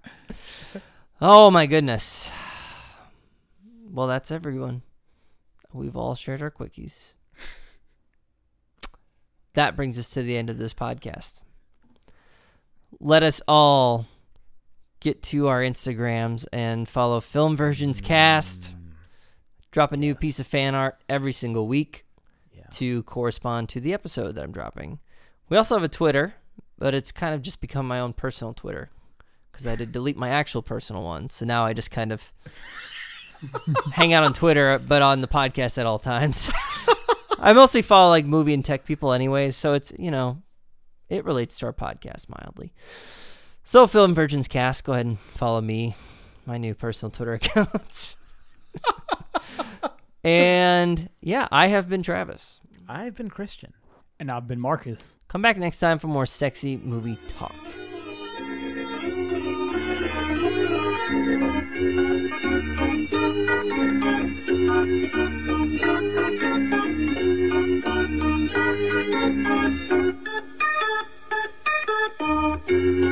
Oh 1.22 1.52
my 1.52 1.66
goodness. 1.66 2.32
Well, 3.92 4.08
that's 4.08 4.32
everyone. 4.32 4.84
We've 5.74 5.98
all 5.98 6.16
shared 6.16 6.42
our 6.42 6.52
quickies. 6.52 7.14
That 9.54 9.76
brings 9.76 10.00
us 10.00 10.10
to 10.12 10.22
the 10.22 10.38
end 10.38 10.50
of 10.50 10.58
this 10.58 10.74
podcast. 10.74 11.42
Let 13.02 13.24
us 13.24 13.42
all 13.48 14.06
get 15.00 15.24
to 15.24 15.48
our 15.48 15.62
Instagrams 15.62 16.46
and 16.52 16.88
follow 16.88 17.20
Film 17.22 17.56
Virgins 17.56 18.02
Cast. 18.02 18.76
Mm. 18.76 18.92
Drop 19.72 19.92
a 19.92 19.98
new 19.98 20.16
piece 20.16 20.40
of 20.40 20.48
fan 20.48 20.76
art 20.76 20.98
every 21.08 21.32
single 21.34 21.68
week 21.68 22.06
Yeah. 22.54 22.64
to 22.74 23.04
correspond 23.04 23.70
to 23.70 23.80
the 23.80 23.94
episode 23.94 24.34
that 24.36 24.44
I'm 24.44 24.52
dropping. 24.52 25.00
We 25.48 25.58
also 25.58 25.76
have 25.76 25.84
a 25.84 25.88
Twitter, 25.90 26.34
but 26.78 26.94
it's 26.94 27.12
kind 27.12 27.34
of 27.34 27.42
just 27.42 27.62
become 27.62 27.88
my 27.88 28.00
own 28.00 28.14
personal 28.14 28.54
Twitter 28.54 28.90
because 29.52 29.68
I 29.68 29.76
did 29.76 29.92
delete 29.94 30.18
my 30.18 30.30
actual 30.30 30.62
personal 30.62 31.04
one. 31.04 31.30
So 31.30 31.46
now 31.46 31.66
I 31.66 31.74
just 31.74 31.92
kind 31.92 32.12
of 32.12 32.32
hang 33.94 34.14
out 34.14 34.24
on 34.24 34.34
Twitter, 34.34 34.80
but 34.80 35.02
on 35.02 35.22
the 35.22 35.28
podcast 35.28 35.78
at 35.78 35.86
all 35.86 36.00
times. 36.00 36.52
I 37.40 37.54
mostly 37.54 37.82
follow 37.82 38.10
like 38.10 38.26
movie 38.26 38.54
and 38.54 38.66
tech 38.66 38.86
people, 38.86 39.14
anyways. 39.14 39.56
So 39.56 39.74
it's 39.74 39.94
you 39.98 40.12
know, 40.12 40.42
it 41.08 41.24
relates 41.24 41.58
to 41.60 41.68
our 41.68 41.74
podcast 41.74 42.28
mildly. 42.28 42.74
So, 43.70 43.86
Film 43.86 44.16
Virgins 44.16 44.48
Cast, 44.48 44.84
go 44.84 44.94
ahead 44.94 45.06
and 45.06 45.20
follow 45.20 45.62
me, 45.62 45.94
my 46.48 46.58
new 46.58 46.74
personal 46.74 47.12
Twitter 47.12 47.34
account. 47.36 48.16
and 50.24 51.08
yeah, 51.22 51.48
I 51.52 51.68
have 51.68 51.88
been 51.88 52.02
Travis. 52.02 52.62
I've 52.88 53.14
been 53.14 53.30
Christian. 53.30 53.74
And 54.20 54.32
I've 54.32 54.48
been 54.48 54.60
Marcus. 54.60 55.20
Come 55.28 55.44
back 55.44 55.56
next 55.58 55.80
time 55.80 56.00
for 56.00 56.08
more 56.08 56.26
sexy 56.26 56.78
movie 56.78 57.20
talk. 57.28 57.54
Thank 72.68 73.02
you. 73.04 73.09